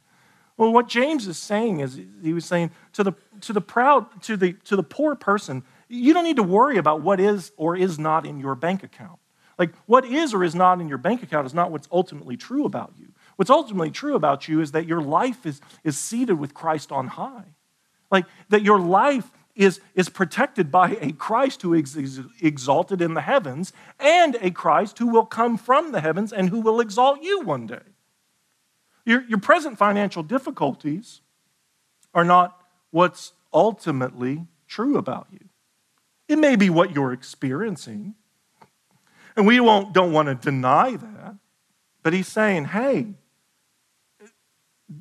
Well, 0.57 0.73
what 0.73 0.89
James 0.89 1.27
is 1.27 1.37
saying 1.37 1.81
is 1.81 2.01
he 2.23 2.33
was 2.33 2.45
saying 2.45 2.71
to 2.93 3.03
the, 3.03 3.13
to 3.41 3.53
the 3.53 3.61
proud, 3.61 4.23
to 4.23 4.37
the, 4.37 4.53
to 4.65 4.77
the 4.77 4.85
poor 4.85 5.17
person, 5.17 5.65
you 5.89 6.15
don't 6.15 6.25
need 6.25 6.37
to 6.37 6.43
worry 6.43 6.79
about 6.79 7.03
what 7.03 7.21
is 7.21 7.53
or 7.57 7.77
is 7.77 7.99
not 7.99 8.27
in 8.27 8.39
your 8.39 8.55
bank 8.55 8.83
account. 8.83 9.19
Like, 9.59 9.75
what 9.87 10.05
is 10.05 10.35
or 10.35 10.43
is 10.43 10.55
not 10.55 10.81
in 10.81 10.89
your 10.89 10.99
bank 10.99 11.23
account 11.23 11.47
is 11.47 11.55
not 11.55 11.71
what's 11.71 11.89
ultimately 11.93 12.37
true 12.37 12.65
about 12.65 12.93
you. 12.99 13.09
What's 13.37 13.51
ultimately 13.51 13.91
true 13.91 14.15
about 14.15 14.49
you 14.49 14.61
is 14.61 14.73
that 14.73 14.87
your 14.87 15.01
life 15.01 15.47
is, 15.47 15.61
is 15.85 15.99
seated 15.99 16.35
with 16.35 16.55
Christ 16.55 16.91
on 16.91 17.09
high. 17.09 17.45
Like, 18.11 18.27
that 18.49 18.63
your 18.63 18.81
life 18.81 19.31
is, 19.55 19.81
is 19.95 20.09
protected 20.09 20.71
by 20.71 20.97
a 21.01 21.13
Christ 21.13 21.63
who 21.63 21.75
is 21.75 22.21
exalted 22.41 23.01
in 23.01 23.15
the 23.15 23.21
heavens 23.21 23.73
and 24.01 24.37
a 24.41 24.51
Christ 24.51 24.99
who 24.99 25.07
will 25.07 25.27
come 25.27 25.57
from 25.57 25.93
the 25.93 26.01
heavens 26.01 26.33
and 26.33 26.51
who 26.51 26.61
will 26.61 26.81
exalt 26.81 27.23
you 27.23 27.43
one 27.43 27.67
day. 27.67 27.83
Your, 29.05 29.23
your 29.23 29.39
present 29.39 29.79
financial 29.79 30.23
difficulties 30.23 31.21
are 32.13 32.25
not 32.25 32.61
what's 32.91 33.33
ultimately 33.53 34.47
true 34.67 34.97
about 34.97 35.29
you. 35.31 35.41
It 36.35 36.41
may 36.41 36.57
be 36.57 36.69
what 36.69 36.93
you're 36.93 37.13
experiencing, 37.13 38.17
and 39.37 39.47
we 39.47 39.61
won't, 39.61 39.93
don't 39.93 40.11
want 40.11 40.27
to 40.27 40.35
deny 40.35 40.97
that. 40.97 41.37
But 42.03 42.13
he's 42.13 42.27
saying, 42.27 42.65
hey, 42.65 43.15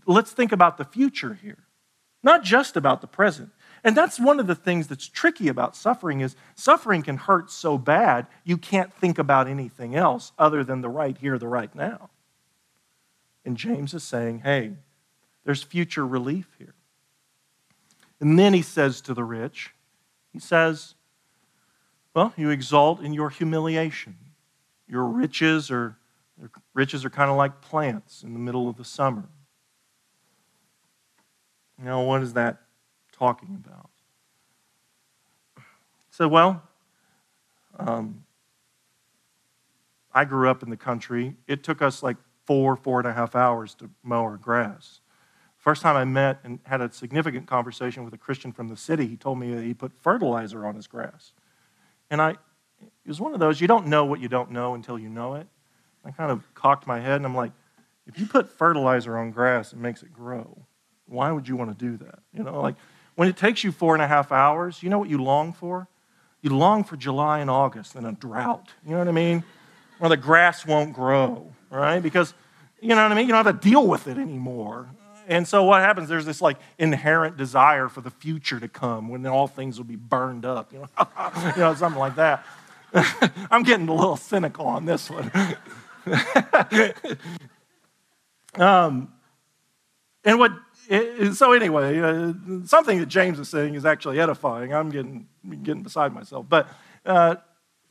let's 0.06 0.32
think 0.32 0.52
about 0.52 0.78
the 0.78 0.86
future 0.86 1.34
here, 1.34 1.64
not 2.22 2.44
just 2.44 2.78
about 2.78 3.02
the 3.02 3.08
present. 3.08 3.50
And 3.84 3.98
that's 3.98 4.20
one 4.20 4.40
of 4.40 4.46
the 4.46 4.54
things 4.54 4.86
that's 4.86 5.08
tricky 5.08 5.48
about 5.48 5.76
suffering 5.76 6.22
is 6.22 6.36
suffering 6.54 7.02
can 7.02 7.18
hurt 7.18 7.50
so 7.50 7.80
bad 7.80 8.28
you 8.44 8.56
can't 8.56 8.94
think 8.94 9.18
about 9.18 9.48
anything 9.48 9.96
else 9.96 10.34
other 10.38 10.64
than 10.64 10.82
the 10.82 10.90
right 10.90 11.18
here, 11.18 11.40
the 11.40 11.48
right 11.48 11.74
now. 11.74 12.12
And 13.44 13.58
James 13.58 13.96
is 13.96 14.04
saying, 14.04 14.42
hey, 14.42 14.74
there's 15.46 15.64
future 15.64 16.06
relief 16.06 16.46
here. 16.60 16.76
And 18.20 18.38
then 18.38 18.54
he 18.54 18.62
says 18.62 19.02
to 19.02 19.16
the 19.16 19.24
rich, 19.24 19.74
he 20.32 20.38
says, 20.38 20.94
well, 22.14 22.34
you 22.38 22.50
exalt 22.50 23.02
in 23.02 23.14
your 23.14 23.30
humiliation. 23.30 24.16
Your 24.88 25.06
riches 25.06 25.72
are, 25.72 25.98
riches 26.74 27.04
are 27.04 27.10
kind 27.10 27.32
of 27.32 27.38
like 27.38 27.62
plants 27.62 28.24
in 28.24 28.34
the 28.34 28.40
middle 28.40 28.70
of 28.70 28.78
the 28.78 28.86
summer. 28.86 29.30
Now, 31.78 32.04
what 32.04 32.22
is 32.22 32.34
that 32.34 32.62
talking 33.12 33.60
about? 33.66 33.90
So, 36.12 36.28
well, 36.28 36.62
um, 37.80 38.24
I 40.14 40.26
grew 40.26 40.50
up 40.50 40.62
in 40.62 40.70
the 40.70 40.78
country. 40.78 41.36
It 41.48 41.64
took 41.64 41.82
us 41.82 42.04
like 42.04 42.18
four, 42.46 42.76
four 42.76 43.00
and 43.00 43.08
a 43.08 43.14
half 43.14 43.36
hours 43.36 43.74
to 43.76 43.90
mow 44.04 44.22
our 44.22 44.38
grass. 44.38 45.00
First 45.58 45.82
time 45.82 45.96
I 45.96 46.04
met 46.04 46.40
and 46.44 46.60
had 46.64 46.82
a 46.82 46.92
significant 46.92 47.48
conversation 47.48 48.04
with 48.04 48.14
a 48.14 48.18
Christian 48.18 48.52
from 48.52 48.68
the 48.68 48.78
city, 48.78 49.08
he 49.08 49.16
told 49.16 49.40
me 49.40 49.56
that 49.56 49.64
he 49.64 49.74
put 49.74 49.94
fertilizer 50.02 50.66
on 50.66 50.76
his 50.76 50.88
grass. 50.88 51.32
And 52.10 52.22
I, 52.22 52.32
it 52.32 53.08
was 53.08 53.20
one 53.20 53.34
of 53.34 53.40
those, 53.40 53.60
you 53.60 53.68
don't 53.68 53.88
know 53.88 54.06
what 54.06 54.20
you 54.20 54.28
don't 54.28 54.52
know 54.52 54.74
until 54.76 54.98
you 55.00 55.10
know 55.10 55.36
it. 55.36 55.48
I 56.06 56.12
kind 56.12 56.32
of 56.32 56.54
cocked 56.54 56.86
my 56.86 57.00
head 57.00 57.16
and 57.16 57.26
I'm 57.26 57.36
like, 57.36 57.52
if 58.06 58.20
you 58.20 58.26
put 58.26 58.50
fertilizer 58.50 59.18
on 59.18 59.32
grass, 59.32 59.74
it 59.74 59.80
makes 59.80 60.04
it 60.04 60.12
grow. 60.14 60.66
Why 61.08 61.32
would 61.32 61.48
you 61.48 61.56
want 61.56 61.78
to 61.78 61.86
do 61.86 61.98
that? 62.06 62.20
You 62.34 62.44
know, 62.44 62.62
like 62.62 62.76
when 63.16 63.28
it 63.28 63.38
takes 63.38 63.64
you 63.64 63.72
four 63.72 63.94
and 63.96 64.04
a 64.04 64.08
half 64.08 64.32
hours, 64.32 64.84
you 64.84 64.90
know 64.90 65.00
what 65.00 65.10
you 65.10 65.22
long 65.22 65.54
for? 65.54 65.88
You 66.42 66.56
long 66.56 66.84
for 66.84 66.98
July 66.98 67.40
and 67.40 67.50
August 67.50 67.96
and 67.96 68.06
a 68.06 68.12
drought. 68.12 68.70
You 68.86 68.92
know 68.92 69.00
what 69.00 69.08
I 69.08 69.12
mean? 69.12 69.44
Where 70.00 70.10
the 70.10 70.18
grass 70.18 70.66
won't 70.66 70.94
grow, 70.94 71.54
right? 71.70 72.02
Because, 72.02 72.34
you 72.82 72.90
know 72.90 73.04
what 73.04 73.12
I 73.12 73.16
mean? 73.16 73.28
You 73.28 73.34
don't 73.34 73.46
have 73.46 73.62
to 73.62 73.70
deal 73.70 73.88
with 73.88 74.08
it 74.08 74.18
anymore. 74.18 74.90
And 75.28 75.48
so 75.48 75.64
what 75.64 75.82
happens? 75.82 76.10
There's 76.10 76.26
this 76.26 76.42
like 76.42 76.58
inherent 76.78 77.38
desire 77.38 77.88
for 77.90 78.02
the 78.02 78.12
future 78.12 78.60
to 78.60 78.68
come 78.68 79.10
when 79.10 79.26
all 79.26 79.48
things 79.48 79.78
will 79.78 79.86
be 79.86 79.96
burned 79.96 80.46
up, 80.46 80.74
you 80.74 80.80
know, 80.80 80.88
you 81.56 81.62
know 81.62 81.74
something 81.76 82.00
like 82.00 82.16
that. 82.16 82.46
I'm 83.52 83.64
getting 83.64 83.88
a 83.88 83.94
little 83.94 84.18
cynical 84.18 84.66
on 84.66 84.86
this 84.86 85.10
one. 85.10 85.32
um, 88.56 89.12
and 90.24 90.40
what, 90.40 90.52
so 91.34 91.54
anyway, 91.54 92.00
uh, 92.00 92.34
something 92.66 93.00
that 93.00 93.08
James 93.08 93.40
is 93.40 93.50
saying 93.50 93.76
is 93.76 93.86
actually 93.86 94.20
edifying. 94.20 94.74
I'm 94.74 94.90
getting, 94.90 95.28
getting 95.64 95.82
beside 95.82 96.14
myself. 96.14 96.46
But 96.48 96.70
uh, 97.06 97.38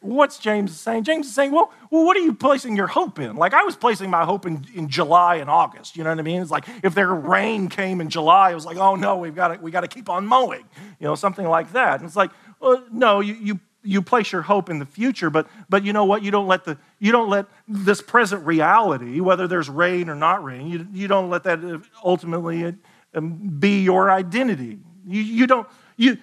what's 0.03 0.39
James 0.39 0.79
saying? 0.79 1.05
James 1.05 1.27
is 1.27 1.35
saying, 1.35 1.53
well, 1.53 1.73
well, 1.91 2.05
what 2.05 2.17
are 2.17 2.21
you 2.21 2.35
placing 2.35 2.77
your 2.77 2.89
hope 2.89 3.19
in? 3.19 3.37
Like 3.37 3.55
I 3.55 3.63
was 3.63 3.77
placing 3.77 4.11
my 4.11 4.25
hope 4.25 4.47
in, 4.47 4.67
in 4.75 4.89
July 4.89 5.37
and 5.37 5.49
August. 5.49 5.97
You 5.97 6.05
know 6.05 6.11
what 6.11 6.19
I 6.19 6.23
mean? 6.23 6.43
It's 6.43 6.51
like 6.51 6.67
if 6.83 6.95
there 6.95 7.15
rain 7.15 7.69
came 7.69 8.01
in 8.01 8.11
July, 8.11 8.51
it 8.51 8.55
was 8.55 8.67
like, 8.67 8.77
oh 8.77 8.97
no, 8.97 9.17
we've 9.17 9.35
got 9.35 9.49
to, 9.49 9.61
we 9.63 9.71
got 9.71 9.81
to 9.83 9.89
keep 9.89 10.09
on 10.09 10.27
mowing. 10.27 10.65
You 11.01 11.07
know, 11.07 11.15
something 11.15 11.47
like 11.47 11.73
that. 11.73 12.01
And 12.01 12.07
it's 12.07 12.17
like, 12.17 12.31
well, 12.61 12.85
no, 12.91 13.21
you, 13.21 13.35
you 13.35 13.61
you 13.85 14.01
place 14.01 14.31
your 14.33 14.43
hope 14.43 14.71
in 14.71 14.79
the 14.79 14.87
future, 14.87 15.29
but, 15.29 15.49
but 15.69 15.85
you 15.85 15.93
know 15.93 16.05
what? 16.05 16.23
You 16.23 16.31
don't 16.31 16.47
let, 16.47 16.65
the, 16.65 16.79
you 17.01 17.11
don't 17.11 17.29
let 17.29 17.47
this 17.67 18.01
present 18.01 18.47
reality, 18.47 19.21
whether 19.21 19.49
there's 19.49 19.69
rain 19.69 20.09
or 20.09 20.15
not 20.15 20.45
rain, 20.45 20.69
you, 20.69 20.87
you 20.93 21.09
don't 21.09 21.31
let 21.31 21.43
that 21.45 21.83
ultimately 22.05 22.75
um, 23.15 23.57
be 23.59 23.83
your 23.83 24.11
identity. 24.11 24.79
You, 25.07 25.23
you 25.23 25.47
don't, 25.47 25.69
you, 25.97 26.19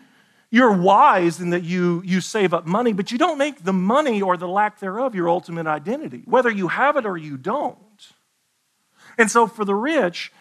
you're 0.51 0.75
wise 0.75 1.39
in 1.39 1.51
that 1.51 1.63
you, 1.63 2.01
you 2.05 2.21
save 2.21 2.53
up 2.53 2.65
money, 2.65 2.93
but 2.93 3.11
you 3.11 3.17
don't 3.17 3.37
make 3.37 3.63
the 3.63 3.73
money 3.73 4.21
or 4.21 4.35
the 4.35 4.47
lack 4.47 4.79
thereof 4.79 5.13
your 5.13 5.29
ultimate 5.29 5.67
identity, 5.67 6.23
whether 6.25 6.49
you 6.49 6.69
have 6.69 6.97
it 6.97 7.05
or 7.05 7.17
you 7.17 7.37
don't. 7.37 7.77
And 9.17 9.29
so 9.29 9.47
for 9.47 9.65
the 9.65 9.75
rich, 9.75 10.31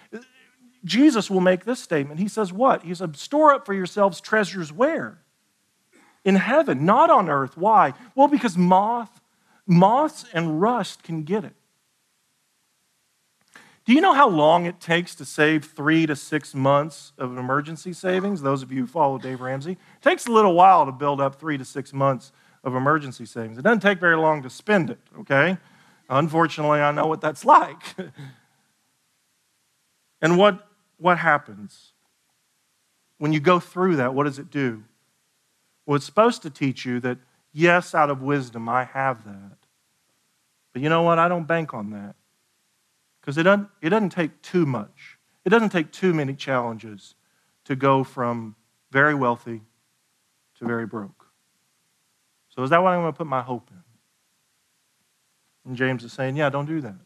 Jesus 0.85 1.29
will 1.31 1.41
make 1.41 1.65
this 1.65 1.81
statement. 1.81 2.21
He 2.21 2.29
says, 2.29 2.53
What? 2.53 2.85
He 2.85 2.95
says, 2.95 3.11
Store 3.15 3.53
up 3.53 3.67
for 3.67 3.75
yourselves 3.75 4.21
treasures 4.21 4.73
where? 4.73 5.19
in 6.29 6.37
heaven, 6.37 6.85
not 6.85 7.11
on 7.11 7.29
earth. 7.29 7.57
Why? 7.57 7.95
Well, 8.15 8.29
because 8.29 8.57
moth, 8.57 9.21
moths 9.67 10.27
and 10.35 10.61
rust 10.61 11.03
can 11.03 11.23
get 11.23 11.45
it. 11.45 11.55
Do 13.89 13.95
you 13.95 14.03
know 14.03 14.13
how 14.13 14.29
long 14.29 14.67
it 14.67 14.81
takes 14.81 15.15
to 15.15 15.25
save 15.25 15.65
three 15.65 16.05
to 16.05 16.15
six 16.15 16.55
months 16.55 17.15
of 17.17 17.39
emergency 17.39 17.95
savings? 17.95 18.43
Those 18.43 18.63
of 18.63 18.71
you 18.71 18.83
who 18.83 18.87
follow 18.87 19.17
Dave 19.17 19.41
Ramsey, 19.41 19.73
it 19.73 20.03
takes 20.03 20.27
a 20.27 20.31
little 20.31 20.53
while 20.53 20.85
to 20.85 20.93
build 20.93 21.23
up 21.23 21.41
three 21.41 21.57
to 21.57 21.65
six 21.65 21.95
months 21.95 22.31
of 22.63 22.75
emergency 22.75 23.25
savings. 23.25 23.57
It 23.57 23.63
doesn't 23.63 23.81
take 23.81 23.99
very 23.99 24.19
long 24.19 24.43
to 24.43 24.51
spend 24.51 24.91
it, 24.91 24.99
okay? 25.21 25.57
Unfortunately, 26.11 26.81
I 26.81 26.93
know 26.93 27.07
what 27.07 27.23
that's 27.23 27.45
like. 27.47 27.83
and 30.21 30.37
what, 30.37 30.69
what 30.99 31.17
happens? 31.17 31.93
When 33.17 33.33
you 33.33 33.41
go 33.41 33.59
through 33.59 33.97
that, 33.97 34.13
what 34.13 34.25
does 34.25 34.39
it 34.39 34.51
do? 34.51 34.85
Well, 35.87 35.97
it's 35.97 36.05
supposed 36.05 36.43
to 36.43 36.51
teach 36.51 36.85
you 36.85 37.01
that, 37.01 37.17
yes, 37.55 37.95
out 37.95 38.11
of 38.11 38.21
wisdom, 38.21 38.69
I 38.69 38.85
have 38.85 39.25
that. 39.25 39.57
But 40.75 40.83
you 40.83 40.91
know 40.91 41.05
what? 41.05 41.19
I 41.19 41.29
don't 41.29 41.49
bank 41.49 41.73
on 41.73 41.89
that. 41.93 42.17
Because 43.29 43.37
it 43.37 43.43
doesn't, 43.43 43.69
it 43.83 43.91
doesn't 43.91 44.09
take 44.09 44.41
too 44.41 44.65
much. 44.65 45.19
It 45.45 45.51
doesn't 45.51 45.69
take 45.69 45.93
too 45.93 46.15
many 46.15 46.33
challenges 46.33 47.15
to 47.67 47.77
go 47.77 48.03
from 48.03 48.57
very 48.91 49.15
wealthy 49.15 49.61
to 50.59 50.65
very 50.65 50.87
broke. 50.87 51.27
So 52.49 52.63
is 52.63 52.71
that 52.71 52.83
what 52.83 52.95
I'm 52.95 53.03
going 53.03 53.13
to 53.13 53.19
put 53.19 53.27
my 53.27 53.43
hope 53.43 53.69
in? 53.71 53.83
And 55.67 55.77
James 55.77 56.05
is 56.05 56.13
saying, 56.15 56.37
yeah, 56.37 56.49
don't 56.49 56.65
do 56.65 56.81
that. 56.81 56.97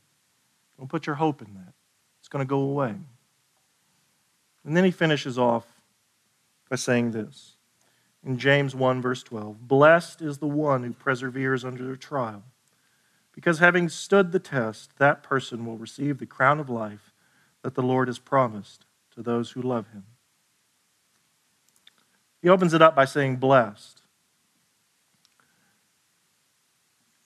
Don't 0.78 0.88
put 0.88 1.08
your 1.08 1.16
hope 1.16 1.42
in 1.42 1.54
that. 1.54 1.72
It's 2.20 2.28
going 2.28 2.46
to 2.46 2.48
go 2.48 2.60
away. 2.60 2.94
And 4.64 4.76
then 4.76 4.84
he 4.84 4.92
finishes 4.92 5.40
off 5.40 5.66
by 6.70 6.76
saying 6.76 7.10
this 7.10 7.56
in 8.24 8.38
James 8.38 8.76
1, 8.76 9.02
verse 9.02 9.24
12 9.24 9.66
Blessed 9.66 10.22
is 10.22 10.38
the 10.38 10.46
one 10.46 10.84
who 10.84 10.92
perseveres 10.92 11.64
under 11.64 11.96
trial, 11.96 12.44
because 13.32 13.58
having 13.58 13.88
stood 13.88 14.32
the 14.32 14.38
test, 14.38 14.98
that 14.98 15.22
person 15.22 15.64
will 15.64 15.78
receive 15.78 16.18
the 16.18 16.26
crown 16.26 16.60
of 16.60 16.68
life 16.68 17.12
that 17.62 17.74
the 17.74 17.82
Lord 17.82 18.08
has 18.08 18.18
promised 18.18 18.84
to 19.14 19.22
those 19.22 19.52
who 19.52 19.62
love 19.62 19.88
him. 19.88 20.04
He 22.40 22.48
opens 22.48 22.74
it 22.74 22.82
up 22.82 22.94
by 22.94 23.04
saying, 23.04 23.36
Blessed. 23.36 24.02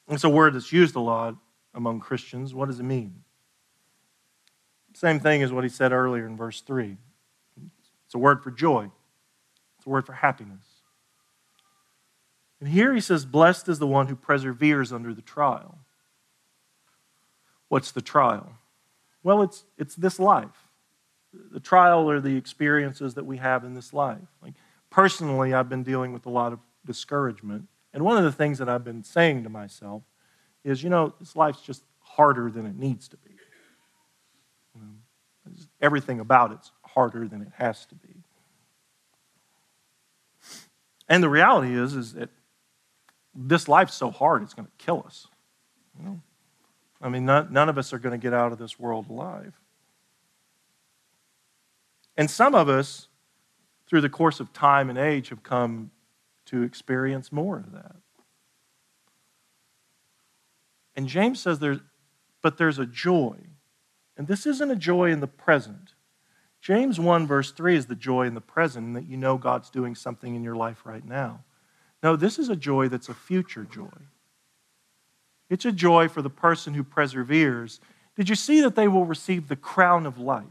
It's 0.09 0.25
a 0.25 0.29
word 0.29 0.55
that's 0.55 0.73
used 0.73 0.95
a 0.95 1.01
lot 1.01 1.37
among 1.75 2.01
Christians. 2.01 2.55
What 2.55 2.69
does 2.69 2.79
it 2.79 2.85
mean? 2.85 3.25
Same 4.95 5.19
thing 5.19 5.43
as 5.43 5.53
what 5.53 5.65
he 5.65 5.71
said 5.71 5.93
earlier 5.93 6.27
in 6.27 6.37
verse 6.37 6.61
3. 6.61 6.97
It's 8.07 8.15
a 8.15 8.19
word 8.19 8.43
for 8.43 8.51
joy, 8.51 8.91
it's 9.79 9.87
a 9.87 9.91
word 9.91 10.07
for 10.07 10.13
happiness. 10.13 10.65
And 12.61 12.71
here 12.71 12.95
he 12.95 13.01
says, 13.01 13.27
Blessed 13.27 13.69
is 13.69 13.79
the 13.79 13.87
one 13.87 14.07
who 14.07 14.17
perseveres 14.17 14.93
under 14.93 15.13
the 15.13 15.23
trial. 15.23 15.81
What's 17.69 17.91
the 17.93 18.01
trial? 18.01 18.53
Well, 19.23 19.43
it's, 19.43 19.65
it's 19.77 19.97
this 19.97 20.19
life. 20.19 20.69
The 21.53 21.61
trial 21.61 22.11
are 22.11 22.21
the 22.21 22.37
experiences 22.37 23.15
that 23.15 23.27
we 23.27 23.37
have 23.39 23.65
in 23.65 23.75
this 23.75 23.93
life. 23.93 24.29
Like 24.43 24.55
personally, 24.91 25.53
I've 25.53 25.69
been 25.69 25.83
dealing 25.83 26.13
with 26.13 26.27
a 26.27 26.31
lot 26.31 26.53
of 26.53 26.61
discouragement. 26.85 27.69
And 27.93 28.05
one 28.05 28.17
of 28.17 28.25
the 28.25 28.33
things 28.33 28.59
that 28.59 28.69
I've 28.69 28.85
been 28.85 29.03
saying 29.03 29.43
to 29.43 29.49
myself 29.49 30.03
is, 30.65 30.83
you 30.83 30.91
know, 30.91 31.15
this 31.19 31.37
life's 31.37 31.61
just 31.61 31.83
harder 32.01 32.51
than 32.51 32.67
it 32.67 32.77
needs 32.77 33.09
to 33.09 33.17
be. 33.17 33.31
Everything 35.81 36.21
about 36.21 36.53
it's 36.53 36.73
harder 36.83 37.29
than 37.29 37.43
it 37.43 37.53
has 37.57 37.87
to 37.87 37.95
be. 37.95 38.23
And 41.09 41.23
the 41.23 41.29
reality 41.29 41.79
is, 41.79 41.95
is 41.95 42.15
that 42.15 42.31
this 43.35 43.69
life's 43.69 43.95
so 43.95 44.11
hard, 44.11 44.43
it's 44.43 44.55
going 44.55 44.67
to 44.67 44.85
kill 44.85 45.05
us. 45.07 45.29
You 45.99 46.05
know? 46.05 46.21
I 47.01 47.09
mean, 47.09 47.27
none, 47.27 47.53
none 47.53 47.69
of 47.69 47.79
us 47.79 47.93
are 47.93 47.99
going 47.99 48.19
to 48.19 48.23
get 48.23 48.33
out 48.33 48.53
of 48.53 48.59
this 48.59 48.79
world 48.79 49.11
alive. 49.11 49.61
And 52.17 52.31
some 52.31 52.55
of 52.55 52.69
us, 52.69 53.09
through 53.87 54.01
the 54.01 54.09
course 54.09 54.41
of 54.41 54.53
time 54.53 54.89
and 54.89 54.99
age, 54.99 55.29
have 55.29 55.43
come 55.43 55.91
to 56.47 56.63
experience 56.63 57.31
more 57.31 57.59
of 57.59 57.73
that. 57.73 57.97
And 60.95 61.07
James 61.07 61.41
says 61.41 61.59
there's, 61.59 61.81
but 62.41 62.57
there's 62.57 62.79
a 62.79 62.87
joy. 62.87 63.37
And 64.17 64.27
this 64.27 64.47
isn't 64.47 64.71
a 64.71 64.77
joy 64.77 65.11
in 65.11 65.21
the 65.21 65.27
present. 65.27 65.93
James 66.63 66.99
1, 66.99 67.27
verse 67.27 67.53
3 67.53 67.77
is 67.77 67.87
the 67.87 67.95
joy 67.95 68.27
in 68.27 68.35
the 68.35 68.41
present, 68.41 68.95
that 68.95 69.07
you 69.07 69.17
know 69.17 69.37
God's 69.37 69.69
doing 69.69 69.95
something 69.95 70.35
in 70.35 70.43
your 70.43 70.57
life 70.57 70.83
right 70.85 71.05
now. 71.05 71.45
No, 72.03 72.17
this 72.17 72.39
is 72.39 72.49
a 72.49 72.57
joy 72.57 72.89
that's 72.89 73.09
a 73.09 73.15
future 73.15 73.65
joy. 73.65 73.93
It's 75.49 75.65
a 75.65 75.73
joy 75.73 76.09
for 76.09 76.23
the 76.23 76.31
person 76.31 76.75
who 76.75 76.83
perseveres. 76.83 77.81
Did 78.17 78.29
you 78.29 78.35
see 78.35 78.61
that 78.63 78.75
they 78.75 78.89
will 78.89 79.05
receive 79.05 79.49
the 79.49 79.57
crown 79.57 80.07
of 80.07 80.19
life? 80.19 80.45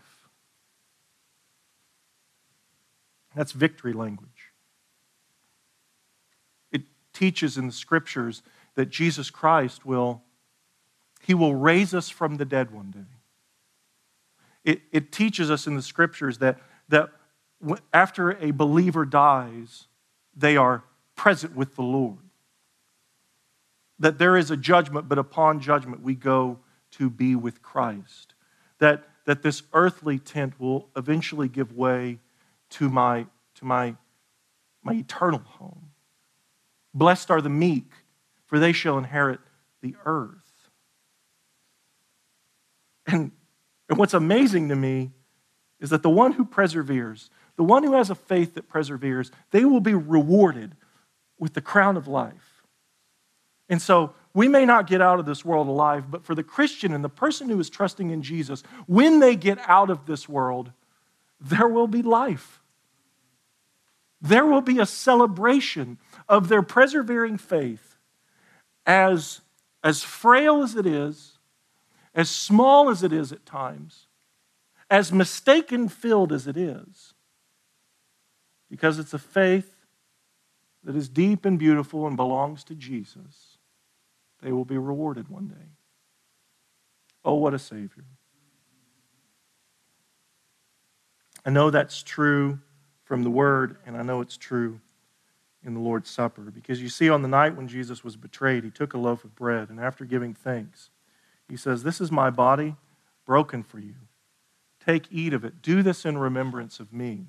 That's 3.36 3.52
victory 3.52 3.92
language. 3.92 4.30
It 6.72 6.84
teaches 7.14 7.58
in 7.58 7.68
the 7.68 7.74
scriptures 7.74 8.42
that 8.76 8.90
Jesus 8.90 9.30
Christ 9.30 9.86
will 9.86 10.22
he 11.26 11.34
will 11.34 11.56
raise 11.56 11.96
us 11.96 12.08
from 12.08 12.38
the 12.38 12.46
dead 12.46 12.70
one 12.70 12.92
day. 12.92 13.16
It, 14.64 14.82
it 14.92 15.12
teaches 15.12 15.50
us 15.50 15.66
in 15.66 15.76
the 15.76 15.82
scriptures 15.82 16.38
that, 16.38 16.60
that 16.88 17.10
after 17.92 18.34
a 18.38 18.52
believer 18.52 19.06
dies, 19.06 19.88
they 20.36 20.56
are 20.56 20.84
present 21.16 21.56
with 21.56 21.76
the 21.76 21.82
Lord. 21.82 22.25
That 24.00 24.18
there 24.18 24.36
is 24.36 24.52
a 24.52 24.58
judgment, 24.58 25.08
but 25.08 25.18
upon 25.18 25.60
judgment, 25.60 26.02
we 26.02 26.16
go 26.16 26.60
to 26.92 27.10
be 27.10 27.36
with 27.36 27.62
Christ. 27.62 28.34
That, 28.80 29.08
that 29.26 29.42
this 29.42 29.64
earthly 29.74 30.20
tent 30.20 30.60
will 30.60 30.90
eventually 30.96 31.48
give 31.48 31.72
way 31.72 32.20
to 32.72 32.90
my, 32.90 33.28
to 33.56 33.66
my, 33.66 33.96
my 34.84 34.94
eternal 34.94 35.40
home. 35.40 35.92
Blessed 36.94 37.32
are 37.32 37.42
the 37.42 37.50
meek, 37.50 37.92
for 38.46 38.60
they 38.60 38.72
shall 38.72 38.98
inherit 38.98 39.40
the 39.82 39.96
earth. 40.06 40.70
And, 43.08 43.32
and 43.90 43.98
what's 43.98 44.14
amazing 44.14 44.70
to 44.70 44.76
me 44.76 45.12
is 45.80 45.90
that 45.90 46.04
the 46.04 46.10
one 46.10 46.34
who 46.34 46.46
perseveres, 46.46 47.30
the 47.56 47.64
one 47.64 47.84
who 47.84 47.94
has 47.94 48.10
a 48.10 48.16
faith 48.16 48.56
that 48.56 48.68
perseveres, 48.68 49.32
they 49.52 49.66
will 49.66 49.80
be 49.80 49.94
rewarded 49.94 50.76
with 51.38 51.54
the 51.54 51.62
crown 51.62 51.98
of 51.98 52.08
life. 52.08 52.55
And 53.70 53.82
so 53.82 54.14
we 54.34 54.48
may 54.48 54.66
not 54.66 54.88
get 54.88 55.02
out 55.02 55.20
of 55.20 55.26
this 55.26 55.46
world 55.46 55.68
alive, 55.68 56.12
but 56.12 56.26
for 56.26 56.36
the 56.36 56.44
Christian 56.44 56.94
and 56.94 57.04
the 57.04 57.10
person 57.10 57.50
who 57.50 57.60
is 57.60 57.70
trusting 57.70 58.12
in 58.12 58.22
Jesus, 58.22 58.64
when 58.86 59.20
they 59.20 59.36
get 59.36 59.58
out 59.66 59.90
of 59.90 60.06
this 60.06 60.28
world, 60.30 60.72
there 61.40 61.68
will 61.68 61.88
be 61.88 62.02
life. 62.02 62.62
There 64.22 64.46
will 64.46 64.62
be 64.62 64.80
a 64.80 64.86
celebration 64.86 65.98
of 66.28 66.50
their 66.50 66.62
persevering 66.62 67.38
faith, 67.38 67.98
as, 68.86 69.42
as 69.84 70.04
frail 70.04 70.64
as 70.64 70.76
it 70.76 70.86
is, 70.86 71.38
as 72.14 72.30
small 72.30 72.90
as 72.90 73.04
it 73.04 73.12
is 73.12 73.32
at 73.32 73.46
times, 73.46 74.08
as 74.90 75.12
mistaken 75.12 75.90
filled 75.90 76.32
as 76.32 76.48
it 76.48 76.58
is, 76.58 77.14
because 78.70 79.00
it's 79.00 79.14
a 79.14 79.20
faith 79.20 79.86
that 80.84 80.96
is 80.96 81.10
deep 81.10 81.46
and 81.46 81.60
beautiful 81.60 82.08
and 82.08 82.16
belongs 82.16 82.64
to 82.64 82.76
Jesus, 82.76 83.55
they 84.46 84.52
will 84.52 84.64
be 84.64 84.78
rewarded 84.78 85.28
one 85.28 85.48
day. 85.48 85.66
Oh, 87.26 87.34
what 87.34 87.56
a 87.56 87.60
Savior. 87.60 88.06
I 91.44 91.50
know 91.50 91.72
that's 91.72 92.04
true 92.04 92.60
from 93.06 93.24
the 93.24 93.32
Word, 93.32 93.78
and 93.88 93.98
I 93.98 94.04
know 94.04 94.22
it's 94.22 94.38
true 94.38 94.80
in 95.64 95.74
the 95.74 95.80
Lord's 95.80 96.12
Supper. 96.12 96.44
Because 96.44 96.80
you 96.80 96.90
see, 96.90 97.10
on 97.10 97.24
the 97.24 97.28
night 97.28 97.56
when 97.56 97.68
Jesus 97.68 98.04
was 98.04 98.16
betrayed, 98.18 98.64
he 98.64 98.70
took 98.70 98.94
a 98.94 99.00
loaf 99.00 99.24
of 99.24 99.34
bread, 99.34 99.70
and 99.70 99.80
after 99.80 100.06
giving 100.06 100.36
thanks, 100.36 100.92
he 101.50 101.58
says, 101.58 101.82
This 101.82 102.00
is 102.00 102.12
my 102.12 102.30
body 102.30 102.76
broken 103.26 103.64
for 103.64 103.80
you. 103.80 103.96
Take, 104.86 105.08
eat 105.10 105.34
of 105.34 105.44
it. 105.44 105.64
Do 105.64 105.82
this 105.82 106.06
in 106.06 106.20
remembrance 106.20 106.80
of 106.80 106.94
me. 106.94 107.26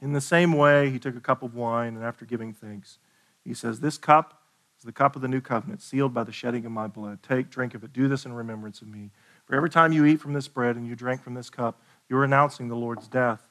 In 0.00 0.14
the 0.14 0.22
same 0.22 0.54
way, 0.54 0.88
he 0.88 0.98
took 0.98 1.16
a 1.16 1.20
cup 1.20 1.42
of 1.42 1.54
wine, 1.54 1.96
and 1.96 2.02
after 2.02 2.24
giving 2.24 2.54
thanks, 2.54 2.98
he 3.44 3.52
says, 3.52 3.80
This 3.80 3.98
cup 3.98 4.40
is 4.78 4.84
the 4.84 4.92
cup 4.92 5.16
of 5.16 5.22
the 5.22 5.28
new 5.28 5.40
covenant, 5.40 5.82
sealed 5.82 6.12
by 6.12 6.24
the 6.24 6.32
shedding 6.32 6.66
of 6.66 6.72
my 6.72 6.86
blood. 6.86 7.22
Take, 7.22 7.50
drink 7.50 7.74
of 7.74 7.84
it. 7.84 7.92
Do 7.92 8.08
this 8.08 8.24
in 8.24 8.32
remembrance 8.32 8.82
of 8.82 8.88
me. 8.88 9.10
For 9.44 9.54
every 9.54 9.70
time 9.70 9.92
you 9.92 10.04
eat 10.04 10.20
from 10.20 10.32
this 10.32 10.48
bread 10.48 10.76
and 10.76 10.86
you 10.86 10.94
drink 10.94 11.22
from 11.22 11.34
this 11.34 11.50
cup, 11.50 11.80
you're 12.08 12.24
announcing 12.24 12.68
the 12.68 12.76
Lord's 12.76 13.08
death 13.08 13.42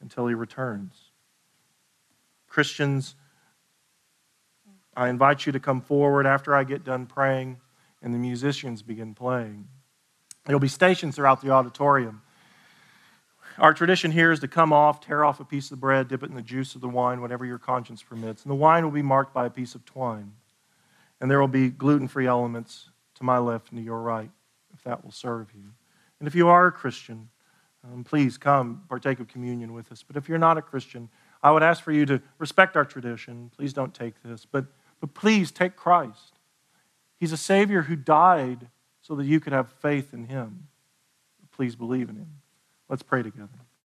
until 0.00 0.26
he 0.26 0.34
returns. 0.34 1.10
Christians, 2.48 3.14
I 4.96 5.08
invite 5.08 5.46
you 5.46 5.52
to 5.52 5.60
come 5.60 5.80
forward 5.80 6.26
after 6.26 6.54
I 6.54 6.64
get 6.64 6.84
done 6.84 7.06
praying 7.06 7.58
and 8.02 8.12
the 8.12 8.18
musicians 8.18 8.82
begin 8.82 9.14
playing. 9.14 9.68
There'll 10.44 10.60
be 10.60 10.68
stations 10.68 11.16
throughout 11.16 11.40
the 11.40 11.50
auditorium 11.50 12.22
our 13.58 13.74
tradition 13.74 14.10
here 14.10 14.32
is 14.32 14.40
to 14.40 14.48
come 14.48 14.72
off, 14.72 15.00
tear 15.00 15.24
off 15.24 15.40
a 15.40 15.44
piece 15.44 15.70
of 15.70 15.80
bread, 15.80 16.08
dip 16.08 16.22
it 16.22 16.30
in 16.30 16.34
the 16.34 16.42
juice 16.42 16.74
of 16.74 16.80
the 16.80 16.88
wine, 16.88 17.20
whatever 17.20 17.44
your 17.44 17.58
conscience 17.58 18.02
permits. 18.02 18.42
And 18.42 18.50
the 18.50 18.56
wine 18.56 18.84
will 18.84 18.90
be 18.90 19.02
marked 19.02 19.34
by 19.34 19.46
a 19.46 19.50
piece 19.50 19.74
of 19.74 19.84
twine. 19.84 20.32
And 21.22 21.30
there 21.30 21.40
will 21.40 21.48
be 21.48 21.70
gluten 21.70 22.08
free 22.08 22.26
elements 22.26 22.90
to 23.14 23.24
my 23.24 23.38
left 23.38 23.70
and 23.70 23.78
to 23.78 23.82
your 23.82 24.00
right, 24.00 24.30
if 24.74 24.82
that 24.82 25.04
will 25.04 25.12
serve 25.12 25.52
you. 25.54 25.70
And 26.18 26.26
if 26.26 26.34
you 26.34 26.48
are 26.48 26.66
a 26.66 26.72
Christian, 26.72 27.28
um, 27.84 28.02
please 28.02 28.36
come 28.36 28.82
partake 28.88 29.20
of 29.20 29.28
communion 29.28 29.72
with 29.72 29.92
us. 29.92 30.02
But 30.02 30.16
if 30.16 30.28
you're 30.28 30.36
not 30.36 30.58
a 30.58 30.62
Christian, 30.62 31.08
I 31.40 31.52
would 31.52 31.62
ask 31.62 31.82
for 31.82 31.92
you 31.92 32.04
to 32.06 32.20
respect 32.38 32.76
our 32.76 32.84
tradition. 32.84 33.52
Please 33.56 33.72
don't 33.72 33.94
take 33.94 34.20
this, 34.24 34.44
but, 34.44 34.66
but 35.00 35.14
please 35.14 35.52
take 35.52 35.76
Christ. 35.76 36.40
He's 37.20 37.32
a 37.32 37.36
Savior 37.36 37.82
who 37.82 37.94
died 37.94 38.66
so 39.00 39.14
that 39.14 39.24
you 39.24 39.38
could 39.38 39.52
have 39.52 39.70
faith 39.70 40.12
in 40.12 40.24
Him. 40.24 40.66
Please 41.52 41.76
believe 41.76 42.10
in 42.10 42.16
Him. 42.16 42.40
Let's 42.88 43.04
pray 43.04 43.22
together. 43.22 43.48